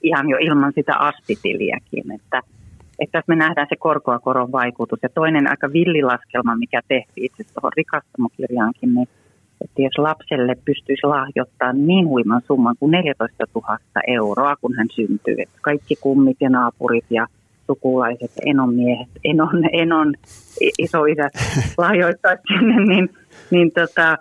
ihan 0.03 0.29
jo 0.29 0.37
ilman 0.41 0.73
sitä 0.75 0.97
astitiliäkin, 0.97 2.13
että, 2.13 2.43
että 2.99 3.13
tässä 3.13 3.29
me 3.29 3.37
nähdään 3.37 3.67
se 3.69 3.77
korkoa 3.77 4.19
koron 4.19 4.53
vaikutus. 4.53 4.99
Ja 5.03 5.09
toinen 5.09 5.51
aika 5.51 5.73
villilaskelma, 5.73 6.57
mikä 6.57 6.81
tehtiin 6.89 7.25
itse 7.25 7.45
tuohon 7.55 7.73
rikastamokirjaankin, 7.77 8.95
niin 8.95 9.09
että 9.65 9.83
jos 9.83 9.99
lapselle 9.99 10.57
pystyisi 10.65 11.07
lahjoittamaan 11.07 11.87
niin 11.87 12.09
huiman 12.09 12.43
summan 12.47 12.77
kuin 12.81 12.91
14 12.91 13.47
000 13.55 13.79
euroa, 14.07 14.57
kun 14.57 14.75
hän 14.77 14.87
syntyy, 14.91 15.35
että 15.39 15.59
kaikki 15.63 15.97
kummit 16.01 16.37
ja 16.41 16.51
naapurit 16.51 17.05
ja 17.11 17.27
sukulaiset, 17.67 18.33
enon 18.47 18.75
miehet, 18.75 19.09
enon, 19.25 19.65
enon 19.73 20.15
isoisät 20.79 21.33
lahjoittaisi 21.79 22.43
sinne, 22.49 22.85
niin, 22.85 23.11
niin 23.51 23.73
tota, 23.73 24.17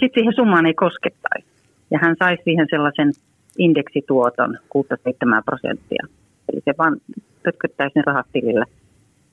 sitten 0.00 0.20
siihen 0.20 0.34
summaan 0.36 0.66
ei 0.66 0.74
koskettaisi. 0.74 1.46
Ja 1.90 1.98
hän 2.02 2.16
saisi 2.18 2.42
siihen 2.44 2.66
sellaisen 2.70 3.12
indeksituoton 3.58 4.58
6-7 4.78 4.80
prosenttia. 5.44 6.06
Eli 6.52 6.60
se 6.64 6.74
vaan 6.78 6.96
pötköttäisi 7.42 7.98
ne 7.98 8.02
rahat 8.06 8.26
tilille. 8.32 8.64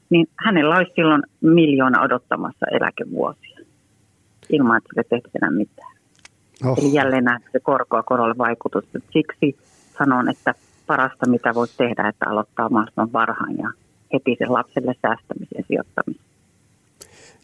Niin 0.09 0.27
hänellä 0.35 0.77
olisi 0.77 0.91
silloin 0.95 1.23
miljoona 1.41 2.01
odottamassa 2.01 2.65
eläkevuosia 2.71 3.52
ilman, 4.49 4.77
että 4.77 4.89
sille 4.89 5.03
tehtäisiin 5.09 5.53
mitään. 5.53 5.95
Oh. 6.65 6.77
Eli 6.79 6.93
jälleen 6.93 7.23
nähdään 7.23 7.51
se 7.51 7.59
korkoa 7.59 8.03
korolle 8.03 8.37
vaikutus. 8.37 8.83
Siksi 9.13 9.57
sanon, 9.97 10.29
että 10.29 10.55
parasta 10.87 11.29
mitä 11.29 11.53
voi 11.53 11.67
tehdä, 11.77 12.07
että 12.09 12.29
aloittaa 12.29 12.69
mahdollisimman 12.69 13.13
varhain 13.13 13.57
ja 13.57 13.69
heti 14.13 14.35
sen 14.39 14.53
lapselle 14.53 14.95
säästämisen 15.01 15.65
sijoittamisen. 15.67 16.25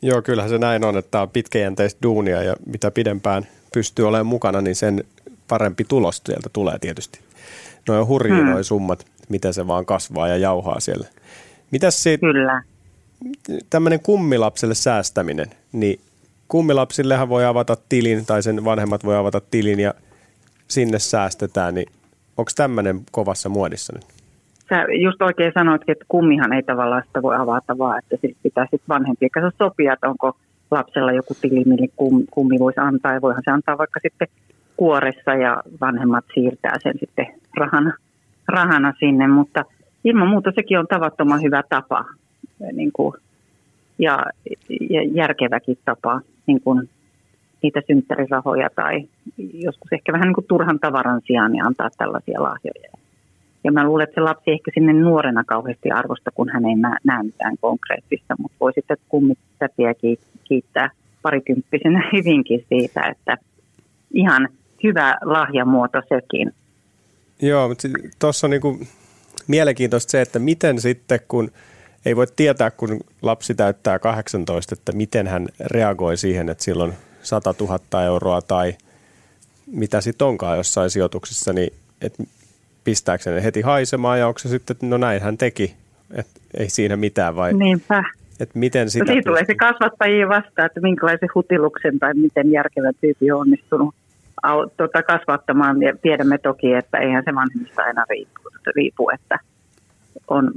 Joo, 0.02 0.22
kyllähän 0.22 0.50
se 0.50 0.58
näin 0.58 0.84
on, 0.84 0.98
että 0.98 1.12
tämä 1.12 1.22
on 1.22 1.30
pitkäjänteistä 1.30 2.00
duunia 2.04 2.44
ja 2.44 2.56
mitä 2.66 2.92
pidempään 2.92 3.48
pystyy 3.74 4.08
olemaan 4.08 4.26
mukana, 4.26 4.62
niin 4.62 4.76
sen 4.76 5.04
parempi 5.48 5.84
tulos 5.84 6.22
sieltä 6.26 6.50
tulee 6.54 6.80
tietysti. 6.80 7.20
No 7.88 8.00
on 8.00 8.08
hurjia 8.08 8.54
hmm. 8.54 8.64
summat, 8.64 9.06
miten 9.30 9.54
se 9.54 9.68
vaan 9.68 9.86
kasvaa 9.86 10.28
ja 10.28 10.38
jauhaa 10.38 10.80
siellä. 10.80 11.08
Mitäs 11.72 12.04
siitä, 12.04 12.22
Kyllä. 12.22 12.64
tämmöinen 13.70 14.00
kummilapselle 14.00 14.76
säästäminen, 14.76 15.48
niin 15.72 16.00
kummilapsillehan 16.50 17.30
voi 17.30 17.46
avata 17.46 17.78
tilin 17.90 18.26
tai 18.26 18.44
sen 18.44 18.66
vanhemmat 18.66 19.04
voi 19.04 19.18
avata 19.18 19.42
tilin 19.52 19.80
ja 19.80 19.94
sinne 20.68 21.00
säästetään, 21.00 21.76
niin 21.76 21.88
onko 22.38 22.52
tämmöinen 22.56 23.00
kovassa 23.12 23.50
muodissa 23.50 23.94
nyt? 23.96 24.06
Sä 24.70 24.86
just 25.02 25.22
oikein 25.22 25.52
sanoit, 25.54 25.82
että 25.88 26.06
kummihan 26.08 26.54
ei 26.54 26.64
tavallaan 26.64 27.04
sitä 27.08 27.22
voi 27.22 27.36
avata, 27.36 27.78
vaan 27.78 28.00
että 28.00 28.18
sit 28.22 28.38
pitää 28.44 28.64
sitten 28.64 28.88
vanhempien 28.90 29.32
kanssa 29.32 29.58
sopia, 29.58 29.94
että 29.94 30.10
onko 30.10 30.38
lapsella 30.72 31.12
joku 31.12 31.34
tili, 31.42 31.64
mille 31.66 31.88
kummi 32.32 32.60
voisi 32.60 32.80
antaa. 32.80 33.14
Ja 33.14 33.22
voihan 33.22 33.44
se 33.46 33.52
antaa 33.52 33.78
vaikka 33.78 34.00
sitten 34.00 34.28
kuoressa 34.78 35.34
ja 35.34 35.64
vanhemmat 35.82 36.26
siirtää 36.34 36.78
sen 36.84 36.94
sitten 37.00 37.28
rahana, 37.58 37.94
rahana 38.48 38.94
sinne, 39.00 39.28
mutta 39.28 39.66
ilman 40.04 40.28
muuta 40.28 40.52
sekin 40.56 40.80
on 40.80 40.88
tavattoman 40.88 41.42
hyvä 41.42 41.64
tapa 41.70 42.06
niin 42.72 42.92
kuin, 42.94 43.14
ja, 44.00 44.26
ja 44.90 45.04
järkeväkin 45.14 45.78
tapa 45.86 46.22
niin 46.50 46.62
kuin, 46.62 46.90
niitä 47.64 47.82
synttärirahoja 47.88 48.70
tai 48.76 49.08
joskus 49.54 49.88
ehkä 49.92 50.14
vähän 50.14 50.28
niin 50.28 50.36
kuin 50.36 50.48
turhan 50.48 50.80
tavaran 50.80 51.22
sijaan 51.28 51.52
niin 51.52 51.66
antaa 51.66 51.90
tällaisia 51.98 52.44
lahjoja. 52.44 52.92
Ja 53.64 53.72
mä 53.72 53.84
luulen, 53.84 54.04
että 54.04 54.14
se 54.14 54.22
lapsi 54.22 54.52
ehkä 54.52 54.72
sinne 54.74 54.94
nuorena 54.94 55.44
kauheasti 55.44 55.92
arvosta, 55.92 56.32
kun 56.32 56.50
hän 56.50 56.66
ei 56.66 56.76
näe 57.04 57.24
mitään 57.24 57.56
konkreettista, 57.62 58.36
mutta 58.40 58.58
voi 58.60 58.74
sitten 58.74 58.98
kummit 59.10 59.40
kiittää 60.44 60.90
parikymppisenä 61.22 62.10
hyvinkin 62.14 62.66
siitä, 62.70 63.02
että 63.02 63.38
ihan 64.14 64.50
hyvä 64.84 65.18
lahjamuoto 65.22 66.02
sekin. 66.10 66.54
Joo, 67.42 67.68
mutta 67.68 67.88
tuossa 68.20 68.48
on 68.48 68.52
niinku 68.52 68.80
mielenkiintoista 69.48 70.12
se, 70.12 70.22
että 70.22 70.40
miten 70.40 70.82
sitten 70.82 71.20
kun 71.28 71.52
ei 72.06 72.16
voi 72.16 72.28
tietää, 72.36 72.72
kun 72.72 73.00
lapsi 73.22 73.56
täyttää 73.56 74.00
18, 74.00 74.76
että 74.76 74.92
miten 74.92 75.28
hän 75.28 75.48
reagoi 75.60 76.18
siihen, 76.18 76.50
että 76.50 76.64
silloin 76.64 76.94
100 77.22 77.54
000 77.60 78.04
euroa 78.04 78.42
tai 78.42 78.76
mitä 79.72 80.02
sitten 80.02 80.28
onkaan 80.28 80.58
jossain 80.58 80.90
sijoituksissa, 80.90 81.54
niin 81.54 81.74
että 82.02 82.24
pistääkö 82.84 83.24
se 83.24 83.44
heti 83.44 83.62
haisemaan 83.62 84.20
ja 84.20 84.28
onko 84.28 84.40
se 84.40 84.50
sitten, 84.50 84.74
että 84.74 84.86
no 84.86 84.98
näin 84.98 85.22
hän 85.22 85.38
teki, 85.38 85.76
että 86.14 86.40
ei 86.58 86.70
siinä 86.70 86.98
mitään 86.98 87.36
vai? 87.36 87.54
Niinpä. 87.54 88.04
Että 88.40 88.60
miten 88.60 88.90
sitä... 88.90 89.06
No 89.06 89.12
siitä 89.12 89.30
tulee 89.30 89.46
se 89.46 89.56
kasvattajia 89.56 90.30
vastaan, 90.30 90.66
että 90.66 90.82
minkälaisen 90.82 91.30
hutiluksen 91.36 92.00
tai 92.00 92.14
miten 92.14 92.52
järkevä 92.52 92.92
tyyppi 93.02 93.32
on 93.32 93.40
onnistunut 93.40 93.96
tuota, 94.78 95.04
kasvattamaan. 95.04 95.82
Ja 95.82 95.94
tiedämme 96.02 96.38
toki, 96.38 96.74
että 96.74 96.98
eihän 96.98 97.24
se 97.26 97.36
vanhemmista 97.36 97.82
aina 97.82 98.06
riipu, 98.10 98.42
riipu 98.76 99.10
että 99.10 99.40
on 100.28 100.52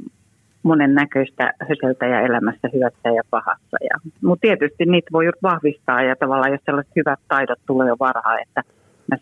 monen 0.63 0.95
näköistä 0.95 1.53
höseltä 1.69 2.07
ja 2.07 2.21
elämässä 2.21 2.69
hyvässä 2.75 3.09
ja 3.09 3.23
pahassa. 3.31 3.77
Ja, 3.81 4.11
mutta 4.23 4.41
tietysti 4.41 4.85
niitä 4.85 5.09
voi 5.13 5.25
vahvistaa 5.43 6.03
ja 6.03 6.17
tavallaan 6.17 6.53
jos 6.53 6.61
sellaiset 6.65 6.93
hyvät 6.97 7.21
taidot 7.29 7.59
tulee 7.67 7.89
jo 7.89 7.97
varhaan, 8.01 8.43
että 8.43 8.63
mä 9.11 9.17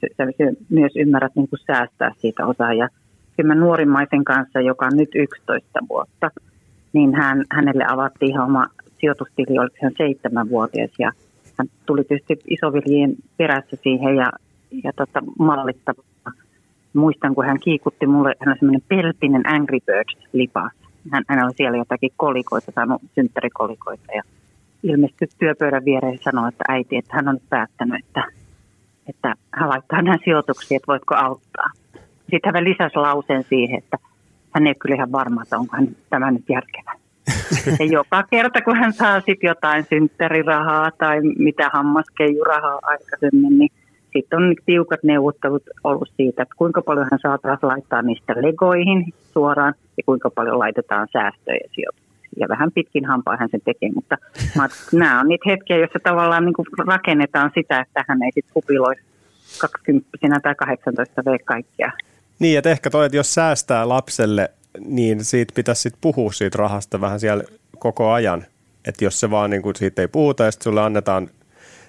myös 0.69 0.93
ymmärrät 0.97 1.35
niin 1.35 1.49
kuin 1.49 1.61
säästää 1.67 2.13
siitä 2.19 2.47
osaa. 2.47 2.73
Ja 2.73 2.89
kyllä 3.37 3.55
nuorimmaisen 3.55 4.25
kanssa, 4.25 4.61
joka 4.61 4.87
on 4.87 4.97
nyt 4.97 5.11
11 5.15 5.79
vuotta, 5.89 6.31
niin 6.93 7.15
hän, 7.15 7.45
hänelle 7.51 7.85
avattiin 7.89 8.31
ihan 8.31 8.47
oma 8.47 8.67
sijoitustili, 9.01 9.59
oliko 9.59 9.77
hän 9.83 9.93
seitsemänvuotias 9.99 10.91
ja 10.99 11.13
hän 11.59 11.69
tuli 11.87 12.05
tietysti 12.05 12.39
isoviljien 12.49 13.15
perässä 13.37 13.77
siihen 13.83 14.17
ja, 14.17 14.33
ja 14.85 14.93
tota, 14.97 15.21
mallittava. 15.39 16.03
Muistan, 16.95 17.35
kun 17.35 17.45
hän 17.45 17.61
kiikutti 17.61 18.07
mulle, 18.07 18.35
hän 18.41 18.49
on 18.49 18.57
semmoinen 18.59 18.83
pelpinen 18.89 19.49
Angry 19.49 19.79
Birds-lipas. 19.87 20.80
Hän, 21.13 21.25
hän 21.29 21.45
oli 21.45 21.53
siellä 21.57 21.79
jotakin 21.79 22.11
kolikoita, 22.17 22.73
saanut 22.73 23.03
synttärikolikoita 23.15 24.13
ja 24.15 24.23
ilmestyi 24.83 25.29
työpöydän 25.39 25.85
viereen 25.85 26.15
ja 26.15 26.23
sanoi, 26.23 26.49
että 26.49 26.65
äiti, 26.69 26.97
että 26.97 27.17
hän 27.17 27.29
on 27.29 27.35
nyt 27.35 27.49
päättänyt, 27.51 28.05
että, 28.07 28.25
että 29.09 29.35
hän 29.53 29.69
laittaa 29.69 30.03
nämä 30.03 30.17
sijoituksia, 30.25 30.77
että 30.77 30.87
voitko 30.87 31.15
auttaa. 31.15 31.71
Sitten 32.31 32.55
hän 32.55 32.65
lisäsi 32.65 32.97
lauseen 32.97 33.45
siihen, 33.49 33.79
että 33.79 33.99
hän 34.55 34.67
ei 34.67 34.75
kyllä 34.75 34.95
ihan 34.95 35.13
varma, 35.13 35.43
että 35.43 35.59
onko 35.59 35.77
hän 35.77 35.89
tämä 36.11 36.31
nyt 36.31 36.45
järkevä. 36.49 36.93
Ja 37.79 37.87
joka 37.87 38.23
kerta, 38.31 38.63
kun 38.63 38.77
hän 38.77 38.93
saa 38.93 39.21
sitten 39.21 39.49
jotain 39.49 39.87
synttärirahaa 39.89 40.91
tai 40.91 41.21
mitä 41.39 41.71
hammaskeijurahaa 41.73 42.79
aikaisemmin, 42.83 43.59
niin 43.59 43.73
sitten 44.13 44.39
on 44.39 44.55
tiukat 44.67 45.03
neuvottelut 45.03 45.63
ollut 45.85 46.09
siitä, 46.17 46.43
että 46.43 46.55
kuinka 46.59 46.83
paljon 46.83 47.09
hän 47.11 47.21
saa 47.23 47.39
taas 47.39 47.63
laittaa 47.63 48.03
niistä 48.03 48.35
legoihin 48.43 49.15
suoraan 49.33 49.75
ja 49.97 50.03
kuinka 50.07 50.31
paljon 50.31 50.59
laitetaan 50.59 51.09
säästöjä 51.13 51.69
sijoituksia. 51.75 52.11
Ja 52.37 52.49
vähän 52.49 52.73
pitkin 52.73 53.05
hampaa 53.05 53.37
hän 53.37 53.49
sen 53.51 53.61
tekee, 53.65 53.91
mutta 53.95 54.17
mä, 54.57 54.69
nämä 54.93 55.21
on 55.21 55.29
niitä 55.29 55.51
hetkiä, 55.51 55.79
joissa 55.79 55.99
tavallaan 56.03 56.45
niin 56.45 56.87
rakennetaan 56.87 57.51
sitä, 57.55 57.81
että 57.81 58.05
hän 58.09 58.23
ei 58.23 58.33
sitten 58.35 58.55
kupiloi 58.55 58.95
20 59.61 60.41
tai 60.43 60.55
18 60.55 61.25
V 61.25 61.39
kaikkia 61.45 61.93
niin, 62.41 62.59
että 62.59 62.71
ehkä 62.71 62.91
toi, 62.91 63.07
että 63.07 63.17
jos 63.17 63.35
säästää 63.35 63.89
lapselle, 63.89 64.51
niin 64.79 65.25
siitä 65.25 65.53
pitäisi 65.55 65.83
sitten 65.83 66.01
puhua 66.01 66.33
siitä 66.33 66.59
rahasta 66.59 67.01
vähän 67.01 67.21
siellä 67.21 67.45
koko 67.79 68.11
ajan. 68.13 68.47
Että 68.85 69.05
jos 69.05 69.21
se 69.21 69.31
vaan 69.31 69.51
niin 69.51 69.63
kuin 69.63 69.77
siitä 69.77 70.03
ei 70.03 70.09
puhuta 70.09 70.45
ja 70.45 70.51
sitten 70.51 70.65
sulle 70.65 70.81
annetaan 70.81 71.31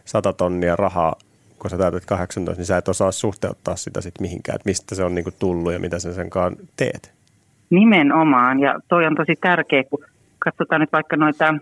100 0.05 0.33
tonnia 0.33 0.75
rahaa, 0.75 1.15
kun 1.61 1.69
sä 1.69 1.77
täytät 1.77 2.05
18, 2.05 2.59
niin 2.59 2.65
sä 2.65 2.77
et 2.77 2.87
osaa 2.87 3.11
suhteuttaa 3.11 3.75
sitä 3.75 4.01
sitten 4.01 4.23
mihinkään, 4.23 4.55
että 4.55 4.69
mistä 4.69 4.95
se 4.95 5.03
on 5.03 5.15
niin 5.15 5.23
kuin 5.23 5.35
tullut 5.39 5.73
ja 5.73 5.79
mitä 5.79 5.99
sen 5.99 6.13
senkaan 6.13 6.55
teet. 6.77 7.13
Nimenomaan, 7.69 8.59
ja 8.59 8.79
toi 8.87 9.05
on 9.05 9.15
tosi 9.15 9.35
tärkeä, 9.41 9.83
kun 9.83 10.05
katsotaan 10.39 10.81
nyt 10.81 10.93
vaikka 10.93 11.17
noita 11.17 11.55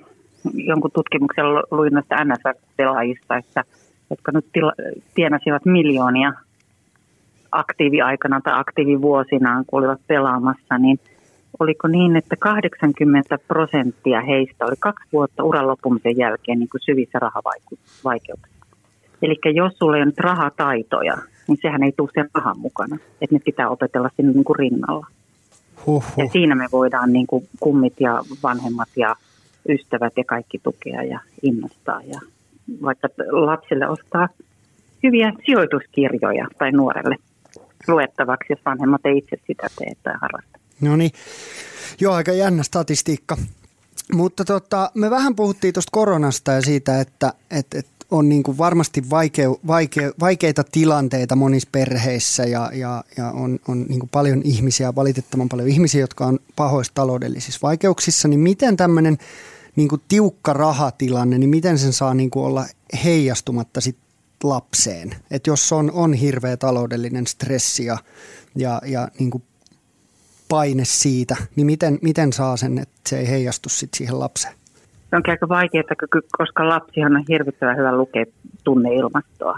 jonkun 0.53 0.91
tutkimuksen 0.91 1.45
luin 1.71 1.93
noista 1.93 2.25
NSF-pelaajista, 2.25 3.37
että, 3.37 3.63
jotka 4.09 4.31
nyt 4.31 4.45
tila, 4.53 4.73
tienasivat 5.15 5.65
miljoonia 5.65 6.33
aktiiviaikana 7.51 8.41
tai 8.41 8.59
aktiivivuosinaan, 8.59 9.63
kun 9.67 9.79
olivat 9.79 10.01
pelaamassa, 10.07 10.77
niin 10.77 10.99
oliko 11.59 11.87
niin, 11.87 12.15
että 12.15 12.35
80 12.39 13.37
prosenttia 13.47 14.21
heistä 14.21 14.65
oli 14.65 14.75
kaksi 14.79 15.07
vuotta 15.13 15.43
uran 15.43 15.67
loppumisen 15.67 16.17
jälkeen 16.17 16.59
niin 16.59 16.69
kuin 16.69 16.81
syvissä 16.81 17.19
rahavaikeuksissa. 17.19 18.09
Eli 19.21 19.55
jos 19.55 19.73
sulla 19.77 19.95
ei 19.95 19.99
ole 19.99 20.05
nyt 20.05 20.19
rahataitoja, 20.19 21.17
niin 21.47 21.57
sehän 21.61 21.83
ei 21.83 21.91
tule 21.97 22.09
sen 22.13 22.29
rahan 22.33 22.59
mukana. 22.59 22.97
Että 23.21 23.35
ne 23.35 23.39
pitää 23.45 23.69
opetella 23.69 24.09
sinne 24.15 24.31
niin 24.31 24.43
kuin 24.43 24.59
rinnalla. 24.59 25.07
Huhhuh. 25.85 26.13
Ja 26.17 26.29
siinä 26.31 26.55
me 26.55 26.67
voidaan 26.71 27.13
niin 27.13 27.27
kuin 27.27 27.47
kummit 27.59 27.93
ja 27.99 28.23
vanhemmat 28.43 28.89
ja 28.95 29.15
ystävät 29.69 30.13
ja 30.17 30.23
kaikki 30.23 30.59
tukea 30.63 31.03
ja 31.03 31.19
innostaa. 31.43 32.01
Ja 32.01 32.21
vaikka 32.81 33.07
lapsille 33.31 33.87
ostaa 33.87 34.29
hyviä 35.03 35.33
sijoituskirjoja 35.45 36.47
tai 36.57 36.71
nuorelle 36.71 37.15
luettavaksi, 37.87 38.53
jos 38.53 38.59
vanhemmat 38.65 39.05
ei 39.05 39.17
itse 39.17 39.37
sitä 39.47 39.67
tee 39.77 39.93
tai 40.03 40.13
harrasta. 40.21 40.59
No 40.81 40.95
niin, 40.95 41.11
joo 42.01 42.13
aika 42.13 42.31
jännä 42.31 42.63
statistiikka. 42.63 43.37
Mutta 44.13 44.45
tota, 44.45 44.91
me 44.95 45.09
vähän 45.09 45.35
puhuttiin 45.35 45.73
tuosta 45.73 45.89
koronasta 45.91 46.51
ja 46.51 46.61
siitä, 46.61 47.01
että 47.01 47.33
et, 47.51 47.67
et 47.75 47.87
on 48.11 48.29
niin 48.29 48.43
kuin 48.43 48.57
varmasti 48.57 49.09
vaikeu, 49.09 49.59
vaikeu, 49.67 50.13
vaikeita 50.19 50.63
tilanteita 50.63 51.35
monissa 51.35 51.69
perheissä 51.71 52.43
ja, 52.43 52.71
ja, 52.73 53.03
ja 53.17 53.31
on, 53.31 53.59
on 53.67 53.85
niin 53.89 53.99
kuin 53.99 54.09
paljon 54.09 54.41
ihmisiä, 54.43 54.95
valitettavan 54.95 55.49
paljon 55.49 55.67
ihmisiä, 55.67 56.01
jotka 56.01 56.25
on 56.25 56.39
pahoissa 56.55 56.93
taloudellisissa 56.93 57.59
vaikeuksissa, 57.63 58.27
niin 58.27 58.39
miten 58.39 58.77
tämmöinen 58.77 59.17
niin 59.75 59.89
kuin 59.89 60.01
tiukka 60.07 60.53
rahatilanne, 60.53 61.37
niin 61.37 61.49
miten 61.49 61.77
sen 61.77 61.93
saa 61.93 62.13
niin 62.13 62.29
kuin 62.29 62.45
olla 62.45 62.65
heijastumatta 63.03 63.81
sit 63.81 63.97
lapseen. 64.43 65.15
Että 65.31 65.49
jos 65.49 65.71
on, 65.71 65.91
on 65.91 66.13
hirveä 66.13 66.57
taloudellinen 66.57 67.27
stressi 67.27 67.85
ja, 67.85 67.97
ja, 68.55 68.81
ja 68.85 69.07
niin 69.19 69.31
kuin 69.31 69.43
paine 70.49 70.85
siitä, 70.85 71.35
niin 71.55 71.65
miten, 71.65 71.99
miten 72.01 72.33
saa 72.33 72.57
sen, 72.57 72.77
että 72.77 73.09
se 73.09 73.19
ei 73.19 73.27
heijastu 73.27 73.69
sit 73.69 73.89
siihen 73.93 74.19
lapseen? 74.19 74.58
Se 75.09 75.15
on 75.15 75.23
aika 75.27 75.49
vaikeaa, 75.49 75.83
koska 76.37 76.69
lapsihan 76.69 77.15
on 77.15 77.23
hirvittävän 77.29 77.77
hyvä 77.77 77.97
lukea 77.97 78.25
tunneilmastoa 78.63 79.57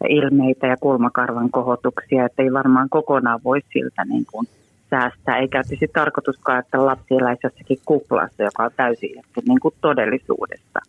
ja 0.00 0.06
ilmeitä 0.08 0.66
ja 0.66 0.76
kulmakarvan 0.76 1.50
kohotuksia, 1.50 2.26
että 2.26 2.42
ei 2.42 2.52
varmaan 2.52 2.88
kokonaan 2.88 3.40
voi 3.44 3.60
siltä 3.72 4.04
niin 4.04 4.24
kuin 4.32 4.46
säästää. 4.90 5.38
Eikä 5.38 5.62
tietysti 5.62 5.88
tarkoituskaan, 5.92 6.58
että 6.58 6.86
lapsi 6.86 7.14
eläisi 7.14 7.40
jossakin 7.44 7.78
kuplassa, 7.84 8.42
joka 8.42 8.64
on 8.64 8.70
täysin 8.76 9.22
niin 9.48 9.60
kuin 9.60 9.74
todellisuudesta 9.80 10.80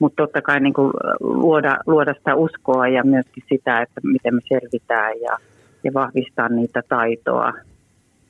mutta 0.00 0.22
totta 0.22 0.42
kai 0.42 0.60
niin 0.60 0.74
kuin 0.74 0.92
luoda, 1.20 1.78
luoda 1.86 2.14
sitä 2.14 2.34
uskoa 2.34 2.88
ja 2.88 3.04
myöskin 3.04 3.42
sitä, 3.48 3.82
että 3.82 4.00
miten 4.04 4.34
me 4.34 4.40
selvitään 4.48 5.20
ja, 5.20 5.38
ja 5.84 5.94
vahvistaa 5.94 6.48
niitä 6.48 6.82
taitoa 6.88 7.52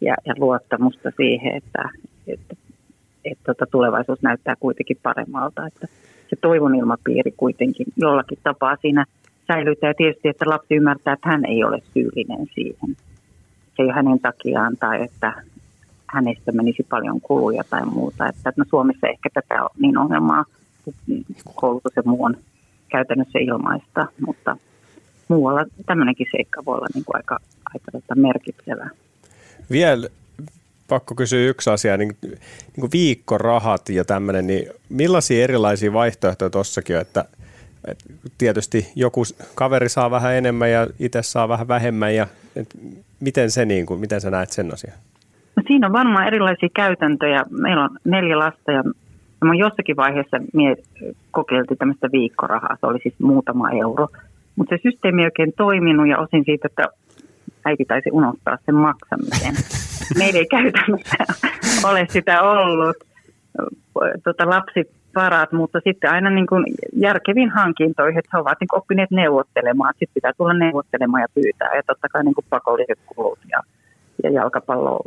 ja, 0.01 0.15
ja 0.27 0.35
luottamusta 0.39 1.11
siihen, 1.17 1.57
että, 1.57 1.89
että, 2.27 2.55
että 3.25 3.45
tota 3.45 3.67
tulevaisuus 3.71 4.23
näyttää 4.23 4.57
kuitenkin 4.61 4.97
paremmalta. 5.03 5.67
Että 5.67 5.87
se 6.31 6.37
toivon 6.41 6.75
ilmapiiri 6.75 7.33
kuitenkin 7.37 7.87
jollakin 7.97 8.39
tapaa 8.43 8.77
siinä 8.81 9.05
säilytää. 9.47 9.91
Ja 9.91 9.95
tietysti, 9.95 10.29
että 10.29 10.51
lapsi 10.51 10.75
ymmärtää, 10.75 11.15
että 11.15 11.29
hän 11.29 11.45
ei 11.45 11.65
ole 11.65 11.83
syyllinen 11.95 12.47
siihen. 12.55 12.97
Se 13.77 13.83
ei 13.83 13.85
ole 13.85 13.93
hänen 13.93 14.21
takiaan 14.21 14.77
tai 14.77 15.03
että 15.03 15.43
hänestä 16.07 16.53
menisi 16.53 16.87
paljon 16.91 17.21
kuluja 17.21 17.65
tai 17.71 17.87
muuta. 17.87 18.29
Että 18.29 18.53
no 18.57 18.65
Suomessa 18.71 19.07
ehkä 19.07 19.29
tätä 19.35 19.63
on 19.63 19.71
niin 19.79 19.99
ongelmaa, 19.99 20.45
koulutus 21.55 21.97
ja 21.97 22.03
muu 22.05 22.25
on 22.25 22.37
käytännössä 22.89 23.39
ilmaista, 23.39 24.07
mutta 24.27 24.57
muualla 25.29 25.65
tämmöinenkin 25.87 26.27
seikka 26.37 26.63
voi 26.67 26.75
olla 26.75 26.87
niin 26.95 27.05
kuin 27.05 27.17
aika, 27.17 27.39
aika 27.75 27.91
tota 27.93 28.15
merkitsevä. 28.15 28.91
Vielä 29.71 30.09
pakko 30.89 31.15
kysyä 31.15 31.49
yksi 31.49 31.71
asia, 31.71 31.97
niin, 31.97 32.17
niin 32.23 32.81
kuin 32.81 32.93
viikkorahat 32.93 33.89
ja 33.89 34.05
tämmöinen, 34.05 34.47
niin 34.47 34.69
millaisia 34.89 35.45
erilaisia 35.45 35.93
vaihtoehtoja 35.93 36.51
tuossakin 36.51 36.97
on, 36.97 37.03
että, 37.03 37.25
että 37.89 38.05
tietysti 38.39 38.93
joku 38.97 39.23
kaveri 39.55 39.89
saa 39.89 40.11
vähän 40.11 40.35
enemmän 40.35 40.71
ja 40.71 40.87
itse 40.99 41.23
saa 41.23 41.49
vähän 41.49 41.69
vähemmän 41.69 42.15
ja 42.15 42.27
että 42.57 42.79
miten, 43.21 43.51
se, 43.51 43.65
niin 43.65 43.87
kuin, 43.87 44.01
miten 44.01 44.21
sä 44.21 44.31
näet 44.31 44.51
sen 44.51 44.73
asian? 44.73 44.95
No 45.57 45.63
siinä 45.67 45.87
on 45.87 45.93
varmaan 45.93 46.27
erilaisia 46.27 46.69
käytäntöjä. 46.75 47.45
Meillä 47.51 47.85
on 47.85 47.99
neljä 48.05 48.39
lasta 48.39 48.73
ja 48.73 48.83
mä 49.45 49.55
jossakin 49.55 49.97
vaiheessa 49.97 50.41
mie 50.53 50.77
kokeiltiin 51.31 51.79
tämmöistä 51.79 52.09
viikkorahaa, 52.13 52.77
se 52.81 52.87
oli 52.87 52.99
siis 53.03 53.15
muutama 53.21 53.71
euro. 53.71 54.09
Mutta 54.57 54.77
se 54.77 54.83
systeemi 54.83 55.23
ei 55.23 55.27
oikein 55.27 55.53
toiminut 55.57 56.09
ja 56.09 56.19
osin 56.19 56.45
siitä, 56.45 56.67
että 56.67 56.89
äiti 57.65 57.85
taisi 57.85 58.11
unohtaa 58.13 58.59
sen 58.67 58.75
maksamisen. 58.75 59.55
Meillä 60.19 60.39
ei 60.39 60.47
käytännössä 60.47 61.17
ole 61.89 62.07
sitä 62.11 62.43
ollut 62.43 62.97
tota, 64.25 64.51
lapsiparat, 64.51 65.53
mutta 65.53 65.81
sitten 65.85 66.11
aina 66.11 66.31
niin 66.31 66.47
kuin 66.47 66.65
järkeviin 66.97 67.51
hankintoihin, 67.51 68.19
että 68.19 68.31
he 68.33 68.39
ovat 68.39 68.61
niin 68.61 68.69
oppineet 68.79 69.11
neuvottelemaan. 69.11 69.95
Sitten 69.95 70.15
pitää 70.15 70.33
tulla 70.37 70.55
neuvottelemaan 70.55 71.23
ja 71.23 71.29
pyytää 71.35 71.77
ja 71.77 71.83
totta 71.87 72.09
kai 72.09 72.25
niin 72.25 72.35
kuin 72.35 72.47
pakolliset 72.51 72.99
kulut 73.07 73.39
ja, 73.51 73.61
ja 74.23 74.31
jalkapallo 74.31 75.01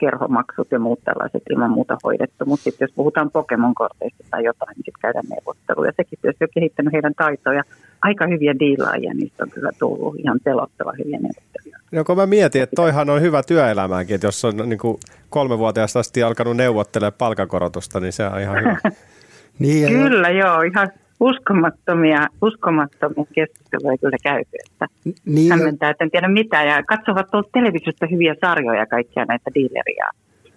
kerhomaksut 0.00 0.70
ja 0.70 0.78
muut 0.78 1.00
tällaiset 1.04 1.42
ilman 1.50 1.70
muuta 1.70 1.96
hoidettu. 2.04 2.44
Mutta 2.46 2.64
sitten 2.64 2.86
jos 2.86 2.94
puhutaan 2.94 3.30
Pokemon-korteista 3.30 4.24
tai 4.30 4.44
jotain, 4.44 4.74
niin 4.76 4.84
sitten 4.84 5.02
käydään 5.02 5.28
neuvotteluja. 5.28 5.92
Sekin 5.96 6.18
tietysti 6.22 6.44
on 6.44 6.54
kehittänyt 6.54 6.92
heidän 6.92 7.14
taitoja. 7.14 7.62
Aika 8.02 8.26
hyviä 8.26 8.54
diilaajia, 8.58 9.14
niistä 9.14 9.44
on 9.44 9.50
kyllä 9.50 9.70
tullut 9.78 10.14
ihan 10.18 10.40
pelottava 10.44 10.92
hyviä 10.98 11.18
neuvotteluja. 11.18 11.59
No 11.92 12.04
kun 12.04 12.16
mä 12.16 12.26
mietin, 12.26 12.62
että 12.62 12.76
toihan 12.76 13.10
on 13.10 13.20
hyvä 13.20 13.42
työelämäänkin, 13.42 14.14
että 14.14 14.26
jos 14.26 14.44
on 14.44 14.56
niin 14.56 14.78
kuin 14.78 14.98
kolmevuotiaasta 15.30 15.98
asti 15.98 16.22
alkanut 16.22 16.56
neuvottelemaan 16.56 17.12
palkakorotusta, 17.18 18.00
niin 18.00 18.12
se 18.12 18.26
on 18.26 18.40
ihan 18.40 18.58
hyvä. 18.58 18.76
niin, 19.58 19.92
kyllä 19.92 20.28
joo, 20.28 20.62
ihan 20.62 20.88
uskomattomia, 21.20 22.26
uskomattomia 22.42 23.24
keskusteluja 23.34 23.98
kyllä 23.98 24.16
käyty, 24.22 24.50
että 24.70 24.86
niin, 25.24 25.52
hämmentää, 25.52 25.90
että 25.90 26.04
en 26.04 26.10
tiedä 26.10 26.28
mitä. 26.28 26.62
Ja 26.62 26.82
katsovat 26.82 27.30
tuolta 27.30 27.48
televisiosta 27.52 28.06
hyviä 28.10 28.34
sarjoja 28.40 28.86
kaikkia 28.86 29.24
näitä 29.24 29.50
dealeria 29.54 30.10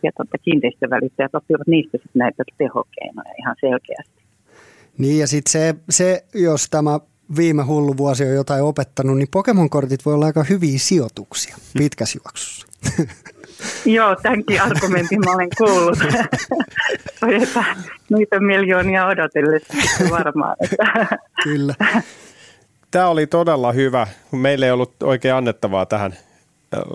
ja 0.03 0.11
tuota 0.17 0.37
kiinteistövälittäjät 0.37 1.35
oppivat 1.35 1.67
niistä 1.67 1.97
sitten 1.97 2.19
näitä 2.19 2.43
tehokeinoja 2.57 3.33
ihan 3.39 3.55
selkeästi. 3.61 4.23
Niin 4.97 5.19
ja 5.19 5.27
sitten 5.27 5.51
se, 5.51 5.75
se, 5.89 6.25
jos 6.33 6.69
tämä 6.69 6.99
viime 7.35 7.63
hullu 7.63 7.97
vuosi 7.97 8.23
on 8.23 8.33
jotain 8.33 8.63
opettanut, 8.63 9.17
niin 9.17 9.27
Pokemon-kortit 9.31 10.05
voi 10.05 10.13
olla 10.13 10.25
aika 10.25 10.43
hyviä 10.43 10.79
sijoituksia 10.79 11.57
pitkässä 11.77 12.19
juoksussa. 12.25 12.67
Joo, 13.85 14.15
tämänkin 14.15 14.61
argumentin 14.61 15.19
mä 15.25 15.31
olen 15.31 15.49
kuullut. 15.57 15.97
että 17.41 17.65
niitä 18.09 18.39
miljoonia 18.39 19.05
odotellessa 19.05 19.73
varmaan. 20.09 20.55
Kyllä. 21.43 21.75
Tämä 22.91 23.07
oli 23.07 23.27
todella 23.27 23.71
hyvä. 23.71 24.07
Meillä 24.31 24.65
ei 24.65 24.71
ollut 24.71 25.03
oikein 25.03 25.33
annettavaa 25.33 25.85
tähän 25.85 26.13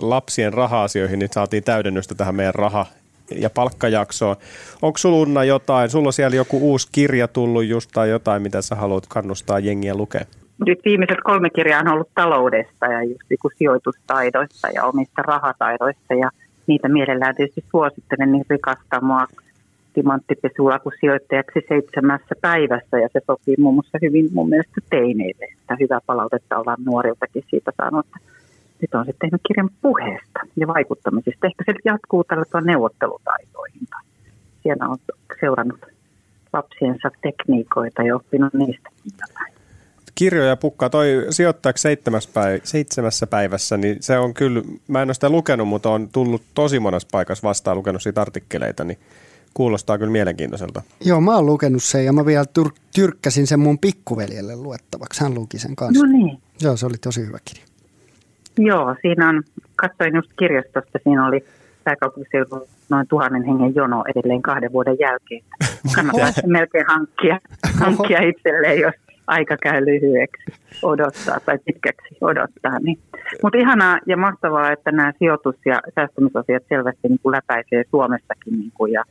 lapsien 0.01 0.53
raha-asioihin, 0.53 1.19
niin 1.19 1.29
saatiin 1.33 1.63
täydennystä 1.63 2.15
tähän 2.15 2.35
meidän 2.35 2.55
raha- 2.55 2.85
ja 3.35 3.49
palkkajaksoon. 3.49 4.35
Onko 4.81 4.97
sulla 4.97 5.43
jotain, 5.43 5.89
sulla 5.89 6.07
on 6.07 6.13
siellä 6.13 6.35
joku 6.35 6.57
uusi 6.57 6.87
kirja 6.91 7.27
tullut 7.27 7.65
just 7.65 7.89
tai 7.93 8.09
jotain, 8.09 8.41
mitä 8.41 8.61
sä 8.61 8.75
haluat 8.75 9.07
kannustaa 9.07 9.59
jengiä 9.59 9.95
lukea? 9.95 10.25
Nyt 10.65 10.79
viimeiset 10.85 11.17
kolme 11.23 11.49
kirjaa 11.49 11.79
on 11.79 11.87
ollut 11.87 12.09
taloudesta 12.15 12.85
ja 12.85 13.03
just 13.03 13.21
niin 13.29 13.39
sijoitustaidoista 13.57 14.67
ja 14.73 14.85
omista 14.85 15.21
rahataidoista 15.21 16.13
ja 16.13 16.29
niitä 16.67 16.89
mielellään 16.89 17.35
tietysti 17.35 17.65
suosittelen, 17.71 18.31
niin 18.31 18.45
rikastaa 18.49 19.01
mua 19.01 19.27
sijoittajaksi 20.99 21.59
seitsemässä 21.67 22.35
päivässä 22.41 22.99
ja 22.99 23.09
se 23.13 23.19
sopii 23.27 23.55
muun 23.59 23.73
muassa 23.73 23.97
hyvin 24.01 24.29
mun 24.33 24.49
mielestä 24.49 24.81
teineille, 24.89 25.45
että 25.61 25.77
hyvää 25.79 25.99
palautetta 26.05 26.57
ollaan 26.57 26.83
nuoriltakin 26.85 27.43
siitä 27.49 27.71
saanut. 27.77 28.05
Nyt 28.81 28.95
on 28.95 29.05
sitten 29.05 29.29
tehnyt 29.29 29.41
kirjan 29.47 29.69
puheesta 29.81 30.39
ja 30.55 30.67
vaikuttamisesta. 30.67 31.47
Ehkä 31.47 31.63
se 31.65 31.73
jatkuu 31.85 32.23
tällä 32.23 32.61
neuvottelutaitoihin. 32.61 33.87
Siellä 34.63 34.87
on 34.87 34.97
seurannut 35.39 35.85
lapsiensa 36.53 37.11
tekniikoita 37.21 38.03
ja 38.03 38.15
oppinut 38.15 38.53
niistä 38.53 38.89
jotain 39.05 39.53
kirjoja 40.19 40.55
pukkaa. 40.57 40.89
Toi 40.89 41.25
sijoittajaksi 41.29 41.81
seitsemässä, 41.81 42.29
päiv- 42.29 42.61
seitsemässä 42.63 43.27
päivässä, 43.27 43.77
niin 43.77 43.97
se 43.99 44.17
on 44.17 44.33
kyllä, 44.33 44.61
mä 44.87 45.01
en 45.01 45.07
ole 45.07 45.13
sitä 45.13 45.29
lukenut, 45.29 45.67
mutta 45.67 45.89
on 45.89 46.09
tullut 46.09 46.41
tosi 46.53 46.79
monessa 46.79 47.07
paikassa 47.11 47.47
vastaan 47.47 47.77
lukenut 47.77 48.01
siitä 48.03 48.21
artikkeleita, 48.21 48.83
niin 48.83 48.97
kuulostaa 49.53 49.97
kyllä 49.97 50.11
mielenkiintoiselta. 50.11 50.81
Joo, 51.05 51.21
mä 51.21 51.35
oon 51.35 51.45
lukenut 51.45 51.83
sen 51.83 52.05
ja 52.05 52.13
mä 52.13 52.25
vielä 52.25 52.45
tyr- 52.59 52.79
tyrkkäsin 52.95 53.47
sen 53.47 53.59
mun 53.59 53.79
pikkuveljelle 53.79 54.55
luettavaksi. 54.55 55.23
Hän 55.23 55.33
luki 55.33 55.59
sen 55.59 55.75
kanssa. 55.75 56.05
No 56.05 56.11
niin. 56.11 56.41
Joo, 56.61 56.77
se 56.77 56.85
oli 56.85 56.97
tosi 56.97 57.25
hyvä 57.25 57.37
kirja. 57.45 57.68
Joo, 58.59 58.95
siinä 59.01 59.29
on, 59.29 59.43
katsoin 59.75 60.15
just 60.15 60.31
kirjastosta, 60.39 60.99
siinä 61.03 61.27
oli 61.27 61.45
pääkaupunkiseudun 61.83 62.67
noin 62.89 63.07
tuhannen 63.07 63.43
hengen 63.43 63.75
jono 63.75 64.03
edelleen 64.15 64.41
kahden 64.41 64.71
vuoden 64.71 64.97
jälkeen. 64.99 65.41
Kannattaa 65.95 66.43
melkein 66.47 66.85
hankkia, 66.87 67.39
hankkia 67.79 68.21
itselleen, 68.21 68.79
jos 68.79 68.93
aika 69.27 69.57
käy 69.57 69.85
lyhyeksi 69.85 70.51
odottaa 70.83 71.39
tai 71.45 71.57
pitkäksi 71.65 72.17
odottaa. 72.21 72.79
Niin. 72.79 72.99
Mutta 73.43 73.57
ihanaa 73.57 73.99
ja 74.05 74.17
mahtavaa, 74.17 74.71
että 74.71 74.91
nämä 74.91 75.13
sijoitus- 75.19 75.65
ja 75.65 75.81
säästämisasiat 75.95 76.63
selvästi 76.69 77.07
niin 77.07 77.19
kuin 77.23 77.35
läpäisee 77.35 77.83
Suomessakin 77.89 78.53
niin 78.53 78.71
kuin, 78.73 78.91
ja 78.91 79.03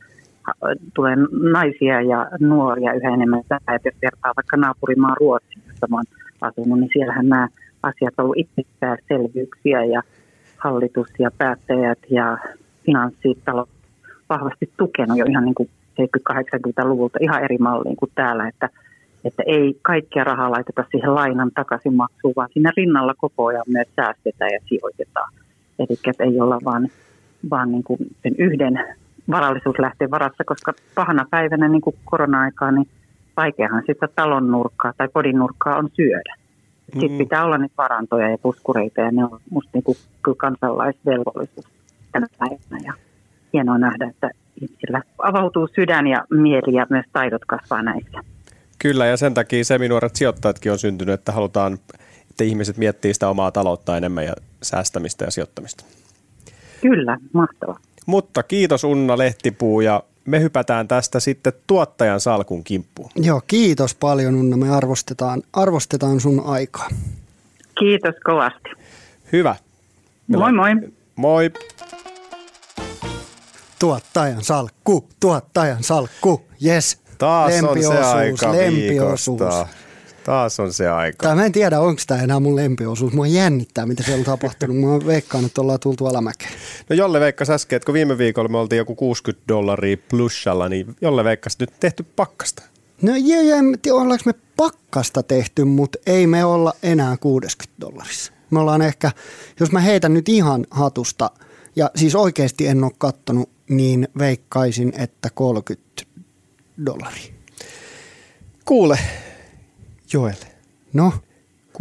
tulee 0.93 1.15
naisia 1.51 2.01
ja 2.01 2.27
nuoria 2.39 2.93
yhä 2.93 3.13
enemmän. 3.13 3.39
Että 3.39 3.79
jos 3.85 3.95
vertaa 4.01 4.33
vaikka 4.35 4.57
naapurimaan 4.57 5.17
Ruotsiin, 5.19 5.61
jossa 5.67 5.87
olen 5.91 6.05
asunut, 6.41 6.79
niin 6.79 6.89
siellähän 6.93 7.29
nämä 7.29 7.47
asiat 7.83 8.13
ollut 8.17 8.37
itsestäänselvyyksiä 8.37 9.85
ja 9.85 10.01
hallitus 10.57 11.07
ja 11.19 11.31
päättäjät 11.37 11.99
ja 12.09 12.37
finanssitalo 12.85 13.67
vahvasti 14.29 14.69
tukenut 14.77 15.17
jo 15.17 15.25
ihan 15.29 15.45
niin 15.45 15.55
kuin 15.55 15.69
70-80-luvulta 16.01 17.19
ihan 17.21 17.43
eri 17.43 17.57
malliin 17.57 17.95
kuin 17.95 18.11
täällä, 18.15 18.47
että 18.47 18.69
että 19.25 19.43
ei 19.45 19.79
kaikkia 19.81 20.23
rahaa 20.23 20.51
laiteta 20.51 20.85
siihen 20.91 21.15
lainan 21.15 21.51
takaisinmaksuun, 21.55 22.33
vaan 22.35 22.49
siinä 22.53 22.71
rinnalla 22.77 23.13
koko 23.17 23.45
ajan 23.45 23.63
myös 23.67 23.87
säästetään 23.95 24.51
ja 24.51 24.59
sijoitetaan. 24.65 25.33
Eli 25.79 25.97
että 26.07 26.23
ei 26.23 26.41
olla 26.41 26.59
vaan, 26.65 26.87
vaan 27.49 27.71
niin 27.71 27.83
kuin 27.83 27.99
sen 28.23 28.35
yhden 28.37 28.85
varallisuuslähteen 29.31 30.11
varassa, 30.11 30.43
koska 30.43 30.73
pahana 30.95 31.25
päivänä 31.29 31.67
niin 31.67 31.81
kuin 31.81 31.95
korona-aikaa, 32.05 32.71
niin 32.71 32.87
vaikeahan 33.37 33.83
sitä 33.87 34.07
talon 34.15 34.51
nurkkaa 34.51 34.93
tai 34.97 35.07
kodin 35.13 35.39
nurkkaa 35.39 35.77
on 35.77 35.89
syödä. 35.95 36.35
Sitten 36.91 37.11
mm. 37.11 37.17
pitää 37.17 37.45
olla 37.45 37.57
niitä 37.57 37.73
varantoja 37.77 38.29
ja 38.29 38.37
puskureita 38.37 39.01
ja 39.01 39.11
ne 39.11 39.23
on 39.23 39.39
musta 39.49 39.69
niin 39.73 39.83
kuin, 39.83 39.97
kyllä 40.23 40.37
kansalaisvelvollisuus 40.37 41.67
tänä 42.11 42.27
päivänä. 42.37 42.79
Ja 42.85 42.93
hienoa 43.53 43.77
nähdä, 43.77 44.07
että 44.07 44.29
ihmisillä 44.61 45.01
avautuu 45.17 45.67
sydän 45.75 46.07
ja 46.07 46.25
mieli 46.29 46.73
ja 46.73 46.87
myös 46.89 47.05
taidot 47.13 47.45
kasvaa 47.45 47.81
näissä. 47.81 48.19
Kyllä, 48.79 49.05
ja 49.05 49.17
sen 49.17 49.33
takia 49.33 49.63
seminuoret 49.63 50.15
sijoittajatkin 50.15 50.71
on 50.71 50.79
syntynyt, 50.79 51.13
että 51.13 51.31
halutaan, 51.31 51.73
että 52.29 52.43
ihmiset 52.43 52.77
miettii 52.77 53.13
sitä 53.13 53.29
omaa 53.29 53.51
taloutta 53.51 53.97
enemmän 53.97 54.25
ja 54.25 54.33
säästämistä 54.63 55.25
ja 55.25 55.31
sijoittamista. 55.31 55.83
Kyllä, 56.81 57.17
mahtavaa. 57.33 57.79
Mutta 58.05 58.43
kiitos 58.43 58.83
Unna 58.83 59.17
Lehtipuu 59.17 59.81
ja 59.81 60.03
me 60.29 60.39
hypätään 60.39 60.87
tästä 60.87 61.19
sitten 61.19 61.53
tuottajan 61.67 62.19
salkun 62.19 62.63
kimppuun. 62.63 63.09
Joo, 63.15 63.41
kiitos 63.47 63.95
paljon 63.95 64.35
Unna. 64.35 64.57
Me 64.57 64.69
arvostetaan, 64.69 65.43
arvostetaan 65.53 66.19
sun 66.19 66.45
aikaa. 66.45 66.89
Kiitos 67.79 68.15
kovasti. 68.23 68.69
Hyvä. 69.31 69.55
Moi 70.27 70.53
moi. 70.53 70.71
Moi. 71.15 71.51
Tuottajan 73.79 74.43
salkku, 74.43 75.09
tuottajan 75.19 75.83
salkku, 75.83 76.45
yes. 76.65 76.99
Taas 77.17 77.53
on 77.63 77.83
se 77.83 77.97
aika 77.97 78.51
viikosta. 78.51 79.67
Taas 80.29 80.59
on 80.59 80.73
se 80.73 80.89
aika. 80.89 81.27
Tai 81.27 81.35
mä 81.35 81.45
en 81.45 81.51
tiedä, 81.51 81.79
onko 81.79 82.01
tämä 82.07 82.21
enää 82.21 82.39
mun 82.39 82.55
lempiosuus. 82.55 83.13
Mua 83.13 83.27
jännittää, 83.27 83.85
mitä 83.85 84.03
siellä 84.03 84.19
on 84.19 84.25
tapahtunut. 84.25 84.77
Mä 84.77 85.05
veikkaan, 85.05 85.45
että 85.45 85.61
ollaan 85.61 85.79
tultu 85.79 86.05
alamäkeen. 86.05 86.51
No 86.89 86.95
Jolle 86.95 87.19
veikkas 87.19 87.49
äsken, 87.49 87.77
että 87.77 87.85
kun 87.85 87.93
viime 87.93 88.17
viikolla 88.17 88.49
me 88.49 88.57
oltiin 88.57 88.77
joku 88.77 88.95
60 88.95 89.47
dollaria 89.47 89.97
plussalla, 90.09 90.69
niin 90.69 90.95
Jolle 91.01 91.23
veikkas 91.23 91.59
nyt 91.59 91.69
tehty 91.79 92.03
pakkasta. 92.15 92.63
No 93.01 93.15
joo, 93.15 93.41
joo, 93.41 93.57
en 93.57 93.79
tiedä, 93.81 93.95
ollaanko 93.95 94.23
me 94.25 94.33
pakkasta 94.57 95.23
tehty, 95.23 95.63
mutta 95.63 95.99
ei 96.05 96.27
me 96.27 96.45
olla 96.45 96.73
enää 96.83 97.17
60 97.17 97.81
dollarissa. 97.81 98.33
Me 98.49 98.59
ollaan 98.59 98.81
ehkä, 98.81 99.11
jos 99.59 99.71
mä 99.71 99.79
heitän 99.79 100.13
nyt 100.13 100.29
ihan 100.29 100.65
hatusta, 100.71 101.31
ja 101.75 101.91
siis 101.95 102.15
oikeasti 102.15 102.67
en 102.67 102.83
ole 102.83 102.91
kattonut, 102.97 103.49
niin 103.69 104.07
veikkaisin, 104.19 104.93
että 104.97 105.29
30 105.29 106.03
dollaria. 106.85 107.33
Kuule, 108.65 108.99
Joel, 110.13 110.33
No, 110.93 111.13
63,5 111.73 111.79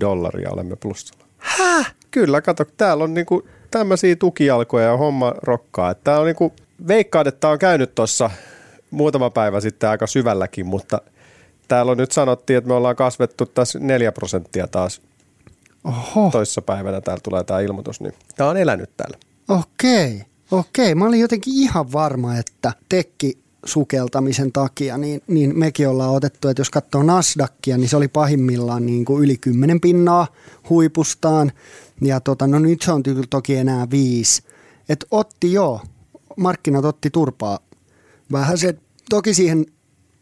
dollaria 0.00 0.50
olemme 0.50 0.76
plussalla. 0.76 1.24
Häh? 1.38 1.94
Kyllä, 2.10 2.40
kato, 2.40 2.64
täällä 2.76 3.04
on 3.04 3.14
niinku 3.14 3.48
tämmöisiä 3.70 4.16
tukijalkoja 4.16 4.86
ja 4.86 4.96
homma 4.96 5.34
rokkaa. 5.42 5.94
Tää 5.94 6.20
on 6.20 6.26
niinku, 6.26 6.52
veikkaan, 6.88 7.28
että 7.28 7.48
on 7.48 7.58
käynyt 7.58 7.94
tuossa 7.94 8.30
muutama 8.90 9.30
päivä 9.30 9.60
sitten 9.60 9.90
aika 9.90 10.06
syvälläkin, 10.06 10.66
mutta 10.66 11.00
täällä 11.68 11.92
on 11.92 11.98
nyt 11.98 12.12
sanottiin, 12.12 12.56
että 12.56 12.68
me 12.68 12.74
ollaan 12.74 12.96
kasvettu 12.96 13.46
tässä 13.46 13.78
4 13.78 14.12
prosenttia 14.12 14.66
taas 14.66 15.02
oho, 15.84 16.30
toissa 16.30 16.62
päivänä. 16.62 17.00
Täällä 17.00 17.20
tulee 17.22 17.44
tämä 17.44 17.60
ilmoitus, 17.60 18.00
niin 18.00 18.14
tää 18.36 18.48
on 18.48 18.56
elänyt 18.56 18.90
täällä. 18.96 19.16
okei, 19.48 20.22
okei. 20.50 20.94
Mä 20.94 21.04
olin 21.04 21.20
jotenkin 21.20 21.54
ihan 21.56 21.92
varma, 21.92 22.36
että 22.36 22.72
tekki 22.88 23.43
sukeltamisen 23.64 24.52
takia, 24.52 24.98
niin, 24.98 25.22
niin 25.26 25.58
mekin 25.58 25.88
ollaan 25.88 26.10
otettu, 26.10 26.48
että 26.48 26.60
jos 26.60 26.70
katsoo 26.70 27.02
Nasdaqia, 27.02 27.78
niin 27.78 27.88
se 27.88 27.96
oli 27.96 28.08
pahimmillaan 28.08 28.86
niin 28.86 29.04
kuin 29.04 29.24
yli 29.24 29.36
10 29.36 29.80
pinnaa 29.80 30.26
huipustaan. 30.70 31.52
Ja 32.00 32.20
tota, 32.20 32.46
no 32.46 32.58
nyt 32.58 32.82
se 32.82 32.92
on 32.92 33.02
toki 33.30 33.56
enää 33.56 33.90
viisi. 33.90 34.42
Et 34.88 35.04
otti 35.10 35.52
joo, 35.52 35.80
markkinat 36.36 36.84
otti 36.84 37.10
turpaa 37.10 37.58
vähän 38.32 38.58
se, 38.58 38.74
toki 39.10 39.34
siihen 39.34 39.66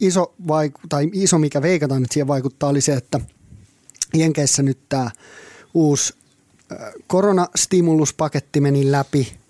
iso, 0.01 0.35
vaiku- 0.49 0.87
tai 0.89 1.11
iso 1.13 1.39
mikä 1.39 1.63
veikataan, 1.63 2.03
että 2.03 2.15
siihen 2.15 2.29
vaikuttaa, 2.29 2.69
oli 2.69 2.81
se, 2.81 2.93
että 2.93 3.21
Jenkeissä 4.15 4.63
nyt 4.63 4.79
tämä 4.89 5.11
uusi 5.75 6.15
äh, 6.73 6.79
koronastimulus-paketti 7.07 8.61
meni 8.61 8.93
läpi 8.93 9.42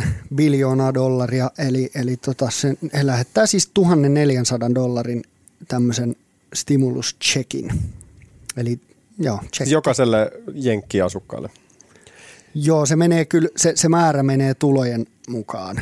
1,9 0.00 0.02
biljoonaa 0.34 0.94
dollaria, 0.94 1.50
eli, 1.58 1.90
eli 1.94 2.16
tota 2.16 2.50
se, 2.50 2.74
he 2.92 3.06
lähettää 3.06 3.46
siis 3.46 3.70
1400 3.74 4.74
dollarin 4.74 5.22
tämmöisen 5.68 6.16
stimulus-checkin. 6.54 7.74
Eli 8.56 8.80
joo, 9.18 9.40
check. 9.54 9.70
Jokaiselle 9.70 10.32
jenkkiasukkaalle. 10.54 11.50
joo, 12.54 12.86
se 12.86 12.96
menee 12.96 13.24
kyllä, 13.24 13.48
se, 13.56 13.72
se 13.76 13.88
määrä 13.88 14.22
menee 14.22 14.54
tulojen 14.54 15.06
mukaan, 15.28 15.80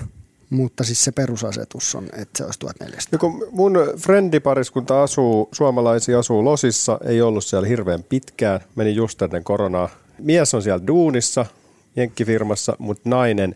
mutta 0.51 0.85
siis 0.85 1.05
se 1.05 1.13
perusasetus 1.13 1.95
on, 1.95 2.05
että 2.05 2.39
se 2.39 2.45
olisi 2.45 2.59
1400. 2.59 3.09
No 3.13 3.19
kun 3.19 3.49
mun 3.51 3.79
frendipariskunta 3.99 5.03
asuu, 5.03 5.49
suomalaisia 5.53 6.19
asuu 6.19 6.45
Losissa, 6.45 6.99
ei 7.05 7.23
ollut 7.23 7.45
siellä 7.45 7.69
hirveän 7.69 8.03
pitkään, 8.03 8.61
meni 8.75 8.95
just 8.95 9.23
ennen 9.23 9.45
koronaa. 9.45 9.89
Mies 10.19 10.55
on 10.55 10.63
siellä 10.63 10.87
duunissa, 10.87 11.47
jenkkifirmassa, 11.97 12.77
mutta 12.79 13.09
nainen 13.09 13.55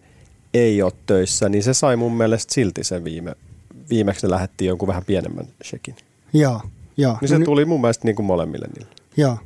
ei 0.54 0.82
ole 0.82 0.92
töissä, 1.06 1.48
niin 1.48 1.62
se 1.62 1.74
sai 1.74 1.96
mun 1.96 2.16
mielestä 2.16 2.54
silti 2.54 2.84
sen 2.84 3.04
viime, 3.04 3.34
viimeksi 3.90 4.26
ne 4.26 4.30
lähettiin 4.30 4.68
jonkun 4.68 4.88
vähän 4.88 5.04
pienemmän 5.04 5.46
shekin. 5.64 5.96
Joo, 6.32 6.60
joo. 6.96 7.18
Niin 7.20 7.28
se 7.28 7.38
no, 7.38 7.44
tuli 7.44 7.64
mun 7.64 7.80
mielestä 7.80 8.04
niin 8.04 8.16
kuin 8.16 8.26
molemmille 8.26 8.66
niille. 8.74 8.94
Joo. 9.16 9.38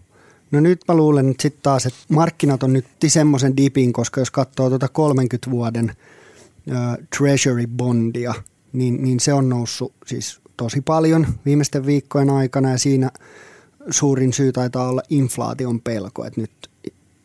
No 0.51 0.61
nyt 0.61 0.81
mä 0.89 0.95
luulen 0.95 1.31
että 1.31 1.43
sitten 1.43 1.63
taas, 1.63 1.87
että 1.87 1.99
markkinat 2.09 2.63
on 2.63 2.73
nyt 2.73 2.87
semmoisen 3.07 3.57
dipin, 3.57 3.93
koska 3.93 4.21
jos 4.21 4.31
katsoo 4.31 4.69
tuota 4.69 4.89
30 4.89 5.51
vuoden 5.51 5.93
ö, 6.71 6.73
treasury 7.19 7.67
bondia, 7.67 8.35
niin, 8.73 9.05
niin 9.05 9.21
se 9.21 9.33
on 9.33 9.49
noussut 9.49 9.93
siis 10.07 10.41
tosi 10.57 10.81
paljon 10.81 11.27
viimeisten 11.45 11.87
viikkojen 11.87 12.31
aikana 12.31 12.71
ja 12.71 12.79
siinä 12.79 13.11
suurin 13.91 14.33
syy 14.33 14.53
taitaa 14.53 14.89
olla 14.89 15.03
inflaation 15.11 15.81
pelko, 15.81 16.25
että 16.25 16.41
nyt 16.41 16.71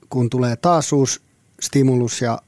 kun 0.09 0.29
tulee 0.29 0.55
taas 0.55 0.93
uusi 0.93 1.21
stimulus 1.59 2.21
ja 2.21 2.41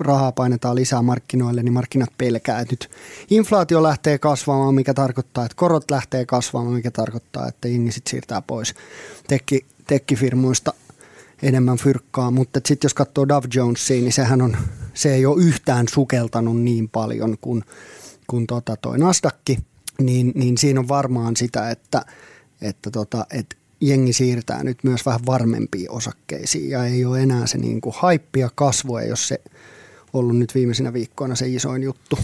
rahaa 0.00 0.32
painetaan 0.32 0.76
lisää 0.76 1.02
markkinoille, 1.02 1.62
niin 1.62 1.72
markkinat 1.72 2.12
pelkää, 2.18 2.60
että 2.60 2.72
nyt 2.72 2.90
inflaatio 3.30 3.82
lähtee 3.82 4.18
kasvamaan, 4.18 4.74
mikä 4.74 4.94
tarkoittaa, 4.94 5.44
että 5.44 5.56
korot 5.56 5.90
lähtee 5.90 6.26
kasvamaan, 6.26 6.74
mikä 6.74 6.90
tarkoittaa, 6.90 7.48
että 7.48 7.68
jengi 7.68 7.90
siirtää 8.08 8.42
pois 8.42 8.74
tekki, 9.28 9.66
tekkifirmoista 9.86 10.74
enemmän 11.42 11.76
fyrkkaa, 11.76 12.30
mutta 12.30 12.60
sitten 12.64 12.86
jos 12.86 12.94
katsoo 12.94 13.28
Dow 13.28 13.42
Jonesia, 13.54 14.00
niin 14.00 14.12
sehän 14.12 14.42
on, 14.42 14.56
se 14.94 15.14
ei 15.14 15.26
ole 15.26 15.42
yhtään 15.42 15.88
sukeltanut 15.88 16.60
niin 16.60 16.88
paljon 16.88 17.36
kuin, 17.40 17.64
kuin 18.26 18.46
tota 18.46 18.76
toi 18.76 18.98
Nasdaq, 18.98 19.34
niin, 20.00 20.32
niin 20.34 20.58
siinä 20.58 20.80
on 20.80 20.88
varmaan 20.88 21.36
sitä, 21.36 21.70
että, 21.70 22.04
että, 22.60 22.90
tota, 22.90 23.26
että 23.30 23.56
jengi 23.80 24.12
siirtää 24.12 24.64
nyt 24.64 24.78
myös 24.84 25.06
vähän 25.06 25.26
varmempiin 25.26 25.90
osakkeisiin 25.90 26.70
ja 26.70 26.84
ei 26.84 27.04
ole 27.04 27.22
enää 27.22 27.46
se 27.46 27.58
niin 27.58 27.80
kuin 27.80 27.94
haippi 27.98 28.40
ja 28.40 28.50
kasvu, 28.54 28.96
ei 28.96 29.08
ole 29.08 29.16
se 29.16 29.40
ollut 30.12 30.38
nyt 30.38 30.54
viimeisinä 30.54 30.92
viikkoina 30.92 31.34
se 31.34 31.48
isoin 31.48 31.82
juttu, 31.82 32.18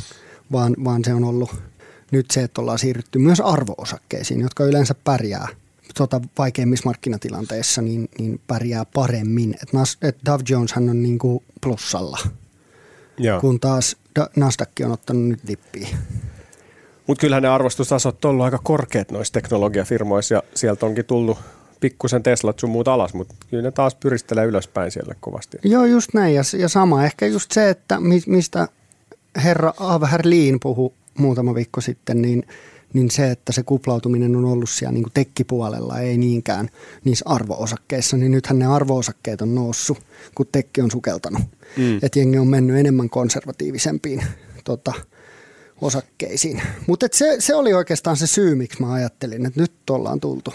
vaan, 0.53 0.76
vaan 0.84 1.05
se 1.05 1.14
on 1.14 1.24
ollut 1.24 1.55
nyt 2.11 2.30
se, 2.30 2.42
että 2.42 2.61
ollaan 2.61 2.78
siirrytty 2.78 3.18
myös 3.18 3.40
arvoosakkeisiin, 3.40 4.40
jotka 4.40 4.64
yleensä 4.64 4.94
pärjää 5.05 5.48
tota, 5.94 6.20
vaikeimmissa 6.38 6.88
markkinatilanteissa, 6.88 7.82
niin, 7.82 8.09
niin 8.18 8.40
pärjää 8.46 8.84
paremmin. 8.84 9.55
Et 9.62 9.72
Nas, 9.72 9.98
et 10.03 10.16
Dow 10.26 10.40
Jones 10.48 10.72
on 10.76 11.03
niin 11.03 11.18
kuin 11.18 11.44
plussalla, 11.61 12.18
Joo. 13.18 13.40
kun 13.40 13.61
taas 13.61 13.96
Da- 14.20 14.30
Nasdaq 14.36 14.70
on 14.84 14.92
ottanut 14.92 15.28
nyt 15.28 15.40
dippiä. 15.46 15.88
Mutta 17.12 17.20
kyllähän 17.20 17.42
ne 17.42 17.48
arvostustasot 17.48 18.24
on 18.24 18.30
ollut 18.30 18.44
aika 18.44 18.58
korkeat 18.62 19.10
noissa 19.10 19.32
teknologiafirmoissa 19.32 20.34
ja 20.34 20.42
sieltä 20.54 20.86
onkin 20.86 21.04
tullut 21.04 21.38
pikkusen 21.80 22.22
Teslat 22.22 22.58
sun 22.58 22.70
muut 22.70 22.88
alas, 22.88 23.14
mutta 23.14 23.34
kyllä 23.50 23.62
ne 23.62 23.70
taas 23.70 23.94
pyristelee 23.94 24.46
ylöspäin 24.46 24.90
siellä 24.90 25.14
kovasti. 25.20 25.58
Joo, 25.64 25.84
just 25.84 26.14
näin. 26.14 26.34
Ja, 26.34 26.42
ja 26.58 26.68
sama 26.68 27.04
ehkä 27.04 27.26
just 27.26 27.52
se, 27.52 27.70
että 27.70 28.00
mi, 28.00 28.22
mistä 28.26 28.68
herra 29.44 29.72
Ava 29.80 30.06
Herliin 30.06 30.60
puhui 30.60 30.90
muutama 31.18 31.54
viikko 31.54 31.80
sitten, 31.80 32.22
niin, 32.22 32.46
niin 32.92 33.10
se, 33.10 33.30
että 33.30 33.52
se 33.52 33.62
kuplautuminen 33.62 34.36
on 34.36 34.44
ollut 34.44 34.70
siellä 34.70 34.92
niin 34.92 35.04
kuin 35.04 35.12
tekkipuolella, 35.14 35.98
ei 35.98 36.18
niinkään 36.18 36.68
niissä 37.04 37.24
arvoosakkeissa, 37.28 38.16
niin 38.16 38.32
nythän 38.32 38.58
ne 38.58 38.66
arvoosakkeet 38.66 39.42
on 39.42 39.54
noussut, 39.54 39.98
kun 40.34 40.46
tekki 40.52 40.80
on 40.80 40.90
sukeltanut. 40.90 41.42
Mm. 41.76 41.96
Että 42.02 42.18
jengi 42.18 42.38
on 42.38 42.48
mennyt 42.48 42.76
enemmän 42.76 43.10
konservatiivisempiin 43.10 44.22
tota, 44.64 44.92
osakkeisiin. 45.82 46.62
Mutta 46.86 47.06
se, 47.12 47.36
se 47.38 47.54
oli 47.54 47.74
oikeastaan 47.74 48.16
se 48.16 48.26
syy, 48.26 48.54
miksi 48.54 48.82
mä 48.82 48.92
ajattelin, 48.92 49.46
että 49.46 49.60
nyt 49.60 49.72
ollaan 49.90 50.20
tultu. 50.20 50.54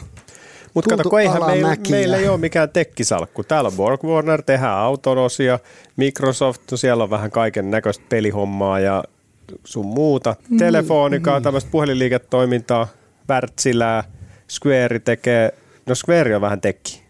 Mutta 0.74 0.90
kato, 0.90 1.10
kun 1.10 1.20
eihän 1.22 1.46
meillä, 1.46 1.76
meillä 1.90 2.18
ei 2.18 2.28
ole 2.28 2.38
mikään 2.38 2.70
tekkisalkku. 2.70 3.44
Täällä 3.44 3.68
on 3.68 3.74
Borg 3.78 4.04
Warner, 4.04 4.42
tehdään 4.42 4.78
autonosia, 4.78 5.60
Microsoft, 5.96 6.62
no 6.72 6.78
siellä 6.78 7.04
on 7.04 7.10
vähän 7.10 7.32
kaiken 7.32 7.72
näköistä 7.72 8.06
pelihommaa 8.10 8.80
ja 8.80 9.04
sun 9.64 9.86
muuta. 9.86 10.36
Mm, 10.50 10.58
Telefonika, 10.58 11.42
tämmöistä 11.42 11.72
puhelinliiketoimintaa, 11.72 12.88
Wärtsilää, 13.30 14.04
Square 14.52 15.00
tekee, 15.00 15.54
no 15.86 15.96
Square 15.96 16.36
on 16.36 16.42
vähän 16.42 16.62
tekki, 16.62 17.04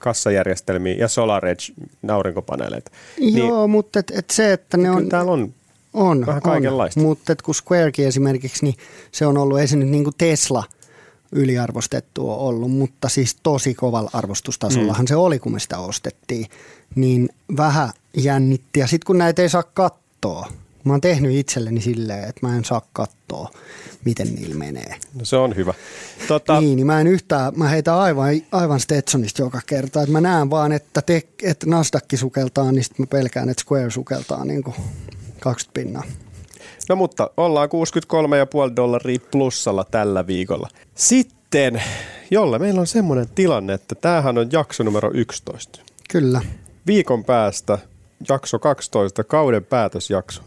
kassajärjestelmiä 0.00 0.94
ja 0.94 1.08
SolarEdge, 1.08 1.72
aurinkopaneeleita. 2.12 2.90
Joo, 3.18 3.68
mutta 3.68 3.98
et, 3.98 4.12
et 4.14 4.30
se, 4.30 4.52
että 4.52 4.76
ne 4.76 4.82
Niin, 4.82 4.96
on... 4.96 5.08
täällä 5.08 5.32
on 5.32 5.54
On, 5.94 6.26
Vähän 6.26 6.36
on. 6.36 6.42
kaikenlaista. 6.42 7.00
mutta 7.00 7.32
et 7.32 7.42
kun 7.42 7.54
Squarekin 7.54 8.06
esimerkiksi, 8.06 8.64
niin 8.64 8.74
se 9.12 9.26
on 9.26 9.38
ollut, 9.38 9.58
ei 9.58 9.68
se 9.68 9.76
nyt 9.76 9.88
niin 9.88 10.04
kuin 10.04 10.14
Tesla 10.18 10.64
yliarvostettu 11.32 12.30
ole 12.30 12.38
ollut, 12.48 12.70
mutta 12.70 13.08
siis 13.08 13.36
tosi 13.42 13.74
kovalla 13.74 14.10
arvostustasollahan 14.12 15.04
mm. 15.04 15.08
se 15.08 15.16
oli, 15.16 15.38
kun 15.38 15.52
me 15.52 15.60
sitä 15.60 15.78
ostettiin. 15.78 16.46
Niin 16.94 17.28
vähän 17.56 17.90
jännitti. 18.16 18.80
Ja 18.80 18.86
sitten 18.86 19.06
kun 19.06 19.18
näitä 19.18 19.42
ei 19.42 19.48
saa 19.48 19.62
katsoa, 19.62 20.46
mä 20.84 20.92
oon 20.92 21.00
tehnyt 21.00 21.32
itselleni 21.32 21.80
silleen, 21.80 22.28
että 22.28 22.46
mä 22.46 22.56
en 22.56 22.64
saa 22.64 22.82
katsoa, 22.92 23.50
miten 24.04 24.34
niillä 24.34 24.54
menee. 24.54 24.96
No 25.14 25.24
se 25.24 25.36
on 25.36 25.56
hyvä. 25.56 25.74
Tota, 26.28 26.60
Niin, 26.60 26.76
niin 26.76 26.86
mä 26.86 27.00
en 27.00 27.06
yhtään, 27.06 27.52
mä 27.56 27.68
heitän 27.68 27.94
aivan, 27.94 28.28
aivan 28.52 28.80
Stetsonista 28.80 29.42
joka 29.42 29.60
kerta. 29.66 30.00
Että 30.02 30.12
mä 30.12 30.20
näen 30.20 30.50
vaan, 30.50 30.72
että, 30.72 31.02
te, 31.02 31.22
että 31.42 31.66
Nasdaq 31.66 32.04
sukeltaa, 32.14 32.72
niin 32.72 32.84
sitten 32.84 33.02
mä 33.02 33.06
pelkään, 33.06 33.48
että 33.48 33.62
Square 33.62 33.90
sukeltaa 33.90 34.44
niin 34.44 34.62
kuin 34.62 34.76
20 35.40 35.74
pinnaa. 35.74 36.02
No 36.88 36.96
mutta 36.96 37.30
ollaan 37.36 37.68
63,5 38.70 38.76
dollaria 38.76 39.18
plussalla 39.32 39.84
tällä 39.90 40.26
viikolla. 40.26 40.68
Sitten, 40.94 41.82
jolle 42.30 42.58
meillä 42.58 42.80
on 42.80 42.86
semmoinen 42.86 43.28
tilanne, 43.34 43.74
että 43.74 43.94
tämähän 43.94 44.38
on 44.38 44.48
jakso 44.52 44.84
numero 44.84 45.10
11. 45.14 45.80
Kyllä. 46.10 46.40
Viikon 46.86 47.24
päästä 47.24 47.78
jakso 48.28 48.58
12, 48.58 49.24
kauden 49.24 49.64
päätösjakso. 49.64 50.42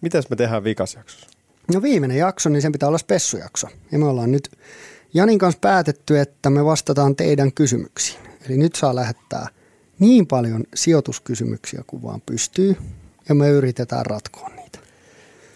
Mitäs 0.00 0.30
me 0.30 0.36
tehdään 0.36 0.64
vikasjaksossa? 0.64 1.26
No 1.74 1.82
viimeinen 1.82 2.18
jakso, 2.18 2.48
niin 2.48 2.62
sen 2.62 2.72
pitää 2.72 2.88
olla 2.88 2.98
spessujakso. 2.98 3.68
Ja 3.92 3.98
me 3.98 4.04
ollaan 4.04 4.32
nyt 4.32 4.50
Janin 5.14 5.38
kanssa 5.38 5.58
päätetty, 5.60 6.18
että 6.18 6.50
me 6.50 6.64
vastataan 6.64 7.16
teidän 7.16 7.52
kysymyksiin. 7.52 8.20
Eli 8.46 8.56
nyt 8.56 8.74
saa 8.74 8.94
lähettää 8.94 9.48
niin 9.98 10.26
paljon 10.26 10.64
sijoituskysymyksiä 10.74 11.82
kuin 11.86 12.02
vaan 12.02 12.20
pystyy. 12.26 12.76
Ja 13.28 13.34
me 13.34 13.48
yritetään 13.48 14.06
ratkoa 14.06 14.48
niitä. 14.48 14.78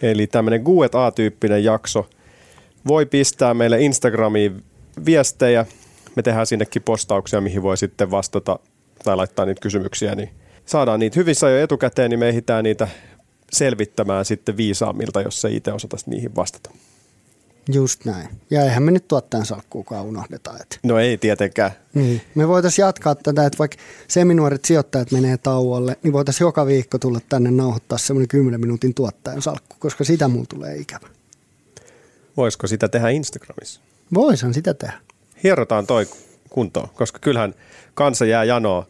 Eli 0.02 0.26
tämmöinen 0.26 0.62
Guet 0.62 0.94
A-tyyppinen 0.94 1.64
jakso. 1.64 2.08
Voi 2.86 3.06
pistää 3.06 3.54
meille 3.54 3.80
Instagramiin 3.80 4.64
viestejä. 5.06 5.66
Me 6.16 6.22
tehdään 6.22 6.46
sinnekin 6.46 6.82
postauksia, 6.82 7.40
mihin 7.40 7.62
voi 7.62 7.76
sitten 7.76 8.10
vastata 8.10 8.58
tai 9.04 9.16
laittaa 9.16 9.46
niitä 9.46 9.60
kysymyksiä, 9.60 10.14
niin 10.14 10.30
saadaan 10.66 11.00
niitä 11.00 11.20
hyvissä 11.20 11.50
jo 11.50 11.62
etukäteen, 11.62 12.10
niin 12.10 12.18
me 12.18 12.28
ehditään 12.28 12.64
niitä 12.64 12.88
selvittämään 13.52 14.24
sitten 14.24 14.56
viisaammilta, 14.56 15.22
jos 15.22 15.40
se 15.40 15.50
itse 15.50 15.72
osata 15.72 15.96
niihin 16.06 16.36
vastata. 16.36 16.70
Just 17.72 18.04
näin. 18.04 18.28
Ja 18.50 18.62
eihän 18.62 18.82
me 18.82 18.90
nyt 18.90 19.08
tuottajan 19.08 19.46
salkkuukaan 19.46 20.04
unohdeta. 20.04 20.50
Että. 20.60 20.78
No 20.82 20.98
ei 20.98 21.18
tietenkään. 21.18 21.70
Niin. 21.94 22.20
Me 22.34 22.48
voitaisiin 22.48 22.84
jatkaa 22.86 23.14
tätä, 23.14 23.46
että 23.46 23.58
vaikka 23.58 23.76
seminuoret 24.08 24.64
sijoittajat 24.64 25.10
menee 25.10 25.36
tauolle, 25.36 25.96
niin 26.02 26.12
voitaisiin 26.12 26.46
joka 26.46 26.66
viikko 26.66 26.98
tulla 26.98 27.20
tänne 27.28 27.50
nauhoittaa 27.50 27.98
semmoinen 27.98 28.28
10 28.28 28.60
minuutin 28.60 28.94
tuottajan 28.94 29.42
salkku, 29.42 29.76
koska 29.78 30.04
sitä 30.04 30.28
mulla 30.28 30.46
tulee 30.48 30.76
ikävä. 30.76 31.08
Voisiko 32.36 32.66
sitä 32.66 32.88
tehdä 32.88 33.08
Instagramissa? 33.08 33.80
Voisan 34.14 34.54
sitä 34.54 34.74
tehdä. 34.74 34.98
Hierotaan 35.42 35.86
toi 35.86 36.06
kuntoon, 36.50 36.88
koska 36.94 37.18
kyllähän 37.18 37.54
kansa 37.94 38.26
jää 38.26 38.44
janoa 38.44 38.86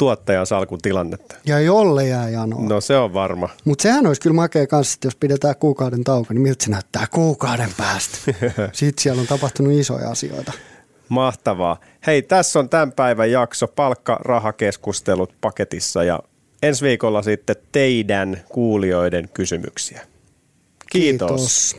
tuottajan 0.00 0.46
salkun 0.46 0.78
tilannetta. 0.82 1.36
Ja 1.46 1.60
jolle 1.60 2.06
jää 2.06 2.28
janoa. 2.28 2.60
No 2.60 2.80
se 2.80 2.96
on 2.96 3.14
varma. 3.14 3.48
Mutta 3.64 3.82
sehän 3.82 4.06
olisi 4.06 4.20
kyllä 4.20 4.34
makea 4.34 4.66
kanssa, 4.66 4.94
että 4.94 5.06
jos 5.06 5.16
pidetään 5.16 5.56
kuukauden 5.56 6.04
tauko, 6.04 6.34
niin 6.34 6.40
miltä 6.42 6.64
se 6.64 6.70
näyttää 6.70 7.06
kuukauden 7.10 7.70
päästä. 7.76 8.18
Sitten 8.72 9.02
siellä 9.02 9.20
on 9.20 9.26
tapahtunut 9.26 9.72
isoja 9.72 10.10
asioita. 10.10 10.52
Mahtavaa. 11.08 11.80
Hei, 12.06 12.22
tässä 12.22 12.58
on 12.58 12.68
tämän 12.68 12.92
päivän 12.92 13.30
jakso 13.30 13.66
palkka-rahakeskustelut 13.66 15.34
paketissa 15.40 16.04
ja 16.04 16.20
ensi 16.62 16.84
viikolla 16.84 17.22
sitten 17.22 17.56
teidän 17.72 18.44
kuulijoiden 18.48 19.28
kysymyksiä. 19.34 20.00
Kiitos. 20.90 21.30
Kiitos. 21.30 21.76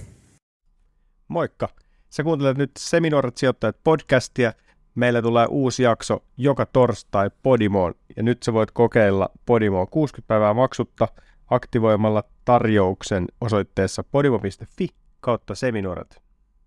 Moikka. 1.27 1.69
Sä 2.09 2.23
kuuntelet 2.23 2.57
nyt 2.57 2.71
Seminoorat 2.79 3.37
sijoittajat 3.37 3.77
podcastia. 3.83 4.53
Meillä 4.95 5.21
tulee 5.21 5.45
uusi 5.49 5.83
jakso 5.83 6.23
joka 6.37 6.65
torstai 6.65 7.31
Podimoon 7.43 7.93
ja 8.17 8.23
nyt 8.23 8.43
sä 8.43 8.53
voit 8.53 8.71
kokeilla 8.71 9.29
Podimoa 9.45 9.85
60 9.85 10.27
päivää 10.27 10.53
maksutta 10.53 11.07
aktivoimalla 11.49 12.23
tarjouksen 12.45 13.27
osoitteessa 13.41 14.03
podimo.fi 14.03 14.87
kautta 15.19 15.55
seminoorat. 15.55 16.21